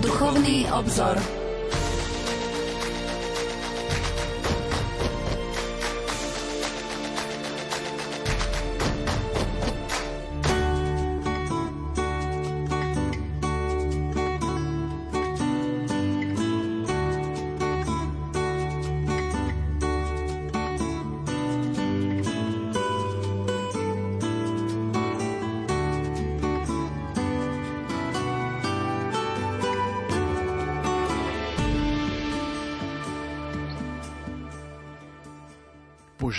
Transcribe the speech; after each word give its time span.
Duchovný 0.00 0.64
obzor. 0.72 1.39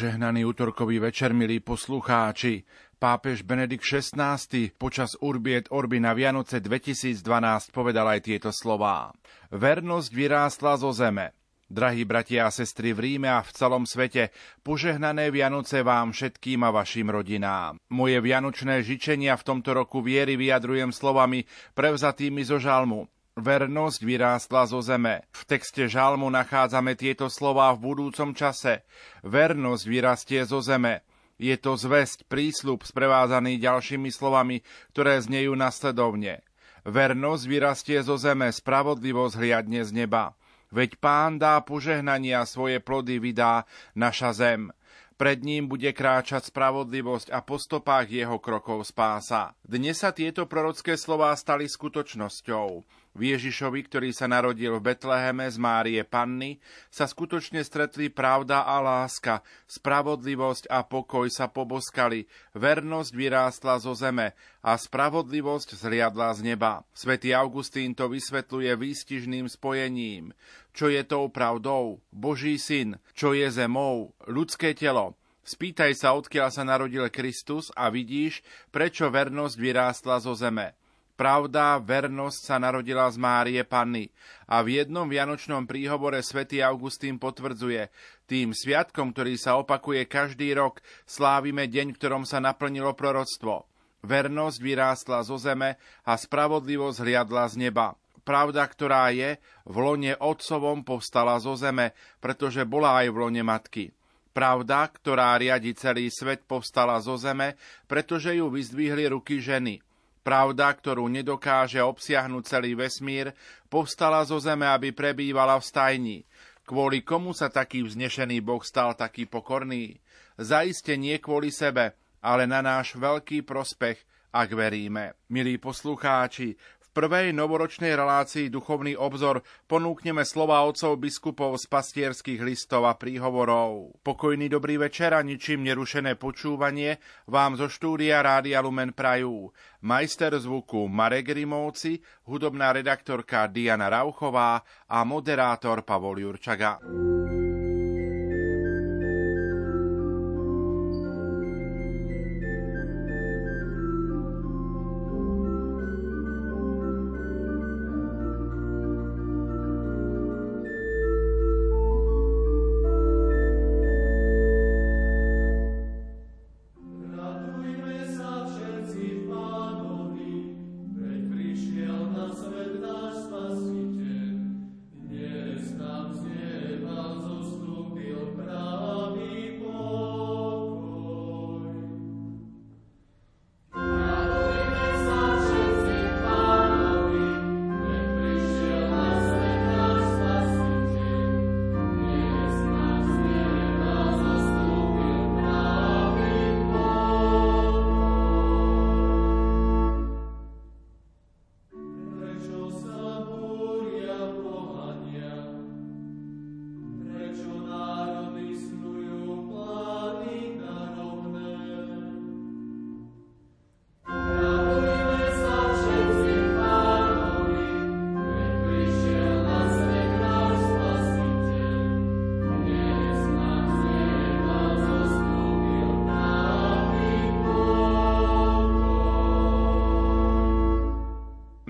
Požehnaný 0.01 0.49
útorkový 0.49 0.97
večer, 0.97 1.29
milí 1.29 1.61
poslucháči. 1.61 2.65
Pápež 2.97 3.45
Benedikt 3.45 3.85
XVI 3.85 4.41
počas 4.73 5.13
Urbiet 5.21 5.69
Orby 5.69 6.01
na 6.01 6.17
Vianoce 6.17 6.57
2012 6.57 7.21
povedal 7.69 8.09
aj 8.09 8.25
tieto 8.25 8.49
slová. 8.49 9.13
Vernosť 9.53 10.09
vyrástla 10.09 10.81
zo 10.81 10.89
zeme. 10.89 11.37
Drahí 11.69 12.01
bratia 12.01 12.49
a 12.49 12.51
sestry 12.51 12.97
v 12.97 13.13
Ríme 13.13 13.29
a 13.29 13.45
v 13.45 13.53
celom 13.53 13.85
svete, 13.85 14.33
požehnané 14.65 15.29
Vianoce 15.29 15.85
vám 15.85 16.17
všetkým 16.17 16.65
a 16.65 16.73
vašim 16.73 17.05
rodinám. 17.05 17.77
Moje 17.93 18.17
vianočné 18.25 18.81
žičenia 18.81 19.37
v 19.37 19.45
tomto 19.53 19.77
roku 19.77 20.01
viery 20.01 20.33
vyjadrujem 20.33 20.89
slovami 20.89 21.45
prevzatými 21.77 22.41
zo 22.41 22.57
žalmu. 22.57 23.05
Vernosť 23.41 24.05
vyrástla 24.05 24.69
zo 24.69 24.85
zeme. 24.85 25.25
V 25.33 25.49
texte 25.49 25.89
žalmu 25.89 26.29
nachádzame 26.29 26.93
tieto 26.93 27.25
slová 27.25 27.73
v 27.73 27.89
budúcom 27.89 28.37
čase. 28.37 28.85
Vernosť 29.25 29.83
vyrastie 29.89 30.45
zo 30.45 30.61
zeme. 30.61 31.01
Je 31.41 31.57
to 31.57 31.73
zväzť, 31.73 32.29
prísľub 32.29 32.85
sprevázaný 32.85 33.57
ďalšími 33.57 34.13
slovami, 34.13 34.61
ktoré 34.93 35.17
znejú 35.25 35.57
nasledovne. 35.57 36.45
Vernosť 36.85 37.43
vyrastie 37.49 37.97
zo 38.05 38.13
zeme, 38.21 38.53
spravodlivosť 38.53 39.33
hliadne 39.41 39.81
z 39.81 40.05
neba. 40.05 40.37
Veď 40.69 41.01
pán 41.01 41.41
dá 41.41 41.57
požehnania 41.65 42.45
svoje 42.45 42.77
plody 42.77 43.17
vydá 43.17 43.65
naša 43.97 44.37
zem. 44.37 44.69
Pred 45.17 45.41
ním 45.41 45.65
bude 45.69 45.89
kráčať 45.93 46.49
spravodlivosť 46.49 47.33
a 47.33 47.41
po 47.41 47.57
stopách 47.57 48.09
jeho 48.09 48.37
krokov 48.37 48.89
spása. 48.89 49.57
Dnes 49.61 50.01
sa 50.01 50.13
tieto 50.13 50.45
prorocké 50.45 50.93
slová 50.97 51.33
stali 51.37 51.69
skutočnosťou. 51.69 53.00
V 53.11 53.35
Ježišovi, 53.35 53.83
ktorý 53.91 54.15
sa 54.15 54.31
narodil 54.31 54.71
v 54.79 54.95
Betleheme 54.95 55.43
z 55.51 55.59
Márie 55.59 55.99
Panny, 56.07 56.63
sa 56.87 57.03
skutočne 57.11 57.59
stretli 57.59 58.07
pravda 58.07 58.63
a 58.63 58.79
láska, 58.79 59.43
spravodlivosť 59.67 60.71
a 60.71 60.87
pokoj 60.87 61.27
sa 61.27 61.51
poboskali, 61.51 62.31
vernosť 62.55 63.11
vyrástla 63.11 63.83
zo 63.83 63.91
zeme 63.91 64.31
a 64.63 64.79
spravodlivosť 64.79 65.75
zliadla 65.75 66.31
z 66.39 66.55
neba. 66.55 66.87
Svetý 66.95 67.35
Augustín 67.35 67.91
to 67.91 68.07
vysvetľuje 68.07 68.71
výstižným 68.79 69.51
spojením. 69.51 70.31
Čo 70.71 70.87
je 70.87 71.03
tou 71.03 71.27
pravdou? 71.27 71.99
Boží 72.15 72.55
syn. 72.55 72.95
Čo 73.11 73.35
je 73.35 73.51
zemou? 73.51 74.15
Ľudské 74.23 74.71
telo. 74.71 75.19
Spýtaj 75.43 75.99
sa, 75.99 76.15
odkiaľ 76.15 76.47
sa 76.47 76.63
narodil 76.63 77.03
Kristus 77.11 77.75
a 77.75 77.91
vidíš, 77.91 78.39
prečo 78.71 79.11
vernosť 79.11 79.55
vyrástla 79.59 80.23
zo 80.23 80.31
zeme. 80.31 80.79
Pravda, 81.19 81.77
vernosť 81.77 82.39
sa 82.39 82.55
narodila 82.57 83.05
z 83.11 83.19
Márie 83.19 83.61
Panny 83.67 84.09
a 84.47 84.63
v 84.63 84.81
jednom 84.81 85.05
vianočnom 85.05 85.67
príhovore 85.67 86.23
svätý 86.23 86.63
Augustín 86.63 87.19
potvrdzuje, 87.19 87.91
tým 88.25 88.55
sviatkom, 88.55 89.11
ktorý 89.11 89.35
sa 89.35 89.59
opakuje 89.59 90.07
každý 90.07 90.55
rok, 90.55 90.79
slávime 91.03 91.67
deň, 91.67 91.93
v 91.93 91.97
ktorom 91.99 92.23
sa 92.23 92.39
naplnilo 92.39 92.95
proroctvo. 92.95 93.67
Vernosť 94.01 94.57
vyrástla 94.63 95.21
zo 95.21 95.37
zeme 95.37 95.77
a 96.07 96.17
spravodlivosť 96.17 96.97
hliadla 97.05 97.43
z 97.53 97.69
neba. 97.69 97.93
Pravda, 98.25 98.65
ktorá 98.65 99.11
je, 99.13 99.37
v 99.67 99.75
lone 99.77 100.13
otcovom 100.17 100.81
povstala 100.81 101.37
zo 101.37 101.53
zeme, 101.59 101.93
pretože 102.17 102.65
bola 102.65 103.03
aj 103.03 103.13
v 103.13 103.19
lone 103.19 103.43
matky. 103.45 103.85
Pravda, 104.31 104.87
ktorá 104.87 105.35
riadi 105.35 105.75
celý 105.75 106.07
svet, 106.07 106.47
povstala 106.47 106.97
zo 107.03 107.19
zeme, 107.19 107.59
pretože 107.85 108.31
ju 108.31 108.47
vyzdvihli 108.47 109.11
ruky 109.11 109.43
ženy– 109.43 109.83
Pravda, 110.21 110.69
ktorú 110.69 111.09
nedokáže 111.09 111.81
obsiahnuť 111.81 112.43
celý 112.45 112.77
vesmír, 112.77 113.33
povstala 113.73 114.21
zo 114.21 114.37
zeme, 114.37 114.69
aby 114.69 114.93
prebývala 114.93 115.57
v 115.57 115.65
stajni. 115.65 116.17
Kvôli 116.61 117.01
komu 117.01 117.33
sa 117.33 117.49
taký 117.49 117.81
vznešený 117.81 118.45
Boh 118.45 118.61
stal 118.61 118.93
taký 118.93 119.25
pokorný? 119.25 119.97
Zaiste 120.37 120.93
nie 120.93 121.17
kvôli 121.17 121.49
sebe, 121.49 121.97
ale 122.21 122.45
na 122.45 122.61
náš 122.61 122.93
veľký 122.95 123.41
prospech, 123.41 123.97
ak 124.31 124.49
veríme. 124.53 125.17
Milí 125.33 125.57
poslucháči, 125.57 126.55
prvej 126.91 127.31
novoročnej 127.31 127.95
relácii 127.95 128.51
Duchovný 128.51 128.99
obzor 128.99 129.41
ponúkneme 129.65 130.27
slova 130.27 130.61
otcov 130.67 130.99
biskupov 130.99 131.57
z 131.57 131.65
pastierských 131.71 132.43
listov 132.43 132.85
a 132.85 132.93
príhovorov. 132.95 133.95
Pokojný 134.03 134.51
dobrý 134.51 134.77
večer 134.77 135.15
a 135.15 135.23
ničím 135.23 135.65
nerušené 135.65 136.19
počúvanie 136.19 136.99
vám 137.27 137.57
zo 137.57 137.71
štúdia 137.71 138.21
Rádia 138.21 138.59
Lumen 138.61 138.91
Prajú. 138.91 139.49
Majster 139.81 140.37
zvuku 140.37 140.85
Marek 140.85 141.33
Rimovci, 141.33 141.97
hudobná 142.29 142.75
redaktorka 142.75 143.49
Diana 143.49 143.89
Rauchová 143.89 144.61
a 144.85 145.01
moderátor 145.01 145.81
Pavol 145.81 146.21
Jurčaga. 146.21 146.77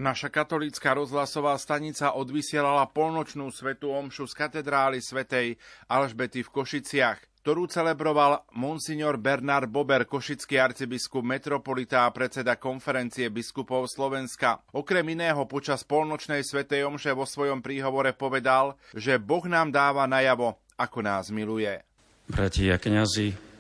Naša 0.01 0.33
katolícka 0.33 0.97
rozhlasová 0.97 1.53
stanica 1.61 2.17
odvysielala 2.17 2.89
polnočnú 2.89 3.53
svetú 3.53 3.93
omšu 3.93 4.25
z 4.25 4.33
katedrály 4.33 4.97
svätej 4.97 5.61
Alžbety 5.85 6.41
v 6.41 6.49
Košiciach 6.49 7.29
ktorú 7.41 7.65
celebroval 7.65 8.45
monsignor 8.53 9.17
Bernard 9.17 9.65
Bober, 9.65 10.05
košický 10.05 10.61
arcibiskup, 10.61 11.25
metropolita 11.25 12.05
a 12.05 12.13
predseda 12.13 12.53
konferencie 12.53 13.33
biskupov 13.33 13.89
Slovenska. 13.89 14.61
Okrem 14.77 15.01
iného 15.09 15.49
počas 15.49 15.81
polnočnej 15.81 16.45
svetej 16.45 16.85
omše 16.85 17.17
vo 17.17 17.25
svojom 17.25 17.65
príhovore 17.65 18.13
povedal, 18.13 18.77
že 18.93 19.17
Boh 19.17 19.41
nám 19.49 19.73
dáva 19.73 20.05
najavo, 20.05 20.53
ako 20.77 21.01
nás 21.01 21.33
miluje. 21.33 21.81
Bratia 22.29 22.77
kňazi, 22.77 23.50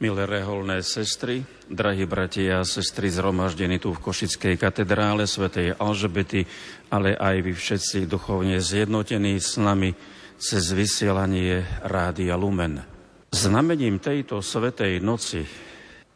Milé 0.00 0.24
reholné 0.24 0.80
sestry, 0.80 1.44
drahí 1.68 2.08
bratia 2.08 2.64
a 2.64 2.64
sestry 2.64 3.12
zhromaždení 3.12 3.76
tu 3.76 3.92
v 3.92 4.00
Košickej 4.00 4.56
katedrále 4.56 5.28
svätej 5.28 5.76
Alžbety, 5.76 6.48
ale 6.88 7.12
aj 7.12 7.44
vy 7.44 7.52
všetci 7.52 8.08
duchovne 8.08 8.64
zjednotení 8.64 9.36
s 9.36 9.60
nami 9.60 9.92
cez 10.40 10.72
vysielanie 10.72 11.84
Rádia 11.84 12.32
Lumen. 12.40 12.80
Znamením 13.28 14.00
tejto 14.00 14.40
svetej 14.40 15.04
noci, 15.04 15.44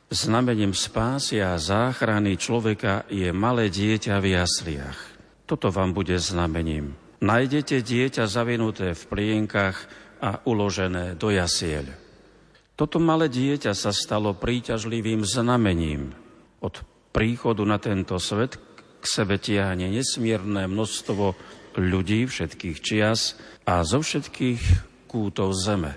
znamením 0.08 0.72
spásy 0.72 1.44
a 1.44 1.60
záchrany 1.60 2.40
človeka 2.40 3.04
je 3.12 3.28
malé 3.36 3.68
dieťa 3.68 4.16
v 4.16 4.32
jasliach. 4.32 4.96
Toto 5.44 5.68
vám 5.68 5.92
bude 5.92 6.16
znamením. 6.16 6.96
Nájdete 7.20 7.84
dieťa 7.84 8.32
zavinuté 8.32 8.96
v 8.96 9.02
plienkach 9.12 9.76
a 10.24 10.40
uložené 10.48 11.20
do 11.20 11.28
jasieľ. 11.28 12.03
Toto 12.74 12.98
malé 12.98 13.30
dieťa 13.30 13.70
sa 13.70 13.94
stalo 13.94 14.34
príťažlivým 14.34 15.22
znamením. 15.22 16.10
Od 16.58 16.74
príchodu 17.14 17.62
na 17.62 17.78
tento 17.78 18.18
svet 18.18 18.58
k 18.98 19.04
sebe 19.06 19.38
tiahne 19.38 19.86
nesmierne 19.86 20.66
množstvo 20.66 21.38
ľudí 21.78 22.26
všetkých 22.26 22.76
čias 22.82 23.38
a 23.62 23.86
zo 23.86 24.02
všetkých 24.02 24.62
kútov 25.06 25.54
zeme. 25.54 25.94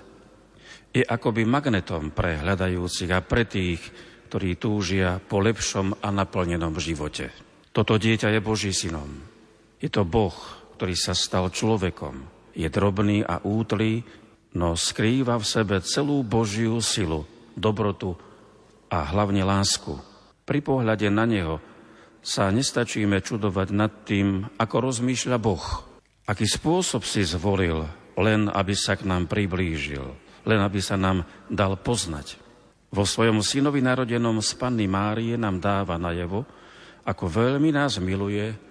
Je 0.94 1.02
akoby 1.02 1.42
magnetom 1.42 2.14
pre 2.14 2.38
hľadajúcich 2.38 3.10
a 3.10 3.26
pre 3.26 3.42
tých, 3.42 3.82
ktorí 4.30 4.54
túžia 4.54 5.18
po 5.18 5.42
lepšom 5.42 5.98
a 5.98 6.08
naplnenom 6.14 6.78
živote. 6.78 7.34
Toto 7.74 7.98
dieťa 7.98 8.38
je 8.38 8.40
Boží 8.42 8.70
synom. 8.70 9.18
Je 9.82 9.90
to 9.90 10.06
Boh, 10.06 10.34
ktorý 10.78 10.94
sa 10.94 11.10
stal 11.10 11.50
človekom. 11.50 12.22
Je 12.54 12.70
drobný 12.70 13.26
a 13.26 13.42
útlý, 13.42 14.06
no 14.54 14.78
skrýva 14.78 15.36
v 15.36 15.44
sebe 15.44 15.76
celú 15.84 16.24
Božiu 16.24 16.80
silu, 16.80 17.28
dobrotu 17.58 18.16
a 18.88 19.04
hlavne 19.04 19.44
lásku. 19.44 19.98
Pri 20.48 20.64
pohľade 20.64 21.08
na 21.12 21.28
Neho 21.28 21.60
sa 22.24 22.48
nestačíme 22.48 23.20
čudovať 23.20 23.68
nad 23.72 23.92
tým, 24.04 24.48
ako 24.56 24.76
rozmýšľa 24.92 25.38
Boh. 25.40 25.64
Aký 26.28 26.44
spôsob 26.44 27.04
si 27.04 27.24
zvolil, 27.24 27.88
len 28.20 28.52
aby 28.52 28.74
sa 28.76 28.96
k 28.96 29.08
nám 29.08 29.28
priblížil, 29.28 30.04
len 30.44 30.60
aby 30.60 30.80
sa 30.80 30.96
nám 31.00 31.24
dal 31.48 31.76
poznať. 31.80 32.36
Vo 32.88 33.04
svojom 33.04 33.44
synovi 33.44 33.84
narodenom 33.84 34.40
z 34.40 34.50
Panny 34.56 34.88
Márie 34.88 35.36
nám 35.36 35.60
dáva 35.60 36.00
najevo, 36.00 36.44
ako 37.04 37.24
veľmi 37.28 37.72
nás 37.72 38.00
miluje 38.00 38.67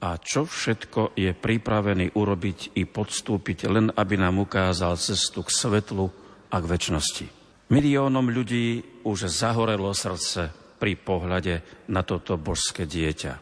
a 0.00 0.16
čo 0.16 0.48
všetko 0.48 1.12
je 1.12 1.36
pripravený 1.36 2.16
urobiť 2.16 2.80
i 2.80 2.88
podstúpiť, 2.88 3.58
len 3.68 3.86
aby 3.92 4.16
nám 4.16 4.40
ukázal 4.40 4.96
cestu 4.96 5.44
k 5.44 5.52
svetlu 5.52 6.08
a 6.48 6.56
k 6.56 6.64
väčšnosti. 6.64 7.26
Miliónom 7.70 8.32
ľudí 8.32 8.82
už 9.04 9.28
zahorelo 9.28 9.92
srdce 9.92 10.50
pri 10.80 10.96
pohľade 10.96 11.86
na 11.92 12.00
toto 12.00 12.40
božské 12.40 12.88
dieťa. 12.88 13.32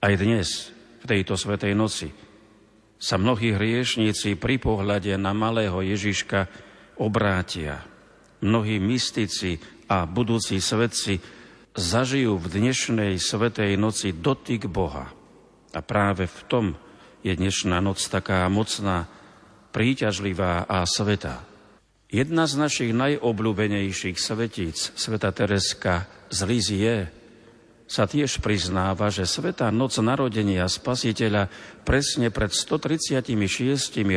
Aj 0.00 0.14
dnes, 0.16 0.72
v 0.98 1.04
tejto 1.04 1.36
svetej 1.36 1.76
noci, 1.76 2.08
sa 2.98 3.20
mnohí 3.20 3.54
hriešníci 3.54 4.34
pri 4.40 4.58
pohľade 4.58 5.14
na 5.20 5.30
malého 5.36 5.78
Ježiška 5.84 6.50
obrátia. 6.98 7.84
Mnohí 8.42 8.80
mystici 8.82 9.60
a 9.86 10.08
budúci 10.08 10.58
svetci 10.58 11.20
zažijú 11.78 12.40
v 12.40 12.46
dnešnej 12.48 13.20
svetej 13.20 13.76
noci 13.78 14.16
dotyk 14.16 14.66
Boha– 14.66 15.12
a 15.72 15.80
práve 15.84 16.28
v 16.28 16.40
tom 16.48 16.66
je 17.20 17.34
dnešná 17.34 17.82
noc 17.82 18.00
taká 18.08 18.46
mocná, 18.48 19.10
príťažlivá 19.74 20.64
a 20.64 20.86
sveta. 20.88 21.44
Jedna 22.08 22.48
z 22.48 22.54
našich 22.56 22.92
najobľúbenejších 22.96 24.16
svetíc, 24.16 24.96
sveta 24.96 25.28
Tereska 25.28 26.08
z 26.32 26.38
Lizie, 26.48 26.96
sa 27.88 28.04
tiež 28.04 28.44
priznáva, 28.44 29.08
že 29.08 29.24
Sveta 29.24 29.72
noc 29.72 29.96
narodenia 29.96 30.68
Spasiteľa 30.68 31.48
presne 31.88 32.28
pred 32.28 32.52
136 32.52 33.24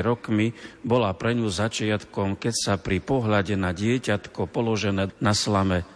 rokmi 0.04 0.52
bola 0.84 1.16
pre 1.16 1.32
ňu 1.32 1.48
začiatkom, 1.48 2.36
keď 2.36 2.54
sa 2.54 2.74
pri 2.76 3.00
pohľade 3.00 3.56
na 3.56 3.72
dieťatko 3.72 4.52
položené 4.52 5.16
na 5.24 5.32
slame 5.32 5.88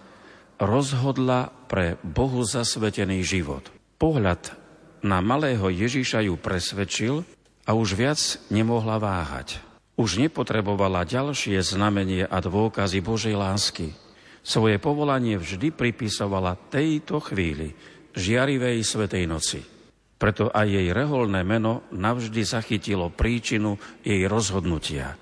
rozhodla 0.55 1.51
pre 1.67 1.99
Bohu 1.99 2.47
zasvetený 2.47 3.27
život. 3.27 3.67
Pohľad 3.99 4.64
na 5.05 5.21
malého 5.21 5.69
Ježiša 5.69 6.25
ju 6.25 6.33
presvedčil 6.33 7.21
a 7.69 7.77
už 7.77 7.93
viac 7.93 8.17
nemohla 8.49 8.97
váhať. 8.97 9.61
Už 9.95 10.17
nepotrebovala 10.17 11.05
ďalšie 11.05 11.61
znamenie 11.61 12.25
a 12.25 12.41
dôkazy 12.41 12.99
Božej 13.05 13.37
lásky. 13.37 13.93
Svoje 14.41 14.81
povolanie 14.81 15.37
vždy 15.37 15.69
pripisovala 15.71 16.57
tejto 16.57 17.21
chvíli, 17.21 17.71
žiarivej 18.17 18.81
svetej 18.81 19.23
noci. 19.29 19.61
Preto 20.17 20.49
aj 20.49 20.67
jej 20.67 20.89
reholné 20.89 21.45
meno 21.45 21.85
navždy 21.93 22.41
zachytilo 22.41 23.13
príčinu 23.13 23.77
jej 24.01 24.25
rozhodnutia. 24.25 25.15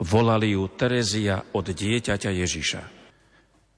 Volali 0.00 0.56
ju 0.56 0.64
Terezia 0.74 1.38
od 1.54 1.70
dieťaťa 1.70 2.30
Ježiša. 2.34 3.03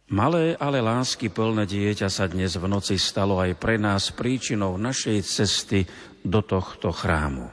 Malé, 0.06 0.54
ale 0.54 0.78
lásky 0.78 1.34
plné 1.34 1.66
dieťa 1.66 2.06
sa 2.06 2.30
dnes 2.30 2.54
v 2.54 2.70
noci 2.70 2.94
stalo 2.94 3.42
aj 3.42 3.58
pre 3.58 3.74
nás 3.74 4.14
príčinou 4.14 4.78
našej 4.78 5.18
cesty 5.26 5.82
do 6.22 6.46
tohto 6.46 6.94
chrámu. 6.94 7.50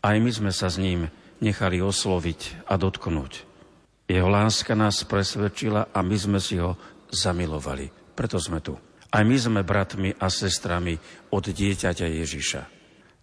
Aj 0.00 0.16
my 0.16 0.30
sme 0.32 0.48
sa 0.48 0.72
s 0.72 0.80
ním 0.80 1.12
nechali 1.44 1.84
osloviť 1.84 2.64
a 2.72 2.80
dotknúť. 2.80 3.44
Jeho 4.08 4.32
láska 4.32 4.72
nás 4.72 5.04
presvedčila 5.04 5.92
a 5.92 6.00
my 6.00 6.16
sme 6.16 6.40
si 6.40 6.56
ho 6.56 6.72
zamilovali. 7.12 7.92
Preto 8.16 8.40
sme 8.40 8.64
tu. 8.64 8.80
Aj 9.12 9.20
my 9.20 9.36
sme 9.36 9.60
bratmi 9.60 10.16
a 10.16 10.32
sestrami 10.32 10.96
od 11.36 11.44
dieťaťa 11.52 12.06
Ježiša. 12.08 12.62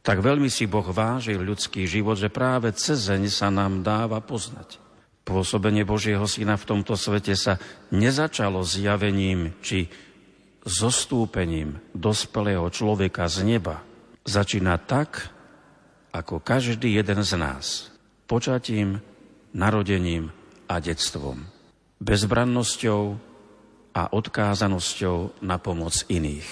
Tak 0.06 0.22
veľmi 0.22 0.54
si 0.54 0.70
Boh 0.70 0.86
vážil 0.86 1.42
ľudský 1.42 1.90
život, 1.90 2.22
že 2.22 2.30
práve 2.30 2.70
cezeň 2.78 3.26
sa 3.26 3.50
nám 3.50 3.82
dáva 3.82 4.22
poznať. 4.22 4.87
Pôsobenie 5.28 5.84
Božieho 5.84 6.24
Syna 6.24 6.56
v 6.56 6.68
tomto 6.72 6.96
svete 6.96 7.36
sa 7.36 7.60
nezačalo 7.92 8.64
zjavením 8.64 9.52
či 9.60 9.92
zostúpením 10.64 11.84
dospelého 11.92 12.64
človeka 12.72 13.28
z 13.28 13.44
neba. 13.44 13.84
Začína 14.24 14.80
tak, 14.80 15.36
ako 16.16 16.40
každý 16.40 16.96
jeden 16.96 17.28
z 17.28 17.36
nás. 17.36 17.92
Počatím, 18.24 19.04
narodením 19.52 20.32
a 20.72 20.80
detstvom. 20.80 21.44
Bezbrannosťou 22.00 23.20
a 24.00 24.04
odkázanosťou 24.08 25.44
na 25.44 25.60
pomoc 25.60 26.08
iných. 26.08 26.48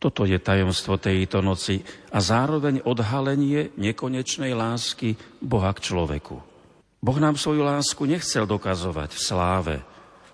Toto 0.00 0.24
je 0.24 0.40
tajomstvo 0.40 0.96
tejto 0.96 1.44
noci 1.44 1.84
a 2.08 2.24
zároveň 2.24 2.86
odhalenie 2.88 3.74
nekonečnej 3.76 4.56
lásky 4.56 5.18
Boha 5.44 5.74
k 5.76 5.82
človeku. 5.92 6.57
Boh 6.98 7.18
nám 7.22 7.38
svoju 7.38 7.62
lásku 7.62 8.02
nechcel 8.10 8.42
dokazovať 8.42 9.10
v 9.14 9.20
sláve, 9.22 9.76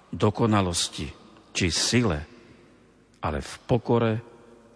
dokonalosti 0.09 1.13
či 1.53 1.69
sile, 1.69 2.25
ale 3.21 3.45
v 3.45 3.53
pokore 3.69 4.15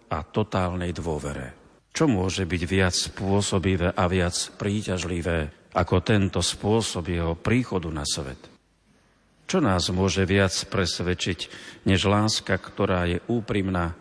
a 0.09 0.21
totálnej 0.21 0.93
dôvere. 0.93 1.57
Čo 1.89 2.05
môže 2.05 2.45
byť 2.45 2.61
viac 2.69 2.93
spôsobivé 2.93 3.89
a 3.97 4.05
viac 4.05 4.37
príťažlivé 4.55 5.69
ako 5.73 5.95
tento 6.05 6.39
spôsob 6.45 7.09
jeho 7.09 7.33
príchodu 7.33 7.89
na 7.89 8.05
svet? 8.05 8.39
Čo 9.49 9.57
nás 9.57 9.89
môže 9.89 10.29
viac 10.29 10.53
presvedčiť, 10.53 11.39
než 11.89 12.05
láska, 12.05 12.53
ktorá 12.53 13.09
je 13.09 13.17
úprimná, 13.25 13.97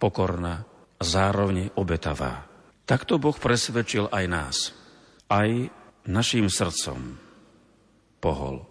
pokorná 0.00 0.64
a 0.96 1.02
zároveň 1.04 1.68
obetavá? 1.76 2.48
Takto 2.88 3.20
Boh 3.20 3.36
presvedčil 3.36 4.08
aj 4.08 4.24
nás. 4.32 4.56
Aj 5.28 5.48
našim 6.06 6.50
srdcom 6.50 7.18
pohol 8.18 8.62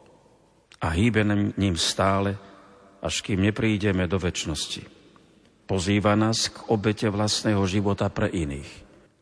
a 0.81 0.87
hýbe 0.91 1.21
ním 1.55 1.75
stále, 1.77 2.35
až 3.01 3.21
kým 3.21 3.41
neprídeme 3.41 4.05
do 4.09 4.17
väčšnosti. 4.17 4.83
Pozýva 5.69 6.17
nás 6.19 6.51
k 6.51 6.67
obete 6.67 7.07
vlastného 7.07 7.63
života 7.63 8.11
pre 8.11 8.27
iných. 8.27 8.71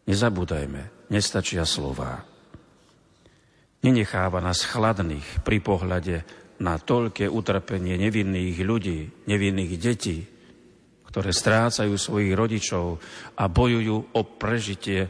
Nezabúdajme, 0.10 1.12
nestačia 1.14 1.68
slová. 1.68 2.26
Nenecháva 3.86 4.42
nás 4.42 4.66
chladných 4.66 5.46
pri 5.46 5.58
pohľade 5.62 6.16
na 6.60 6.76
toľké 6.76 7.30
utrpenie 7.30 7.96
nevinných 7.96 8.58
ľudí, 8.66 9.00
nevinných 9.30 9.74
detí, 9.80 10.26
ktoré 11.08 11.32
strácajú 11.32 11.96
svojich 11.96 12.34
rodičov 12.36 13.00
a 13.40 13.44
bojujú 13.48 14.14
o 14.14 14.22
prežitie 14.26 15.08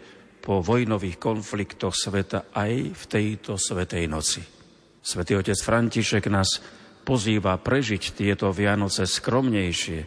po 0.50 0.66
vojnových 0.66 1.22
konfliktoch 1.22 1.94
sveta 1.94 2.50
aj 2.50 2.98
v 2.98 3.04
tejto 3.06 3.62
svetej 3.62 4.10
noci. 4.10 4.42
Svetý 4.98 5.38
otec 5.38 5.54
František 5.54 6.26
nás 6.26 6.58
pozýva 7.06 7.54
prežiť 7.62 8.18
tieto 8.18 8.50
Vianoce 8.50 9.06
skromnejšie, 9.06 10.00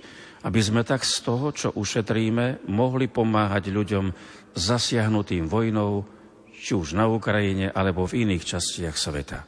aby 0.43 0.59
sme 0.59 0.83
tak 0.83 1.07
z 1.07 1.23
toho, 1.23 1.55
čo 1.55 1.71
ušetríme, 1.79 2.67
mohli 2.67 3.07
pomáhať 3.07 3.71
ľuďom 3.71 4.11
zasiahnutým 4.59 5.47
vojnou, 5.47 6.03
či 6.51 6.75
už 6.75 6.99
na 6.99 7.07
Ukrajine 7.07 7.71
alebo 7.71 8.03
v 8.11 8.27
iných 8.27 8.43
častiach 8.43 8.99
sveta. 8.99 9.47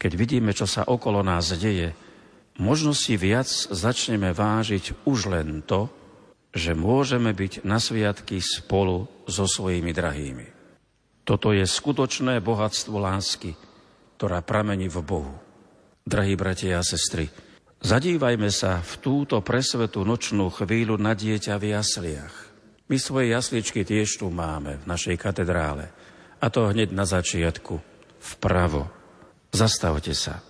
Keď 0.00 0.12
vidíme, 0.16 0.56
čo 0.56 0.64
sa 0.64 0.88
okolo 0.88 1.20
nás 1.20 1.52
deje, 1.52 1.92
možno 2.56 2.96
si 2.96 3.20
viac 3.20 3.52
začneme 3.68 4.32
vážiť 4.32 5.04
už 5.04 5.36
len 5.36 5.60
to, 5.68 5.92
že 6.50 6.74
môžeme 6.74 7.30
byť 7.30 7.62
na 7.62 7.78
sviatky 7.78 8.42
spolu 8.42 9.06
so 9.30 9.46
svojimi 9.46 9.94
drahými. 9.94 10.46
Toto 11.22 11.54
je 11.54 11.62
skutočné 11.62 12.42
bohatstvo 12.42 12.98
lásky, 12.98 13.54
ktorá 14.18 14.42
pramení 14.42 14.90
v 14.90 14.98
Bohu. 14.98 15.34
Drahí 16.02 16.34
bratia 16.34 16.82
a 16.82 16.86
sestry, 16.86 17.30
zadívajme 17.78 18.50
sa 18.50 18.82
v 18.82 18.92
túto 18.98 19.38
presvetú 19.38 20.02
nočnú 20.02 20.50
chvíľu 20.50 20.98
na 20.98 21.14
dieťa 21.14 21.54
v 21.54 21.78
jasliach. 21.78 22.34
My 22.90 22.98
svoje 22.98 23.30
jasličky 23.30 23.86
tiež 23.86 24.18
tu 24.18 24.26
máme 24.34 24.82
v 24.82 24.84
našej 24.90 25.14
katedrále. 25.22 25.86
A 26.42 26.50
to 26.50 26.66
hneď 26.66 26.90
na 26.90 27.06
začiatku, 27.06 27.78
vpravo. 28.18 28.90
Zastavte 29.54 30.10
sa. 30.18 30.42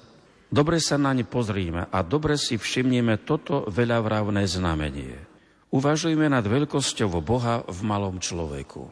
Dobre 0.48 0.80
sa 0.80 0.96
na 0.96 1.12
ne 1.12 1.28
pozrime 1.28 1.86
a 1.92 2.00
dobre 2.00 2.40
si 2.40 2.56
všimnime 2.56 3.22
toto 3.22 3.68
veľavravné 3.68 4.48
znamenie. 4.48 5.29
Uvažujme 5.70 6.26
nad 6.26 6.42
veľkosťou 6.42 7.22
Boha 7.22 7.62
v 7.62 7.80
malom 7.86 8.18
človeku. 8.18 8.82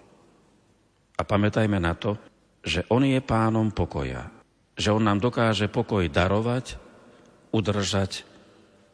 A 1.18 1.23
pamätajme 1.26 1.82
na 1.82 1.99
to, 1.99 2.14
že 2.62 2.87
On 2.94 3.02
je 3.02 3.18
pánom 3.18 3.75
pokoja. 3.75 4.30
Že 4.78 4.94
On 4.94 5.02
nám 5.02 5.18
dokáže 5.18 5.66
pokoj 5.66 6.06
darovať, 6.06 6.78
udržať 7.50 8.23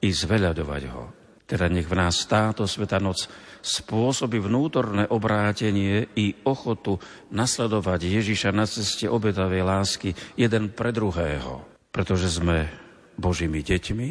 i 0.00 0.09
zveľadovať 0.09 0.83
ho. 0.97 1.05
Teda 1.45 1.69
nech 1.69 1.85
v 1.85 2.00
nás 2.00 2.25
táto 2.25 2.64
sveta 2.64 2.97
noc 2.97 3.29
spôsobí 3.61 4.41
vnútorné 4.41 5.05
obrátenie 5.12 6.09
i 6.17 6.33
ochotu 6.49 6.97
nasledovať 7.37 8.00
Ježiša 8.00 8.50
na 8.57 8.64
ceste 8.64 9.05
obetavej 9.05 9.61
lásky 9.61 10.17
jeden 10.41 10.73
pre 10.73 10.88
druhého. 10.88 11.61
Pretože 11.93 12.33
sme 12.33 12.73
Božími 13.21 13.61
deťmi 13.61 14.09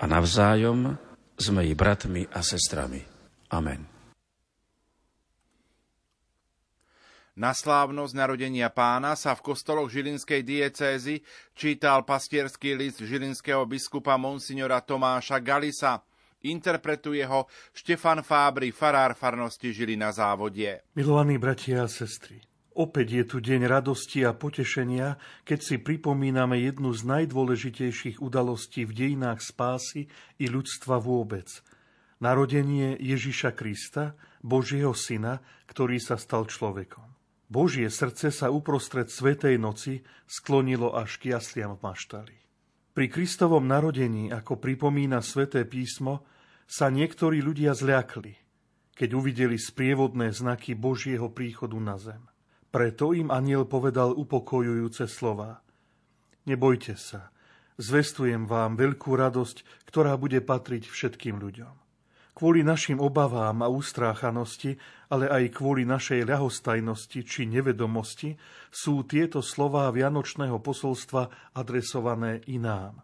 a 0.00 0.04
navzájom 0.08 0.96
sme 1.36 1.62
i 1.68 1.76
bratmi 1.76 2.24
a 2.32 2.40
sestrami. 2.40 3.00
Amen. 3.52 3.96
Na 7.36 7.52
slávnosť 7.52 8.16
narodenia 8.16 8.72
pána 8.72 9.12
sa 9.12 9.36
v 9.36 9.52
kostoloch 9.52 9.92
Žilinskej 9.92 10.40
diecézy 10.40 11.20
čítal 11.52 12.00
pastierský 12.08 12.72
list 12.72 13.04
žilinského 13.04 13.60
biskupa 13.68 14.16
monsignora 14.16 14.80
Tomáša 14.80 15.36
Galisa. 15.44 16.00
Interpretuje 16.48 17.20
ho 17.28 17.44
Štefan 17.76 18.24
Fábry, 18.24 18.72
farár 18.72 19.12
farnosti 19.12 19.68
Žili 19.68 20.00
na 20.00 20.16
závodie. 20.16 20.80
Milovaní 20.96 21.36
bratia 21.36 21.84
a 21.84 21.88
sestry, 21.92 22.40
Opäť 22.76 23.08
je 23.08 23.24
tu 23.24 23.36
deň 23.40 23.72
radosti 23.72 24.20
a 24.28 24.36
potešenia, 24.36 25.16
keď 25.48 25.58
si 25.64 25.76
pripomíname 25.80 26.60
jednu 26.60 26.92
z 26.92 27.08
najdôležitejších 27.08 28.20
udalostí 28.20 28.84
v 28.84 28.92
dejinách 28.92 29.40
spásy 29.40 30.12
i 30.36 30.44
ľudstva 30.44 31.00
vôbec. 31.00 31.48
Narodenie 32.20 33.00
Ježiša 33.00 33.56
Krista, 33.56 34.12
Božieho 34.44 34.92
Syna, 34.92 35.40
ktorý 35.72 35.96
sa 35.96 36.20
stal 36.20 36.44
človekom. 36.44 37.16
Božie 37.48 37.88
srdce 37.88 38.28
sa 38.28 38.52
uprostred 38.52 39.08
Svetej 39.08 39.56
noci 39.56 40.04
sklonilo 40.28 40.92
až 40.92 41.16
k 41.16 41.32
jasliam 41.32 41.80
v 41.80 41.80
maštali. 41.80 42.36
Pri 42.92 43.08
Kristovom 43.08 43.64
narodení, 43.64 44.28
ako 44.28 44.60
pripomína 44.60 45.24
Sveté 45.24 45.64
písmo, 45.64 46.28
sa 46.68 46.92
niektorí 46.92 47.40
ľudia 47.40 47.72
zľakli, 47.72 48.36
keď 48.92 49.08
uvideli 49.16 49.56
sprievodné 49.56 50.28
znaky 50.28 50.76
Božieho 50.76 51.32
príchodu 51.32 51.80
na 51.80 51.96
zem. 51.96 52.20
Preto 52.70 53.16
im 53.16 53.32
aniel 53.32 53.64
povedal 53.64 54.12
upokojujúce 54.12 55.06
slova. 55.08 55.64
Nebojte 56.46 56.94
sa, 56.94 57.34
zvestujem 57.80 58.46
vám 58.46 58.78
veľkú 58.78 59.16
radosť, 59.16 59.88
ktorá 59.88 60.14
bude 60.14 60.38
patriť 60.44 60.86
všetkým 60.86 61.40
ľuďom. 61.42 61.74
Kvôli 62.36 62.60
našim 62.60 63.00
obavám 63.00 63.64
a 63.64 63.72
ustráchanosti, 63.72 64.76
ale 65.08 65.24
aj 65.24 65.56
kvôli 65.56 65.88
našej 65.88 66.28
ľahostajnosti 66.28 67.24
či 67.24 67.48
nevedomosti 67.48 68.36
sú 68.68 69.08
tieto 69.08 69.40
slová 69.40 69.88
Vianočného 69.88 70.60
posolstva 70.60 71.56
adresované 71.56 72.44
i 72.52 72.60
nám, 72.60 73.00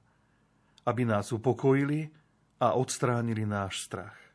aby 0.84 1.08
nás 1.08 1.32
upokojili 1.32 2.12
a 2.60 2.76
odstránili 2.76 3.48
náš 3.48 3.88
strach. 3.88 4.31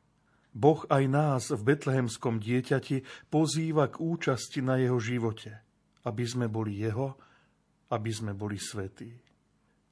Boh 0.57 0.81
aj 0.89 1.03
nás 1.05 1.43
v 1.53 1.61
betlehemskom 1.61 2.41
dieťati 2.41 3.05
pozýva 3.29 3.93
k 3.93 4.01
účasti 4.01 4.65
na 4.65 4.81
jeho 4.81 4.97
živote, 4.97 5.53
aby 6.01 6.25
sme 6.25 6.49
boli 6.49 6.81
jeho, 6.81 7.13
aby 7.93 8.09
sme 8.09 8.33
boli 8.33 8.57
svetí. 8.57 9.13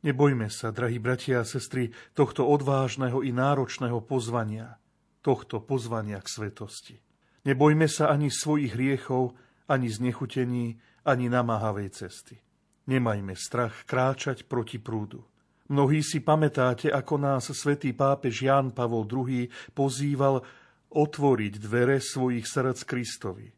Nebojme 0.02 0.50
sa, 0.50 0.74
drahí 0.74 0.98
bratia 0.98 1.46
a 1.46 1.46
sestry, 1.46 1.94
tohto 2.18 2.50
odvážneho 2.50 3.22
i 3.22 3.30
náročného 3.30 4.02
pozvania, 4.02 4.82
tohto 5.22 5.62
pozvania 5.62 6.18
k 6.18 6.34
svetosti. 6.34 6.98
Nebojme 7.46 7.86
sa 7.86 8.10
ani 8.10 8.34
svojich 8.34 8.74
hriechov, 8.74 9.38
ani 9.70 9.86
znechutení, 9.90 10.82
ani 11.06 11.26
namáhavej 11.30 11.94
cesty. 11.94 12.42
Nemajme 12.90 13.38
strach 13.38 13.86
kráčať 13.86 14.50
proti 14.50 14.82
prúdu. 14.82 15.26
Mnohí 15.66 16.06
si 16.06 16.22
pamätáte, 16.22 16.94
ako 16.94 17.18
nás 17.18 17.50
svätý 17.50 17.90
pápež 17.90 18.46
Ján 18.46 18.70
Pavol 18.70 19.10
II 19.10 19.50
pozýval 19.74 20.46
otvoriť 20.94 21.54
dvere 21.58 21.98
svojich 21.98 22.46
srdc 22.46 22.80
Kristovi. 22.86 23.50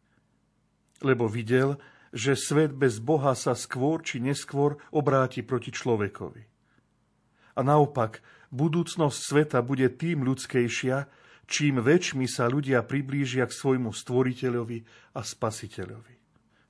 Lebo 1.03 1.27
videl, 1.27 1.75
že 2.15 2.39
svet 2.39 2.71
bez 2.71 3.03
Boha 3.03 3.35
sa 3.35 3.53
skôr 3.53 4.01
či 4.01 4.23
neskôr 4.23 4.79
obráti 4.95 5.43
proti 5.43 5.69
človekovi. 5.69 6.43
A 7.57 7.61
naopak, 7.61 8.23
budúcnosť 8.55 9.19
sveta 9.19 9.59
bude 9.59 9.91
tým 9.91 10.23
ľudskejšia, 10.23 11.05
čím 11.45 11.83
väčšmi 11.83 12.25
sa 12.25 12.47
ľudia 12.47 12.87
priblížia 12.87 13.45
k 13.45 13.53
svojmu 13.53 13.91
stvoriteľovi 13.91 14.77
a 15.13 15.21
spasiteľovi. 15.21 16.16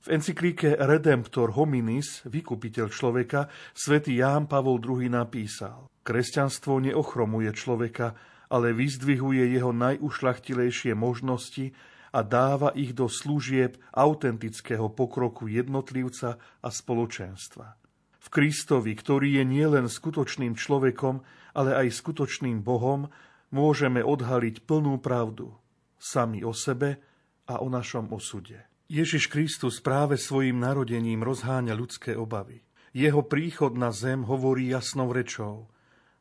V 0.08 0.16
encyklíke 0.16 0.72
Redemptor 0.80 1.52
hominis, 1.52 2.24
vykupiteľ 2.24 2.86
človeka, 2.88 3.44
svätý 3.76 4.16
Ján 4.16 4.48
Pavol 4.48 4.80
II 4.80 5.04
napísal 5.04 5.84
Kresťanstvo 6.00 6.80
neochromuje 6.80 7.52
človeka, 7.52 8.16
ale 8.48 8.72
vyzdvihuje 8.72 9.52
jeho 9.52 9.68
najušlachtilejšie 9.76 10.96
možnosti 10.96 11.76
a 12.16 12.24
dáva 12.24 12.72
ich 12.72 12.96
do 12.96 13.04
služieb 13.04 13.76
autentického 13.92 14.88
pokroku 14.88 15.44
jednotlivca 15.44 16.40
a 16.40 16.68
spoločenstva. 16.72 17.76
V 18.16 18.26
Kristovi, 18.32 18.96
ktorý 18.96 19.36
je 19.36 19.44
nielen 19.44 19.92
skutočným 19.92 20.56
človekom, 20.56 21.20
ale 21.52 21.76
aj 21.84 22.00
skutočným 22.00 22.64
Bohom, 22.64 23.12
môžeme 23.52 24.00
odhaliť 24.00 24.64
plnú 24.64 25.04
pravdu 25.04 25.52
sami 26.00 26.40
o 26.48 26.56
sebe 26.56 26.96
a 27.44 27.60
o 27.60 27.68
našom 27.68 28.08
osude. 28.08 28.67
Ježiš 28.88 29.28
Kristus 29.28 29.84
práve 29.84 30.16
svojim 30.16 30.56
narodením 30.56 31.20
rozháňa 31.20 31.76
ľudské 31.76 32.16
obavy. 32.16 32.64
Jeho 32.96 33.20
príchod 33.20 33.76
na 33.76 33.92
zem 33.92 34.24
hovorí 34.24 34.72
jasnou 34.72 35.12
rečou. 35.12 35.68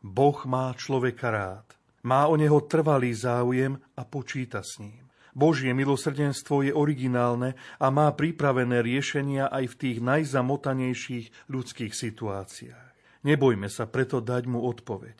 Boh 0.03 0.35
má 0.43 0.75
človeka 0.75 1.31
rád. 1.31 1.67
Má 2.03 2.27
o 2.27 2.35
neho 2.35 2.59
trvalý 2.67 3.15
záujem 3.15 3.79
a 3.95 4.03
počíta 4.03 4.67
s 4.67 4.83
ním. 4.83 5.07
Božie 5.31 5.71
milosrdenstvo 5.71 6.67
je 6.67 6.75
originálne 6.75 7.55
a 7.79 7.87
má 7.87 8.11
pripravené 8.11 8.83
riešenia 8.83 9.47
aj 9.47 9.71
v 9.71 9.75
tých 9.87 9.97
najzamotanejších 10.03 11.47
ľudských 11.47 11.95
situáciách. 11.95 12.91
Nebojme 13.23 13.71
sa 13.71 13.87
preto 13.87 14.19
dať 14.19 14.43
mu 14.43 14.67
odpoveď. 14.67 15.15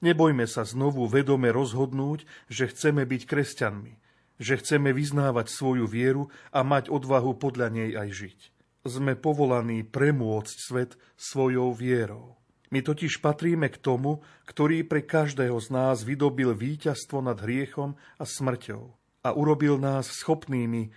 Nebojme 0.00 0.48
sa 0.48 0.64
znovu 0.64 1.04
vedome 1.04 1.52
rozhodnúť, 1.52 2.24
že 2.48 2.72
chceme 2.72 3.04
byť 3.04 3.22
kresťanmi– 3.28 3.94
že 4.38 4.58
chceme 4.62 4.94
vyznávať 4.94 5.50
svoju 5.50 5.84
vieru 5.84 6.30
a 6.54 6.62
mať 6.62 6.88
odvahu 6.88 7.36
podľa 7.36 7.68
nej 7.74 7.90
aj 7.98 8.08
žiť. 8.14 8.38
Sme 8.86 9.18
povolaní 9.18 9.82
premôcť 9.82 10.56
svet 10.56 10.92
svojou 11.18 11.74
vierou. 11.74 12.38
My 12.70 12.80
totiž 12.80 13.18
patríme 13.18 13.68
k 13.68 13.80
tomu, 13.80 14.22
ktorý 14.46 14.86
pre 14.86 15.02
každého 15.02 15.58
z 15.58 15.68
nás 15.74 16.06
vydobil 16.06 16.54
víťazstvo 16.54 17.18
nad 17.20 17.36
hriechom 17.42 17.98
a 18.16 18.24
smrťou 18.24 18.82
a 19.26 19.28
urobil 19.34 19.80
nás 19.80 20.08
schopnými 20.22 20.94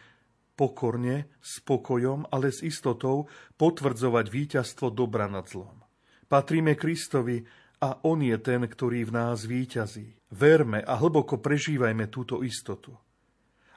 pokorne, 0.53 1.31
spokojom, 1.41 2.29
ale 2.29 2.53
s 2.53 2.61
istotou 2.61 3.25
potvrdzovať 3.57 4.25
víťazstvo 4.29 4.93
dobra 4.93 5.25
nad 5.25 5.47
zlom. 5.49 5.81
Patríme 6.29 6.77
Kristovi 6.77 7.41
a 7.81 8.05
On 8.05 8.19
je 8.21 8.37
ten, 8.37 8.61
ktorý 8.61 9.09
v 9.09 9.11
nás 9.15 9.47
víťazí. 9.47 10.21
Verme 10.31 10.85
a 10.85 10.93
hlboko 11.01 11.41
prežívajme 11.41 12.07
túto 12.13 12.45
istotu 12.45 12.93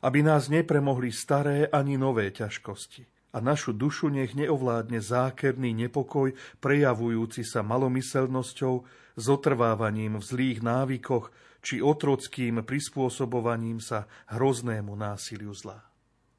aby 0.04 0.20
nás 0.20 0.52
nepremohli 0.52 1.08
staré 1.08 1.64
ani 1.72 1.96
nové 1.96 2.28
ťažkosti. 2.28 3.08
A 3.34 3.42
našu 3.42 3.72
dušu 3.74 4.12
nech 4.12 4.36
neovládne 4.36 5.00
zákerný 5.00 5.74
nepokoj, 5.74 6.36
prejavujúci 6.60 7.42
sa 7.42 7.64
malomyselnosťou, 7.64 8.74
zotrvávaním 9.16 10.20
v 10.20 10.24
zlých 10.24 10.60
návykoch 10.62 11.32
či 11.64 11.80
otrockým 11.80 12.60
prispôsobovaním 12.62 13.80
sa 13.80 14.04
hroznému 14.28 14.92
násiliu 14.92 15.56
zla. 15.56 15.80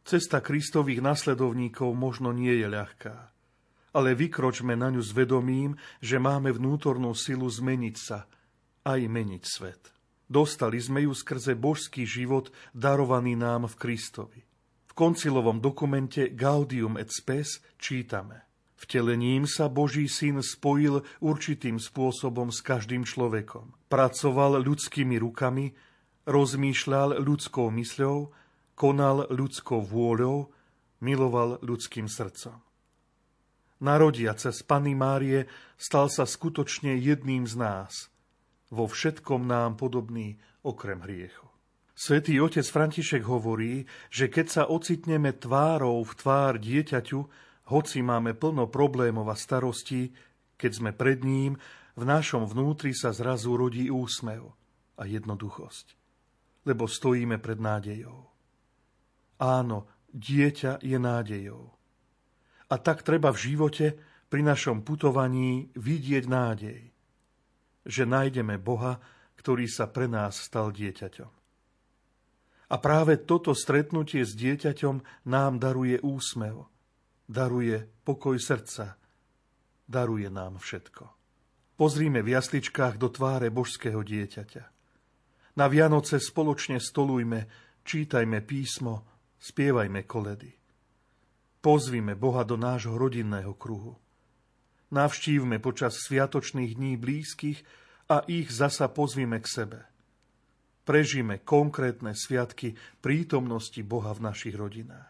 Cesta 0.06 0.38
Kristových 0.38 1.02
nasledovníkov 1.02 1.90
možno 1.98 2.30
nie 2.30 2.54
je 2.62 2.70
ľahká, 2.70 3.34
ale 3.98 4.14
vykročme 4.14 4.78
na 4.78 4.94
ňu 4.94 5.02
s 5.02 5.10
vedomím, 5.10 5.74
že 5.98 6.22
máme 6.22 6.54
vnútornú 6.54 7.18
silu 7.18 7.50
zmeniť 7.50 7.96
sa 7.98 8.30
aj 8.86 9.02
meniť 9.10 9.44
svet. 9.44 9.95
Dostali 10.26 10.82
sme 10.82 11.06
ju 11.06 11.14
skrze 11.14 11.54
božský 11.54 12.04
život 12.04 12.50
darovaný 12.74 13.38
nám 13.38 13.70
v 13.70 13.76
Kristovi. 13.78 14.42
V 14.86 14.92
koncilovom 14.98 15.62
dokumente 15.62 16.34
Gaudium 16.34 16.98
et 16.98 17.12
Spes 17.14 17.62
čítame– 17.78 18.42
Vtelením 18.76 19.48
sa 19.48 19.72
Boží 19.72 20.12
syn 20.12 20.44
spojil 20.44 21.02
určitým 21.24 21.80
spôsobom 21.80 22.52
s 22.52 22.60
každým 22.60 23.08
človekom. 23.08 23.72
Pracoval 23.88 24.60
ľudskými 24.62 25.16
rukami, 25.16 25.72
rozmýšľal 26.28 27.24
ľudskou 27.24 27.72
mysľou, 27.72 28.36
konal 28.76 29.32
ľudskou 29.32 29.80
vôľou, 29.80 30.52
miloval 31.00 31.64
ľudským 31.64 32.12
srdcom. 32.12 32.60
Narodiaca 33.80 34.52
z 34.52 34.62
Pany 34.68 34.94
Márie 34.96 35.48
stal 35.80 36.12
sa 36.12 36.28
skutočne 36.28 36.96
jedným 37.00 37.48
z 37.48 37.56
nás, 37.56 38.12
vo 38.76 38.92
všetkom 38.92 39.48
nám 39.48 39.80
podobný 39.80 40.36
okrem 40.68 41.00
hriechu. 41.08 41.48
Svetý 41.96 42.44
otec 42.44 42.68
František 42.68 43.24
hovorí, 43.24 43.88
že 44.12 44.28
keď 44.28 44.48
sa 44.52 44.64
ocitneme 44.68 45.32
tvárou 45.32 46.04
v 46.04 46.12
tvár 46.20 46.60
dieťaťu, 46.60 47.20
hoci 47.72 48.04
máme 48.04 48.36
plno 48.36 48.68
problémov 48.68 49.32
a 49.32 49.40
starostí, 49.40 50.12
keď 50.60 50.72
sme 50.76 50.92
pred 50.92 51.24
ním, 51.24 51.56
v 51.96 52.04
našom 52.04 52.44
vnútri 52.44 52.92
sa 52.92 53.16
zrazu 53.16 53.56
rodí 53.56 53.88
úsmev 53.88 54.52
a 55.00 55.08
jednoduchosť. 55.08 55.96
Lebo 56.68 56.92
stojíme 56.92 57.40
pred 57.40 57.64
nádejou. 57.64 58.28
Áno, 59.40 59.88
dieťa 60.12 60.84
je 60.84 61.00
nádejou. 61.00 61.64
A 62.68 62.76
tak 62.76 63.08
treba 63.08 63.32
v 63.32 63.40
živote 63.40 63.96
pri 64.28 64.42
našom 64.44 64.84
putovaní 64.84 65.72
vidieť 65.80 66.24
nádej, 66.28 66.80
že 67.86 68.04
nájdeme 68.04 68.58
Boha, 68.58 69.00
ktorý 69.38 69.70
sa 69.70 69.86
pre 69.86 70.10
nás 70.10 70.42
stal 70.42 70.74
dieťaťom. 70.74 71.32
A 72.66 72.76
práve 72.82 73.22
toto 73.22 73.54
stretnutie 73.54 74.26
s 74.26 74.34
dieťaťom 74.34 75.30
nám 75.30 75.62
daruje 75.62 76.02
úsmev– 76.02 76.66
daruje 77.30 77.90
pokoj 78.06 78.38
srdca, 78.38 78.98
daruje 79.86 80.30
nám 80.30 80.62
všetko. 80.62 81.10
Pozrime 81.76 82.24
v 82.24 82.40
jasličkách 82.40 82.96
do 82.96 83.12
tváre 83.12 83.52
božského 83.52 84.00
dieťaťa. 84.00 84.64
Na 85.60 85.66
Vianoce 85.68 86.24
spoločne 86.24 86.80
stolujme, 86.80 87.48
čítajme 87.84 88.40
písmo, 88.48 89.04
spievajme 89.36 90.08
koledy. 90.08 90.52
Pozvime 91.60 92.16
Boha 92.16 92.48
do 92.48 92.56
nášho 92.56 92.96
rodinného 92.96 93.58
kruhu. 93.58 93.98
Navštívme 94.94 95.58
počas 95.58 95.98
sviatočných 96.06 96.78
dní 96.78 96.94
blízkych 96.98 97.66
a 98.10 98.22
ich 98.30 98.54
zasa 98.54 98.86
pozvime 98.86 99.42
k 99.42 99.48
sebe. 99.50 99.80
Prežime 100.86 101.42
konkrétne 101.42 102.14
sviatky 102.14 102.78
prítomnosti 103.02 103.82
Boha 103.82 104.14
v 104.14 104.30
našich 104.30 104.54
rodinách. 104.54 105.10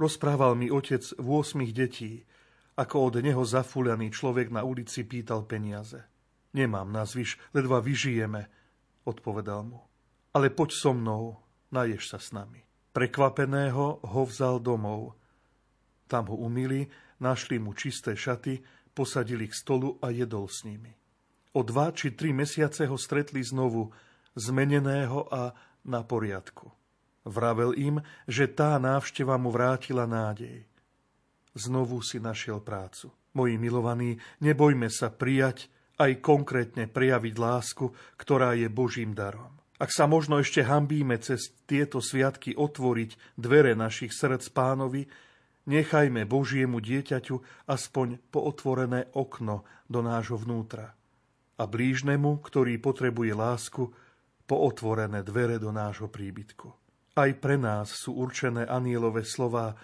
Rozprával 0.00 0.56
mi 0.56 0.72
otec 0.72 1.04
v 1.20 1.26
8 1.28 1.60
detí, 1.76 2.24
ako 2.74 3.12
od 3.12 3.14
neho 3.20 3.44
zafúľaný 3.44 4.10
človek 4.10 4.50
na 4.50 4.64
ulici 4.64 5.04
pýtal 5.04 5.44
peniaze. 5.44 6.00
Nemám 6.56 6.88
na 6.88 7.04
zvyš, 7.04 7.38
ledva 7.52 7.84
vyžijeme, 7.84 8.48
odpovedal 9.04 9.62
mu. 9.68 9.84
Ale 10.34 10.50
poď 10.50 10.70
so 10.74 10.90
mnou, 10.96 11.38
naješ 11.70 12.10
sa 12.10 12.18
s 12.18 12.34
nami. 12.34 12.64
Prekvapeného 12.90 14.02
ho 14.02 14.22
vzal 14.26 14.58
domov. 14.58 15.14
Tam 16.10 16.26
ho 16.30 16.36
umili, 16.40 16.90
našli 17.24 17.56
mu 17.56 17.72
čisté 17.72 18.12
šaty, 18.12 18.60
posadili 18.92 19.48
k 19.48 19.56
stolu 19.56 19.96
a 20.04 20.12
jedol 20.12 20.44
s 20.44 20.68
nimi. 20.68 20.92
O 21.56 21.64
dva 21.64 21.88
či 21.96 22.12
tri 22.12 22.36
mesiace 22.36 22.84
ho 22.84 23.00
stretli 23.00 23.40
znovu, 23.40 23.88
zmeneného 24.36 25.24
a 25.32 25.56
na 25.88 26.04
poriadku. 26.04 26.68
Vravel 27.24 27.72
im, 27.80 27.96
že 28.28 28.52
tá 28.52 28.76
návšteva 28.76 29.40
mu 29.40 29.48
vrátila 29.48 30.04
nádej. 30.04 30.68
Znovu 31.56 32.04
si 32.04 32.20
našiel 32.20 32.60
prácu. 32.60 33.08
Moji 33.32 33.56
milovaní, 33.56 34.20
nebojme 34.44 34.92
sa 34.92 35.08
prijať 35.08 35.72
aj 35.96 36.20
konkrétne 36.20 36.90
prejaviť 36.90 37.34
lásku, 37.38 37.86
ktorá 38.18 38.58
je 38.58 38.66
Božím 38.68 39.14
darom. 39.14 39.54
Ak 39.78 39.90
sa 39.90 40.06
možno 40.06 40.38
ešte 40.38 40.62
hambíme 40.62 41.18
cez 41.18 41.50
tieto 41.66 41.98
sviatky 41.98 42.54
otvoriť 42.54 43.38
dvere 43.38 43.74
našich 43.74 44.14
srdc 44.14 44.50
pánovi, 44.54 45.06
nechajme 45.66 46.24
Božiemu 46.28 46.80
dieťaťu 46.80 47.66
aspoň 47.68 48.20
pootvorené 48.30 49.12
okno 49.16 49.64
do 49.88 50.00
nášho 50.00 50.40
vnútra. 50.40 50.96
A 51.54 51.64
blížnemu, 51.64 52.42
ktorý 52.42 52.82
potrebuje 52.82 53.32
lásku, 53.32 53.92
pootvorené 54.44 55.22
dvere 55.24 55.56
do 55.56 55.70
nášho 55.70 56.10
príbytku. 56.10 56.68
Aj 57.14 57.30
pre 57.38 57.54
nás 57.54 57.94
sú 57.94 58.18
určené 58.18 58.66
anielové 58.66 59.22
slova 59.22 59.78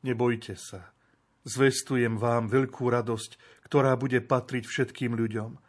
Nebojte 0.00 0.56
sa, 0.56 0.96
zvestujem 1.44 2.16
vám 2.16 2.48
veľkú 2.48 2.88
radosť, 2.88 3.60
ktorá 3.68 4.00
bude 4.00 4.24
patriť 4.24 4.64
všetkým 4.64 5.12
ľuďom. 5.12 5.60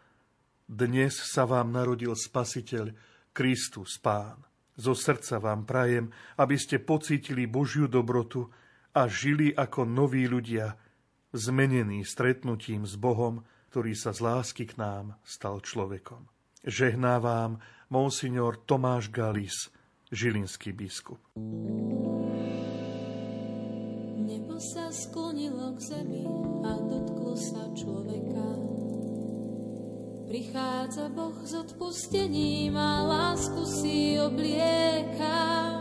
Dnes 0.71 1.19
sa 1.19 1.43
vám 1.43 1.75
narodil 1.75 2.15
Spasiteľ, 2.15 2.95
Kristus 3.35 3.99
Pán. 3.99 4.39
Zo 4.79 4.95
srdca 4.95 5.43
vám 5.43 5.67
prajem, 5.67 6.07
aby 6.39 6.55
ste 6.55 6.79
pocítili 6.79 7.43
Božiu 7.43 7.91
dobrotu 7.91 8.47
a 8.91 9.07
žili 9.07 9.55
ako 9.55 9.87
noví 9.87 10.27
ľudia, 10.27 10.75
zmenení 11.31 12.03
stretnutím 12.03 12.83
s 12.83 12.99
Bohom, 12.99 13.47
ktorý 13.71 13.95
sa 13.95 14.11
z 14.11 14.19
lásky 14.19 14.67
k 14.67 14.75
nám 14.75 15.15
stal 15.23 15.63
človekom. 15.63 16.27
Žehná 16.67 17.17
vám 17.23 17.63
monsignor 17.87 18.59
Tomáš 18.67 19.07
Galis, 19.09 19.71
žilinský 20.11 20.75
biskup. 20.75 21.23
Nebo 24.21 24.59
sa 24.59 24.91
sklonilo 24.91 25.73
k 25.75 25.79
zemi 25.81 26.27
a 26.67 26.71
dotklo 26.75 27.33
sa 27.39 27.63
človeka. 27.73 28.47
Prichádza 30.31 31.11
Boh 31.11 31.35
s 31.43 31.51
odpustením 31.55 32.75
a 32.75 33.03
lásku 33.03 33.63
si 33.67 34.15
oblieka. 34.15 35.80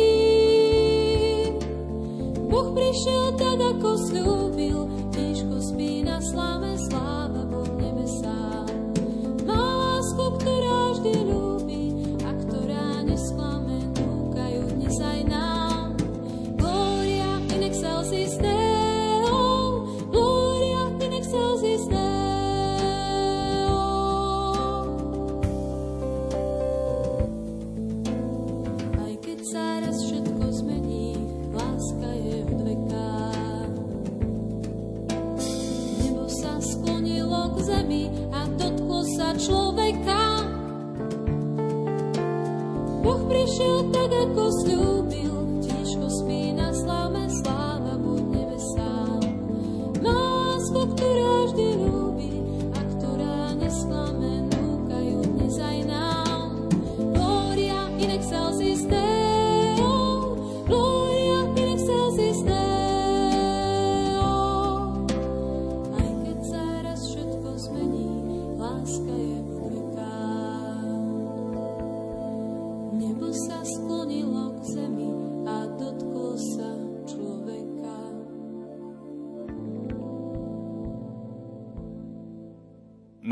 veľká. 2.61 2.91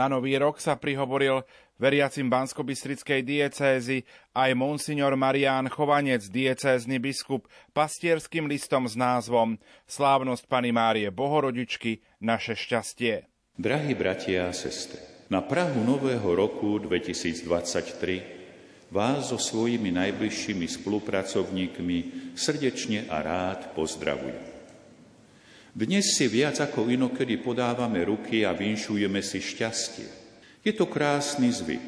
Nový 0.09 0.41
rok 0.41 0.57
sa 0.57 0.73
prihovoril 0.73 1.45
veriacim 1.77 2.25
Banskobystrickej 2.27 3.21
diecézy 3.21 4.01
aj 4.33 4.57
monsignor 4.57 5.13
Marián 5.13 5.69
Chovanec, 5.69 6.25
diecézny 6.33 6.97
biskup, 6.97 7.45
pastierským 7.77 8.49
listom 8.49 8.89
s 8.89 8.97
názvom 8.97 9.61
Slávnosť 9.85 10.49
Pany 10.49 10.73
Márie 10.73 11.13
Bohorodičky, 11.13 12.01
naše 12.17 12.57
šťastie. 12.57 13.29
Drahí 13.53 13.93
bratia 13.93 14.49
a 14.49 14.55
sestry, 14.55 14.97
na 15.29 15.45
Prahu 15.45 15.85
nového 15.85 16.33
roku 16.33 16.81
2023 16.81 18.89
vás 18.89 19.29
so 19.29 19.37
svojimi 19.37 19.93
najbližšími 19.93 20.65
spolupracovníkmi 20.65 22.33
srdečne 22.33 23.05
a 23.13 23.21
rád 23.21 23.77
pozdravujem. 23.77 24.48
Dnes 25.69 26.17
si 26.17 26.25
viac 26.25 26.58
ako 26.58 26.89
inokedy 26.89 27.38
podávame 27.38 28.01
ruky 28.01 28.41
a 28.41 28.58
vinšujeme 28.58 29.21
si 29.21 29.38
šťastie. 29.38 30.10
Je 30.65 30.73
to 30.73 30.89
krásny 30.89 31.53
zvyk. 31.53 31.86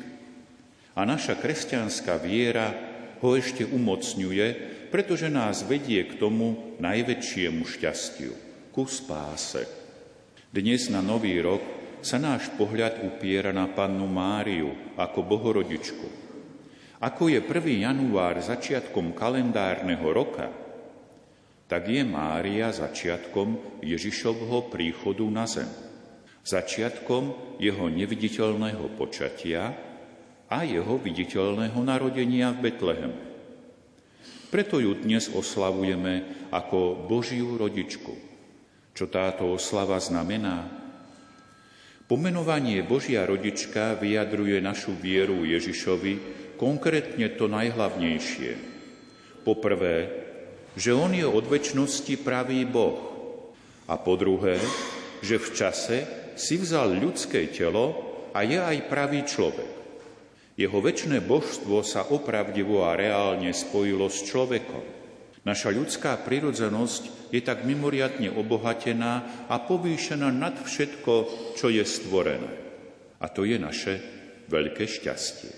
A 0.93 1.01
naša 1.01 1.33
kresťanská 1.41 2.21
viera 2.21 2.69
ho 3.25 3.33
ešte 3.33 3.65
umocňuje, 3.65 4.47
pretože 4.93 5.33
nás 5.33 5.65
vedie 5.65 6.05
k 6.05 6.13
tomu 6.21 6.77
najväčšiemu 6.77 7.63
šťastiu, 7.65 8.33
ku 8.69 8.85
spáse. 8.85 9.65
Dnes 10.53 10.85
na 10.93 11.01
Nový 11.01 11.41
rok 11.41 11.63
sa 12.05 12.21
náš 12.21 12.53
pohľad 12.53 13.01
upiera 13.01 13.49
na 13.49 13.65
pannu 13.65 14.05
Máriu 14.05 14.93
ako 14.93 15.25
bohorodičku. 15.25 16.07
Ako 17.01 17.33
je 17.33 17.41
1. 17.41 17.81
január 17.81 18.37
začiatkom 18.37 19.17
kalendárneho 19.17 20.05
roka, 20.13 20.60
tak 21.71 21.87
je 21.87 22.03
Mária 22.03 22.67
začiatkom 22.75 23.79
Ježišovho 23.79 24.67
príchodu 24.67 25.23
na 25.31 25.47
zem. 25.47 25.71
Začiatkom 26.43 27.55
jeho 27.63 27.87
neviditeľného 27.87 28.91
počatia 28.99 29.71
a 30.51 30.67
jeho 30.67 30.99
viditeľného 30.99 31.79
narodenia 31.79 32.51
v 32.51 32.59
Betlehem. 32.67 33.13
Preto 34.51 34.83
ju 34.83 34.99
dnes 34.99 35.31
oslavujeme 35.31 36.43
ako 36.51 37.07
Božiu 37.07 37.55
rodičku. 37.55 38.19
Čo 38.91 39.07
táto 39.07 39.55
oslava 39.55 39.95
znamená? 40.03 40.67
Pomenovanie 42.03 42.83
Božia 42.83 43.23
rodička 43.23 43.95
vyjadruje 43.95 44.59
našu 44.59 44.91
vieru 44.99 45.47
Ježišovi 45.47 46.19
konkrétne 46.59 47.31
to 47.39 47.47
najhlavnejšie. 47.47 48.51
Poprvé, 49.47 50.20
že 50.75 50.95
On 50.95 51.11
je 51.11 51.27
od 51.27 51.45
väčšnosti 51.47 52.15
pravý 52.23 52.63
Boh. 52.63 52.99
A 53.91 53.99
po 53.99 54.15
druhé, 54.15 54.55
že 55.19 55.35
v 55.35 55.49
čase 55.51 55.97
si 56.39 56.55
vzal 56.55 56.95
ľudské 56.95 57.51
telo 57.51 58.11
a 58.31 58.41
je 58.47 58.55
aj 58.55 58.87
pravý 58.87 59.27
človek. 59.27 59.71
Jeho 60.55 60.79
väčšné 60.79 61.23
božstvo 61.23 61.83
sa 61.83 62.07
opravdivo 62.07 62.87
a 62.87 62.95
reálne 62.95 63.51
spojilo 63.51 64.07
s 64.07 64.23
človekom. 64.27 64.83
Naša 65.41 65.73
ľudská 65.73 66.21
prirodzenosť 66.21 67.33
je 67.33 67.41
tak 67.41 67.65
mimoriadne 67.65 68.29
obohatená 68.29 69.45
a 69.49 69.55
povýšená 69.57 70.29
nad 70.29 70.53
všetko, 70.53 71.13
čo 71.57 71.67
je 71.73 71.81
stvorené. 71.81 72.51
A 73.17 73.25
to 73.25 73.41
je 73.47 73.57
naše 73.57 73.93
veľké 74.51 74.85
šťastie. 74.85 75.53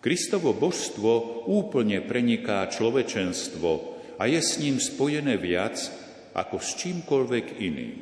Kristovo 0.00 0.56
božstvo 0.56 1.44
úplne 1.46 2.00
preniká 2.00 2.64
človečenstvo 2.66 3.99
a 4.20 4.28
je 4.28 4.36
s 4.36 4.60
ním 4.60 4.76
spojené 4.76 5.40
viac 5.40 5.80
ako 6.36 6.60
s 6.60 6.76
čímkoľvek 6.76 7.56
iným. 7.56 7.98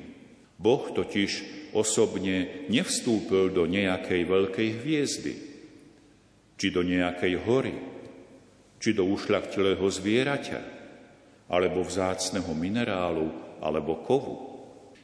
Boh 0.58 0.90
totiž 0.90 1.30
osobne 1.70 2.66
nevstúpil 2.66 3.54
do 3.54 3.70
nejakej 3.70 4.26
veľkej 4.26 4.68
hviezdy, 4.82 5.34
či 6.58 6.66
do 6.74 6.82
nejakej 6.82 7.34
hory, 7.46 7.76
či 8.82 8.90
do 8.90 9.06
ušľachtilého 9.06 9.86
zvieraťa, 9.86 10.60
alebo 11.46 11.86
vzácného 11.86 12.50
minerálu, 12.50 13.30
alebo 13.62 14.02
kovu. 14.02 14.34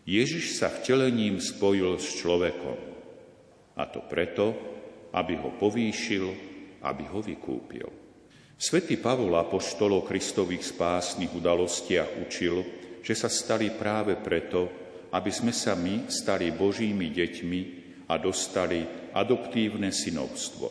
Ježiš 0.04 0.58
sa 0.58 0.68
vtelením 0.68 1.38
spojil 1.38 1.94
s 1.96 2.18
človekom. 2.18 2.78
A 3.78 3.86
to 3.86 4.02
preto, 4.10 4.52
aby 5.14 5.38
ho 5.38 5.54
povýšil, 5.56 6.26
aby 6.82 7.06
ho 7.06 7.22
vykúpil. 7.22 8.03
Svetý 8.54 9.02
Pavol 9.02 9.34
Apoštol 9.34 9.98
o 9.98 10.06
Kristových 10.06 10.62
spásnych 10.62 11.34
udalostiach 11.34 12.22
učil, 12.22 12.62
že 13.02 13.14
sa 13.18 13.26
stali 13.26 13.74
práve 13.74 14.14
preto, 14.14 14.70
aby 15.10 15.30
sme 15.34 15.50
sa 15.50 15.74
my 15.74 16.06
stali 16.06 16.54
Božími 16.54 17.10
deťmi 17.10 17.60
a 18.06 18.14
dostali 18.14 19.10
adoptívne 19.10 19.90
synovstvo. 19.90 20.70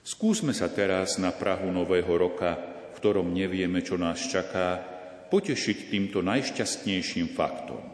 Skúsme 0.00 0.56
sa 0.56 0.72
teraz 0.72 1.20
na 1.20 1.28
Prahu 1.28 1.68
Nového 1.68 2.08
roka, 2.16 2.56
v 2.90 2.96
ktorom 2.96 3.28
nevieme, 3.36 3.84
čo 3.84 4.00
nás 4.00 4.24
čaká, 4.24 4.80
potešiť 5.28 5.92
týmto 5.92 6.24
najšťastnejším 6.24 7.36
faktom. 7.36 7.84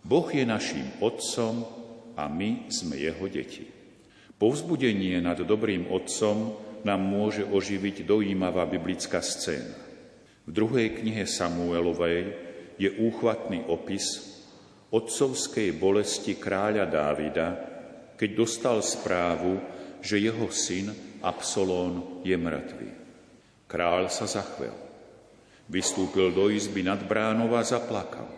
Boh 0.00 0.28
je 0.32 0.48
našim 0.48 0.96
Otcom 1.04 1.60
a 2.16 2.24
my 2.24 2.72
sme 2.72 2.96
Jeho 2.96 3.28
deti. 3.28 3.68
Povzbudenie 4.40 5.20
nad 5.20 5.36
dobrým 5.44 5.92
Otcom 5.92 6.65
nám 6.86 7.02
môže 7.02 7.42
oživiť 7.42 8.06
dojímavá 8.06 8.62
biblická 8.70 9.18
scéna. 9.18 9.74
V 10.46 10.50
druhej 10.54 11.02
knihe 11.02 11.26
Samuelovej 11.26 12.30
je 12.78 12.94
úchvatný 13.02 13.66
opis 13.66 14.38
otcovskej 14.94 15.74
bolesti 15.74 16.38
kráľa 16.38 16.86
Dávida, 16.86 17.48
keď 18.14 18.30
dostal 18.38 18.78
správu, 18.80 19.58
že 19.98 20.22
jeho 20.22 20.46
syn 20.54 20.94
Absolón 21.26 22.22
je 22.22 22.38
mŕtvý. 22.38 22.90
Kráľ 23.66 24.06
sa 24.08 24.30
zachvel. 24.30 24.72
Vystúpil 25.66 26.30
do 26.30 26.46
izby 26.46 26.86
nad 26.86 27.02
bránov 27.02 27.58
a 27.58 27.66
zaplakal. 27.66 28.30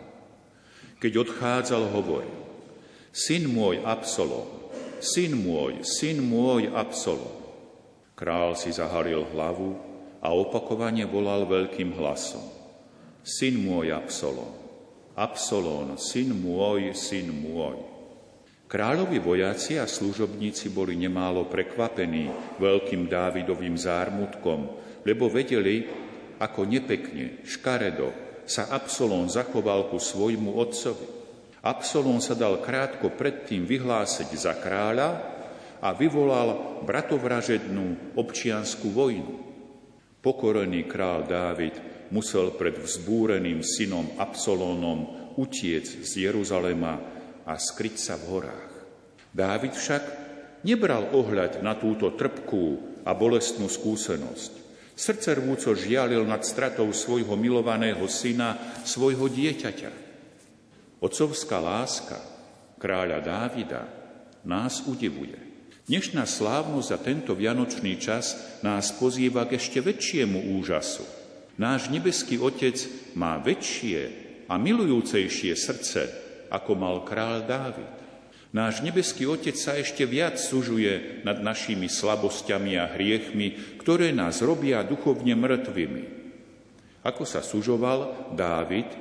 Keď 0.97 1.29
odchádzal, 1.29 1.93
hovoril, 1.93 2.33
syn 3.13 3.45
môj 3.53 3.85
Absolón, 3.85 4.49
syn 4.97 5.37
môj, 5.37 5.85
syn 5.85 6.25
môj 6.25 6.73
Absolón. 6.73 7.38
Král 8.19 8.51
si 8.59 8.75
zahalil 8.75 9.23
hlavu 9.31 9.79
a 10.19 10.35
opakovane 10.35 11.07
volal 11.07 11.47
veľkým 11.47 11.95
hlasom. 11.95 12.43
Syn 13.23 13.63
môj 13.63 13.95
Absolón, 13.95 14.51
Absolón, 15.15 15.95
syn 15.95 16.35
môj, 16.35 16.91
syn 16.91 17.31
môj. 17.31 17.79
Kráľovi 18.67 19.23
vojaci 19.23 19.79
a 19.79 19.87
služobníci 19.87 20.67
boli 20.75 20.99
nemálo 20.99 21.47
prekvapení 21.47 22.59
veľkým 22.59 23.07
Dávidovým 23.07 23.79
zármutkom, 23.79 24.67
lebo 25.07 25.31
vedeli, 25.31 25.87
ako 26.43 26.67
nepekne, 26.67 27.39
škaredo 27.47 28.11
sa 28.43 28.67
Absolón 28.67 29.31
zachoval 29.31 29.87
ku 29.87 29.95
svojmu 29.95 30.59
otcovi. 30.59 31.07
Absolón 31.63 32.19
sa 32.19 32.35
dal 32.35 32.59
krátko 32.59 33.15
predtým 33.15 33.63
vyhlásiť 33.63 34.29
za 34.35 34.59
kráľa 34.59 35.38
a 35.79 35.95
vyvolal 35.95 36.81
bratovražednú 36.83 38.15
občianskú 38.19 38.91
vojnu. 38.91 39.35
Pokorený 40.19 40.83
král 40.83 41.23
Dávid 41.23 41.79
musel 42.11 42.51
pred 42.59 42.75
vzbúreným 42.75 43.63
synom 43.63 44.19
Absolónom 44.19 45.31
utiec 45.39 45.87
z 45.87 46.27
Jeruzalema 46.27 46.99
a 47.47 47.55
skryť 47.55 47.95
sa 47.95 48.19
v 48.19 48.23
horách. 48.27 48.71
Dávid 49.31 49.71
však 49.71 50.03
nebral 50.67 51.15
ohľad 51.15 51.63
na 51.63 51.79
túto 51.79 52.11
trpkú 52.11 52.99
a 53.07 53.15
bolestnú 53.15 53.71
skúsenosť. 53.71 54.51
Srdce 54.99 55.39
rvúco 55.39 55.71
žialil 55.71 56.27
nad 56.27 56.43
stratou 56.43 56.91
svojho 56.91 57.39
milovaného 57.39 58.03
syna, 58.11 58.75
svojho 58.83 59.31
dieťaťa. 59.31 59.91
Otcovská 60.99 61.63
láska 61.63 62.19
kráľa 62.75 63.23
Dávida 63.23 63.87
nás 64.43 64.83
udivuje. 64.83 65.48
Dnešná 65.89 66.29
slávnosť 66.29 66.85
za 66.85 66.99
tento 67.01 67.33
vianočný 67.33 67.97
čas 67.97 68.37
nás 68.61 68.93
pozýva 68.93 69.49
k 69.49 69.57
ešte 69.57 69.81
väčšiemu 69.81 70.53
úžasu. 70.61 71.01
Náš 71.57 71.89
nebeský 71.89 72.37
Otec 72.37 72.77
má 73.17 73.41
väčšie 73.41 73.99
a 74.45 74.61
milujúcejšie 74.61 75.57
srdce, 75.57 76.01
ako 76.53 76.77
mal 76.77 77.01
král 77.01 77.41
Dávid. 77.41 77.89
Náš 78.53 78.85
nebeský 78.85 79.25
Otec 79.25 79.57
sa 79.57 79.81
ešte 79.81 80.05
viac 80.05 80.37
sužuje 80.37 81.25
nad 81.25 81.41
našimi 81.41 81.89
slabosťami 81.89 82.77
a 82.77 82.85
hriechmi, 82.93 83.81
ktoré 83.81 84.13
nás 84.13 84.45
robia 84.45 84.85
duchovne 84.85 85.33
mŕtvými. 85.33 86.03
Ako 87.01 87.25
sa 87.25 87.41
sužoval 87.41 88.29
Dávid, 88.37 88.93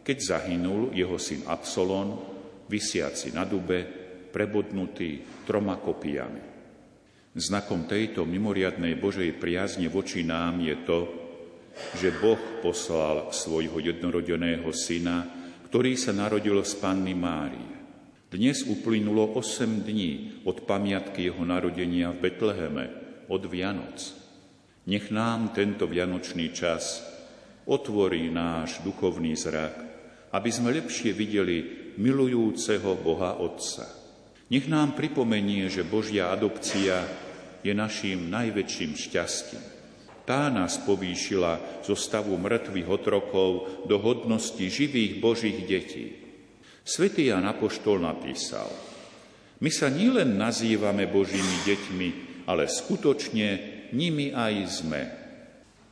keď 0.00 0.16
zahynul 0.16 0.96
jeho 0.96 1.20
syn 1.20 1.44
Absalon, 1.44 2.16
vysiaci 2.64 3.36
na 3.36 3.44
dube, 3.44 3.99
prebodnutý 4.30 5.26
troma 5.44 5.76
kopiami. 5.76 6.42
Znakom 7.34 7.86
tejto 7.86 8.26
mimoriadnej 8.26 8.98
Božej 8.98 9.34
priazne 9.38 9.86
voči 9.86 10.26
nám 10.26 10.58
je 10.62 10.76
to, 10.82 11.00
že 11.98 12.10
Boh 12.18 12.38
poslal 12.58 13.30
svojho 13.30 13.78
jednorodeného 13.78 14.66
syna, 14.74 15.26
ktorý 15.70 15.94
sa 15.94 16.10
narodil 16.10 16.58
z 16.66 16.74
Panny 16.82 17.14
Márie. 17.14 17.78
Dnes 18.30 18.62
uplynulo 18.66 19.34
8 19.38 19.86
dní 19.86 20.42
od 20.46 20.66
pamiatky 20.66 21.30
jeho 21.30 21.42
narodenia 21.42 22.14
v 22.14 22.30
Betleheme, 22.30 22.84
od 23.30 23.42
Vianoc. 23.46 23.98
Nech 24.90 25.10
nám 25.14 25.54
tento 25.54 25.86
vianočný 25.86 26.50
čas 26.50 27.02
otvorí 27.70 28.26
náš 28.26 28.82
duchovný 28.82 29.38
zrak, 29.38 29.74
aby 30.34 30.50
sme 30.50 30.74
lepšie 30.74 31.14
videli 31.14 31.58
milujúceho 31.98 32.98
Boha 32.98 33.38
Otca. 33.38 33.99
Nech 34.50 34.66
nám 34.66 34.98
pripomenie, 34.98 35.70
že 35.70 35.86
Božia 35.86 36.34
adopcia 36.34 37.06
je 37.62 37.70
našim 37.70 38.34
najväčším 38.34 38.98
šťastím. 38.98 39.62
Tá 40.26 40.50
nás 40.50 40.82
povýšila 40.82 41.82
zo 41.86 41.94
stavu 41.94 42.34
mŕtvych 42.34 42.88
otrokov 42.90 43.50
do 43.86 43.94
hodnosti 44.02 44.62
živých 44.66 45.22
Božích 45.22 45.58
detí. 45.70 46.18
Svetý 46.82 47.30
Jan 47.30 47.46
Apoštol 47.46 48.02
napísal, 48.02 48.66
my 49.62 49.70
sa 49.70 49.86
nielen 49.86 50.34
nazývame 50.34 51.06
Božími 51.06 51.62
deťmi, 51.70 52.08
ale 52.50 52.66
skutočne 52.66 53.48
nimi 53.94 54.34
aj 54.34 54.54
sme. 54.66 55.02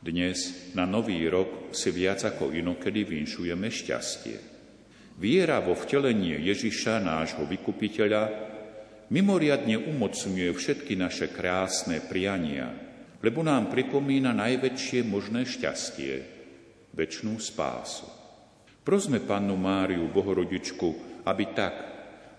Dnes 0.03 0.71
na 0.75 0.83
nový 0.83 1.23
rok 1.31 1.71
si 1.71 1.95
viac 1.95 2.27
ako 2.27 2.51
inokedy 2.51 3.07
vinšujeme 3.07 3.71
šťastie. 3.71 4.37
Viera 5.19 5.59
vo 5.59 5.75
vtelenie 5.75 6.39
Ježiša, 6.43 7.03
nášho 7.03 7.43
vykupiteľa, 7.43 8.48
mimoriadne 9.09 9.77
umocňuje 9.77 10.49
všetky 10.53 10.93
naše 10.93 11.33
krásne 11.33 12.01
priania, 12.01 12.69
lebo 13.19 13.41
nám 13.41 13.73
pripomína 13.73 14.31
najväčšie 14.37 15.03
možné 15.03 15.43
šťastie, 15.43 16.13
väčšnú 16.93 17.35
spásu. 17.41 18.07
Prosme 18.85 19.21
Pannu 19.21 19.59
Máriu, 19.59 20.07
Bohorodičku, 20.09 21.21
aby 21.25 21.45
tak, 21.51 21.75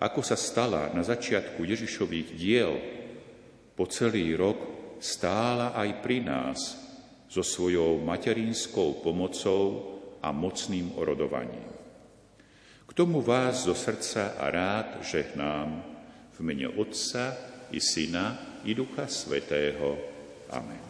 ako 0.01 0.19
sa 0.25 0.35
stala 0.35 0.89
na 0.91 1.05
začiatku 1.05 1.61
Ježišových 1.61 2.29
diel, 2.33 2.73
po 3.77 3.87
celý 3.87 4.35
rok 4.35 4.59
stála 4.99 5.77
aj 5.77 5.89
pri 6.03 6.17
nás 6.25 6.59
so 7.31 7.39
svojou 7.39 8.03
materinskou 8.03 8.99
pomocou 8.99 9.63
a 10.19 10.35
mocným 10.35 10.99
orodovaním. 10.99 11.71
K 12.83 12.91
tomu 12.91 13.23
vás 13.23 13.63
zo 13.63 13.71
srdca 13.71 14.35
a 14.35 14.51
rád 14.51 14.99
žehnám 14.99 15.90
v 16.41 16.49
mene 16.49 16.65
Otca 16.65 17.37
i 17.69 17.77
Syna 17.77 18.57
i 18.65 18.73
Ducha 18.73 19.05
Svetého. 19.05 19.93
Amen. 20.49 20.81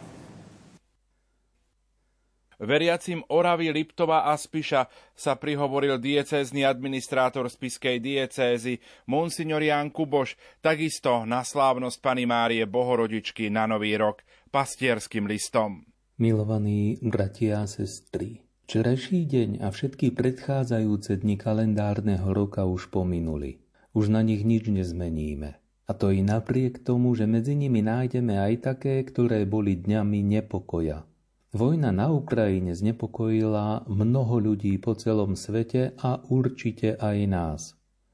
Veriacim 2.62 3.26
Oravy, 3.28 3.74
Liptova 3.74 4.22
a 4.30 4.38
Spiša 4.38 4.86
sa 5.18 5.34
prihovoril 5.34 5.98
diecézny 5.98 6.62
administrátor 6.62 7.50
spiskej 7.50 7.98
diecézy 7.98 8.78
Monsignor 9.10 9.60
Jan 9.60 9.90
Kuboš, 9.90 10.38
takisto 10.62 11.26
na 11.26 11.42
slávnosť 11.42 11.98
Pany 11.98 12.22
Márie 12.22 12.62
Bohorodičky 12.64 13.50
na 13.50 13.66
Nový 13.66 13.98
rok 13.98 14.22
pastierským 14.54 15.26
listom. 15.26 15.82
Milovaní 16.22 17.02
bratia 17.02 17.66
a 17.66 17.66
sestry, 17.66 18.46
včerajší 18.70 19.26
deň 19.26 19.50
a 19.58 19.68
všetky 19.74 20.14
predchádzajúce 20.14 21.18
dni 21.18 21.34
kalendárneho 21.34 22.30
roka 22.30 22.62
už 22.62 22.94
pominuli. 22.94 23.61
Už 23.92 24.08
na 24.08 24.24
nich 24.24 24.44
nič 24.44 24.68
nezmeníme. 24.68 25.60
A 25.88 25.92
to 25.92 26.08
i 26.12 26.24
napriek 26.24 26.80
tomu, 26.80 27.12
že 27.12 27.28
medzi 27.28 27.52
nimi 27.52 27.84
nájdeme 27.84 28.40
aj 28.40 28.54
také, 28.64 29.04
ktoré 29.04 29.44
boli 29.44 29.76
dňami 29.76 30.24
nepokoja, 30.24 31.04
Vojna 31.52 31.92
na 31.92 32.08
Ukrajine 32.08 32.72
znepokojila 32.72 33.84
mnoho 33.84 34.40
ľudí 34.40 34.80
po 34.80 34.96
celom 34.96 35.36
svete 35.36 35.92
a 36.00 36.16
určite 36.32 36.96
aj 36.96 37.18
nás. 37.28 37.60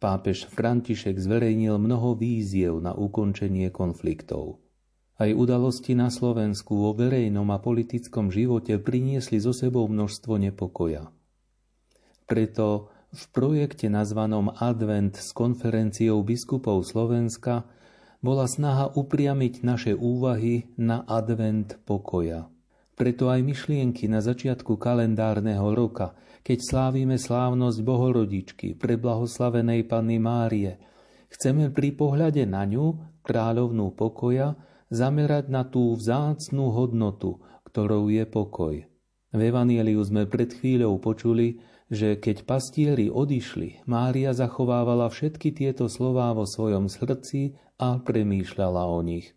Pápež 0.03 0.51
František 0.51 1.15
zverejnil 1.15 1.79
mnoho 1.79 2.19
víziev 2.19 2.83
na 2.83 2.99
ukončenie 2.99 3.71
konfliktov. 3.71 4.59
Aj 5.23 5.31
udalosti 5.31 5.95
na 5.95 6.11
Slovensku 6.11 6.83
vo 6.83 6.99
verejnom 6.99 7.47
a 7.55 7.63
politickom 7.63 8.35
živote 8.35 8.75
priniesli 8.83 9.39
so 9.39 9.55
sebou 9.55 9.87
množstvo 9.87 10.35
nepokoja. 10.35 11.07
Preto 12.27 12.91
v 13.09 13.23
projekte 13.33 13.89
nazvanom 13.89 14.53
Advent 14.61 15.17
s 15.17 15.33
konferenciou 15.33 16.21
biskupov 16.21 16.85
Slovenska 16.85 17.65
bola 18.21 18.45
snaha 18.45 18.93
upriamiť 18.93 19.65
naše 19.65 19.93
úvahy 19.97 20.69
na 20.77 21.07
advent 21.09 21.81
pokoja. 21.89 22.51
Preto 22.99 23.31
aj 23.31 23.41
myšlienky 23.47 24.11
na 24.11 24.19
začiatku 24.19 24.75
kalendárneho 24.75 25.71
roka, 25.71 26.19
keď 26.43 26.59
slávime 26.59 27.17
slávnosť 27.17 27.79
Bohorodičky, 27.87 28.75
preblahoslavenej 28.75 29.87
Panny 29.87 30.19
Márie, 30.19 30.83
chceme 31.31 31.71
pri 31.71 31.95
pohľade 31.95 32.43
na 32.45 32.67
ňu, 32.67 32.99
kráľovnú 33.23 33.95
pokoja, 33.95 34.59
zamerať 34.91 35.47
na 35.47 35.63
tú 35.63 35.95
vzácnú 35.95 36.75
hodnotu, 36.75 37.39
ktorou 37.71 38.11
je 38.11 38.27
pokoj. 38.27 38.75
V 39.29 39.41
Evanieliu 39.41 40.03
sme 40.03 40.27
pred 40.27 40.51
chvíľou 40.51 40.99
počuli, 40.99 41.63
že 41.89 42.21
keď 42.21 42.45
pastieri 42.45 43.09
odišli, 43.09 43.89
Mária 43.89 44.37
zachovávala 44.37 45.09
všetky 45.09 45.57
tieto 45.57 45.89
slová 45.89 46.37
vo 46.37 46.45
svojom 46.45 46.93
srdci 46.93 47.57
a 47.81 47.97
premýšľala 47.97 48.85
o 48.89 49.01
nich. 49.01 49.33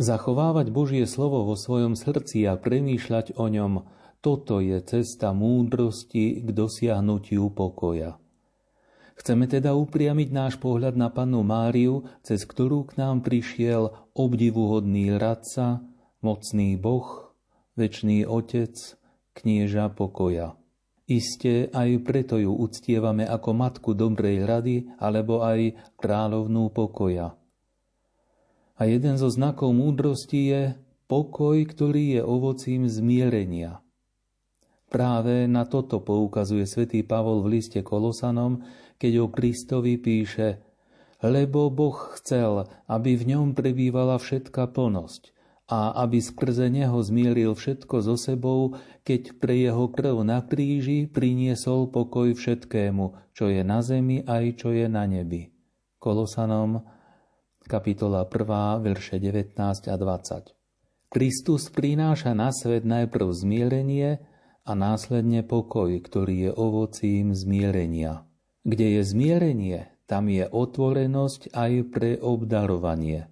Zachovávať 0.00 0.72
Božie 0.72 1.04
slovo 1.04 1.44
vo 1.44 1.60
svojom 1.60 1.92
srdci 1.92 2.48
a 2.48 2.56
premýšľať 2.56 3.36
o 3.36 3.52
ňom, 3.52 3.84
toto 4.24 4.60
je 4.64 4.80
cesta 4.80 5.36
múdrosti 5.36 6.40
k 6.40 6.48
dosiahnutiu 6.52 7.52
pokoja. 7.52 8.16
Chceme 9.20 9.44
teda 9.44 9.76
upriamiť 9.76 10.28
náš 10.32 10.54
pohľad 10.56 10.96
na 10.96 11.12
pannu 11.12 11.44
Máriu, 11.44 12.08
cez 12.24 12.48
ktorú 12.48 12.88
k 12.88 12.96
nám 12.96 13.20
prišiel 13.20 13.92
obdivuhodný 14.16 15.20
radca, 15.20 15.84
mocný 16.24 16.80
Boh, 16.80 17.36
väčší 17.76 18.24
Otec, 18.24 18.76
knieža 19.36 19.92
pokoja. 19.92 20.59
Isté 21.10 21.66
aj 21.74 22.06
preto 22.06 22.38
ju 22.38 22.54
uctievame 22.54 23.26
ako 23.26 23.50
matku 23.50 23.90
dobrej 23.98 24.46
rady 24.46 24.76
alebo 25.02 25.42
aj 25.42 25.74
kráľovnú 25.98 26.70
pokoja– 26.70 27.34
a 28.80 28.88
jeden 28.88 29.20
zo 29.20 29.28
znakov 29.28 29.76
múdrosti 29.76 30.40
je 30.48 30.62
pokoj, 31.04 31.60
ktorý 31.68 32.16
je 32.16 32.22
ovocím 32.24 32.88
zmierenia. 32.88 33.84
Práve 34.88 35.44
na 35.44 35.68
toto 35.68 36.00
poukazuje 36.00 36.64
svätý 36.64 37.04
Pavol 37.04 37.44
v 37.44 37.60
liste 37.60 37.84
Kolosanom, 37.84 38.64
keď 38.96 39.12
o 39.20 39.26
Kristovi 39.28 40.00
píše 40.00 40.64
Lebo 41.20 41.68
Boh 41.68 42.16
chcel, 42.16 42.64
aby 42.88 43.20
v 43.20 43.36
ňom 43.36 43.52
prebývala 43.52 44.16
všetka 44.16 44.72
plnosť 44.72 45.36
a 45.70 45.94
aby 46.02 46.18
skrze 46.18 46.66
neho 46.66 46.98
zmieril 46.98 47.54
všetko 47.54 48.02
so 48.02 48.18
sebou, 48.18 48.74
keď 49.06 49.38
pre 49.38 49.54
jeho 49.54 49.86
krv 49.86 50.26
na 50.26 50.42
kríži 50.42 51.06
priniesol 51.06 51.94
pokoj 51.94 52.34
všetkému, 52.34 53.30
čo 53.30 53.46
je 53.46 53.62
na 53.62 53.78
zemi 53.78 54.26
aj 54.26 54.58
čo 54.58 54.74
je 54.74 54.90
na 54.90 55.06
nebi. 55.06 55.54
Kolosanom 56.02 56.82
kapitola 57.70 58.26
1, 58.26 58.82
verše 58.82 59.22
19 59.22 59.54
a 59.86 59.94
20. 59.94 60.58
Kristus 61.06 61.70
prináša 61.70 62.34
na 62.34 62.50
svet 62.50 62.82
najprv 62.82 63.30
zmierenie 63.30 64.18
a 64.66 64.72
následne 64.74 65.46
pokoj, 65.46 65.90
ktorý 66.02 66.50
je 66.50 66.50
ovocím 66.50 67.30
zmierenia. 67.30 68.26
Kde 68.66 68.98
je 68.98 69.02
zmierenie, 69.06 69.78
tam 70.10 70.26
je 70.26 70.46
otvorenosť 70.50 71.54
aj 71.54 71.72
pre 71.94 72.10
obdarovanie. 72.18 73.30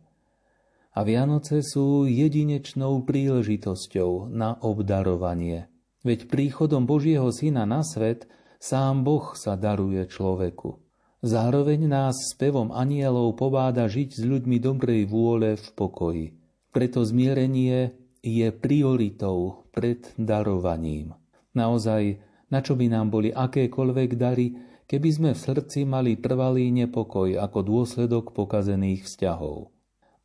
A 0.99 1.07
Vianoce 1.07 1.63
sú 1.63 2.11
jedinečnou 2.11 3.07
príležitosťou 3.07 4.35
na 4.35 4.59
obdarovanie. 4.59 5.71
Veď 6.03 6.27
príchodom 6.27 6.91
Božieho 6.91 7.31
Syna 7.31 7.71
na 7.71 7.87
svet 7.87 8.27
sám 8.59 9.07
Boh 9.07 9.31
sa 9.39 9.55
daruje 9.55 10.03
človeku. 10.11 10.83
Zároveň 11.23 11.87
nás 11.87 12.35
spevom 12.35 12.75
anielov 12.75 13.39
pobáda 13.39 13.87
žiť 13.87 14.11
s 14.11 14.23
ľuďmi 14.27 14.59
dobrej 14.59 15.07
vôle 15.07 15.55
v 15.55 15.67
pokoji. 15.79 16.27
Preto 16.75 17.07
zmierenie 17.07 17.95
je 18.19 18.51
prioritou 18.51 19.71
pred 19.71 20.03
darovaním. 20.19 21.15
Naozaj, 21.55 22.19
na 22.51 22.59
čo 22.59 22.75
by 22.75 22.91
nám 22.91 23.15
boli 23.15 23.31
akékoľvek 23.31 24.11
dary, 24.19 24.51
keby 24.91 25.09
sme 25.15 25.31
v 25.31 25.43
srdci 25.47 25.87
mali 25.87 26.19
trvalý 26.19 26.75
nepokoj 26.75 27.39
ako 27.39 27.59
dôsledok 27.63 28.35
pokazených 28.35 29.07
vzťahov. 29.07 29.78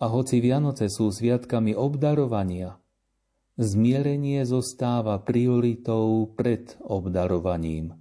A 0.03 0.11
hoci 0.11 0.43
Vianoce 0.43 0.91
sú 0.91 1.15
sviatkami 1.15 1.79
obdarovania, 1.79 2.75
zmierenie 3.55 4.43
zostáva 4.43 5.15
prioritou 5.23 6.27
pred 6.35 6.75
obdarovaním. 6.83 7.95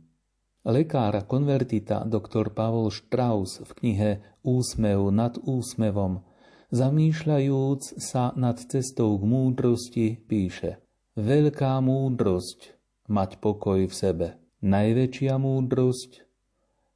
Lekár 0.66 1.14
konvertita 1.30 2.02
dr. 2.02 2.50
Pavol 2.50 2.90
Strauss 2.90 3.62
v 3.62 3.70
knihe 3.78 4.10
Úsmev 4.42 5.14
nad 5.14 5.38
úsmevom 5.46 6.26
Zamýšľajúc 6.74 8.02
sa 8.02 8.34
nad 8.34 8.58
cestou 8.58 9.14
k 9.14 9.22
múdrosti, 9.22 10.06
píše 10.26 10.82
Veľká 11.14 11.78
múdrosť 11.78 12.74
mať 13.06 13.38
pokoj 13.38 13.86
v 13.86 13.94
sebe. 13.94 14.26
Najväčšia 14.58 15.38
múdrosť 15.38 16.26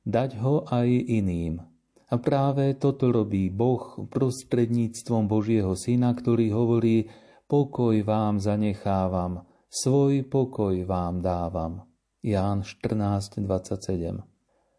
dať 0.02 0.42
ho 0.42 0.66
aj 0.66 0.88
iným. 0.90 1.75
A 2.06 2.22
práve 2.22 2.78
toto 2.78 3.10
robí 3.10 3.50
Boh 3.50 4.06
prostredníctvom 4.06 5.26
Božieho 5.26 5.74
Syna, 5.74 6.14
ktorý 6.14 6.54
hovorí 6.54 7.10
pokoj 7.50 7.98
vám 8.06 8.38
zanechávam, 8.38 9.42
svoj 9.66 10.22
pokoj 10.30 10.86
vám 10.86 11.18
dávam. 11.18 11.86
Ján 12.22 12.62
14.27 12.62 14.36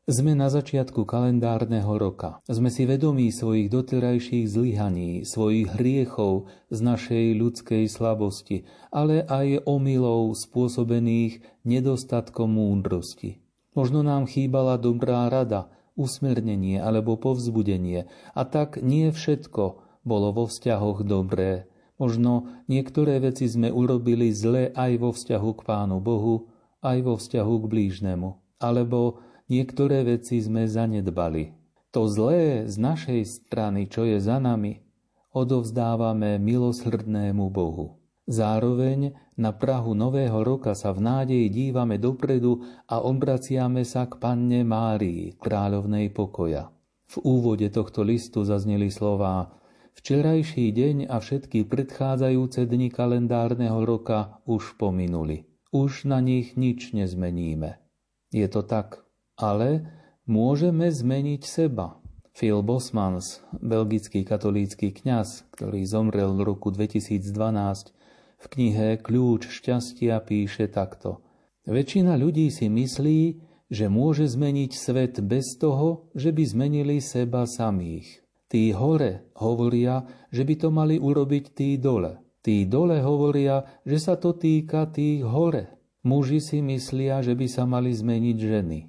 sme 0.07 0.39
na 0.39 0.47
začiatku 0.47 1.03
kalendárneho 1.03 1.99
roka. 1.99 2.39
Sme 2.47 2.71
si 2.71 2.87
vedomí 2.87 3.27
svojich 3.27 3.67
doterajších 3.67 4.47
zlyhaní, 4.47 5.27
svojich 5.27 5.75
hriechov 5.75 6.47
z 6.71 6.79
našej 6.79 7.25
ľudskej 7.35 7.91
slabosti, 7.91 8.63
ale 8.87 9.27
aj 9.27 9.67
omylov 9.67 10.31
spôsobených 10.31 11.43
nedostatkom 11.67 12.55
múdrosti. 12.55 13.43
Možno 13.75 13.99
nám 13.99 14.31
chýbala 14.31 14.79
dobrá 14.79 15.27
rada, 15.27 15.67
usmernenie 15.97 16.77
alebo 16.79 17.17
povzbudenie, 17.17 18.07
a 18.37 18.41
tak 18.45 18.79
nie 18.79 19.09
všetko 19.11 19.83
bolo 20.07 20.31
vo 20.31 20.45
vzťahoch 20.47 21.03
dobré. 21.03 21.67
Možno 21.97 22.47
niektoré 22.69 23.17
veci 23.17 23.49
sme 23.49 23.73
urobili 23.73 24.29
zle 24.29 24.69
aj 24.77 24.91
vo 25.01 25.09
vzťahu 25.11 25.49
k 25.57 25.61
Pánu 25.65 25.97
Bohu, 25.97 26.53
aj 26.85 26.97
vo 27.01 27.17
vzťahu 27.17 27.53
k 27.59 27.65
blížnemu. 27.65 28.29
Alebo 28.61 29.19
niektoré 29.49 30.05
veci 30.05 30.37
sme 30.37 30.69
zanedbali. 30.69 31.57
To 31.91 32.05
zlé 32.05 32.69
z 32.69 32.77
našej 32.77 33.21
strany, 33.25 33.89
čo 33.89 34.05
je 34.05 34.21
za 34.21 34.37
nami, 34.37 34.85
odovzdávame 35.33 36.37
milosrdnému 36.37 37.49
Bohu. 37.49 37.97
Zároveň 38.29 39.17
na 39.37 39.53
Prahu 39.53 39.93
Nového 39.93 40.41
roka 40.41 40.73
sa 40.73 40.91
v 40.91 41.05
nádeji 41.05 41.47
dívame 41.53 42.01
dopredu 42.01 42.65
a 42.89 43.05
obraciame 43.05 43.85
sa 43.85 44.09
k 44.09 44.17
Panne 44.17 44.65
Márii, 44.65 45.37
kráľovnej 45.37 46.09
pokoja. 46.09 46.73
V 47.07 47.15
úvode 47.23 47.69
tohto 47.69 48.03
listu 48.03 48.43
zazneli 48.43 48.91
slová 48.91 49.57
Včerajší 49.97 50.77
deň 50.77 50.97
a 51.09 51.17
všetky 51.17 51.65
predchádzajúce 51.65 52.69
dni 52.69 52.93
kalendárneho 52.93 53.81
roka 53.81 54.37
už 54.45 54.77
pominuli. 54.77 55.49
Už 55.73 56.05
na 56.05 56.21
nich 56.21 56.53
nič 56.53 56.93
nezmeníme. 56.93 57.81
Je 58.29 58.45
to 58.45 58.61
tak, 58.61 59.01
ale 59.41 59.89
môžeme 60.29 60.93
zmeniť 60.93 61.41
seba. 61.41 61.97
Phil 62.37 62.61
Bosmans, 62.61 63.41
belgický 63.57 64.21
katolícky 64.21 64.93
kňaz, 64.93 65.49
ktorý 65.57 65.81
zomrel 65.89 66.37
v 66.37 66.45
roku 66.45 66.69
2012, 66.69 67.96
v 68.37 68.45
knihe 68.53 69.01
Kľúč 69.01 69.49
šťastia 69.49 70.21
píše 70.21 70.69
takto. 70.69 71.25
Väčšina 71.67 72.15
ľudí 72.15 72.47
si 72.53 72.69
myslí, 72.69 73.21
že 73.67 73.91
môže 73.91 74.23
zmeniť 74.29 74.71
svet 74.71 75.19
bez 75.19 75.59
toho, 75.59 76.07
že 76.15 76.31
by 76.31 76.43
zmenili 76.47 77.03
seba 77.03 77.43
samých. 77.43 78.23
Tí 78.47 78.71
hore 78.71 79.27
hovoria, 79.35 80.07
že 80.31 80.47
by 80.47 80.55
to 80.55 80.69
mali 80.71 80.95
urobiť 80.95 81.45
tí 81.51 81.75
dole. 81.75 82.23
Tí 82.39 82.63
dole 82.63 83.03
hovoria, 83.03 83.67
že 83.83 83.99
sa 83.99 84.15
to 84.15 84.31
týka 84.31 84.87
tých 84.87 85.27
hore. 85.27 85.67
Muži 86.07 86.39
si 86.39 86.63
myslia, 86.63 87.19
že 87.19 87.35
by 87.35 87.47
sa 87.51 87.67
mali 87.67 87.91
zmeniť 87.91 88.37
ženy. 88.39 88.79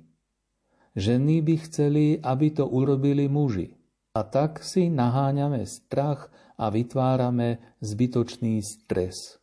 Ženy 0.94 1.37
by 1.42 1.54
chceli, 1.66 2.06
aby 2.22 2.54
to 2.54 2.70
urobili 2.70 3.26
muži. 3.26 3.77
A 4.18 4.26
tak 4.26 4.66
si 4.66 4.90
naháňame 4.90 5.62
strach 5.62 6.26
a 6.59 6.74
vytvárame 6.74 7.62
zbytočný 7.78 8.59
stres. 8.66 9.38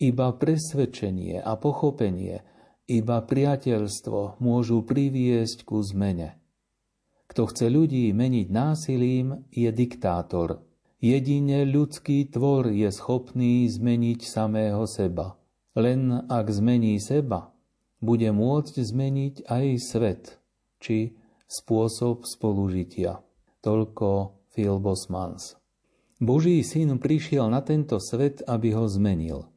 Iba 0.00 0.32
presvedčenie 0.32 1.44
a 1.44 1.52
pochopenie, 1.60 2.40
iba 2.88 3.20
priateľstvo 3.20 4.40
môžu 4.40 4.80
priviesť 4.80 5.68
ku 5.68 5.84
zmene. 5.84 6.40
Kto 7.28 7.52
chce 7.52 7.68
ľudí 7.68 8.08
meniť 8.16 8.48
násilím, 8.48 9.44
je 9.52 9.68
diktátor. 9.68 10.64
Jedine 11.04 11.68
ľudský 11.68 12.24
tvor 12.32 12.72
je 12.72 12.88
schopný 12.88 13.68
zmeniť 13.68 14.24
samého 14.24 14.88
seba. 14.88 15.36
Len 15.76 16.32
ak 16.32 16.48
zmení 16.48 16.96
seba, 16.96 17.52
bude 18.00 18.32
môcť 18.32 18.74
zmeniť 18.80 19.34
aj 19.52 19.66
svet 19.84 20.24
či 20.80 21.12
spôsob 21.44 22.24
spolužitia. 22.24 23.23
Toľko 23.64 24.36
Phil 24.52 24.76
Bosmans. 24.76 25.56
Boží 26.20 26.60
syn 26.60 27.00
prišiel 27.00 27.48
na 27.48 27.64
tento 27.64 27.96
svet, 27.96 28.44
aby 28.44 28.76
ho 28.76 28.84
zmenil. 28.84 29.48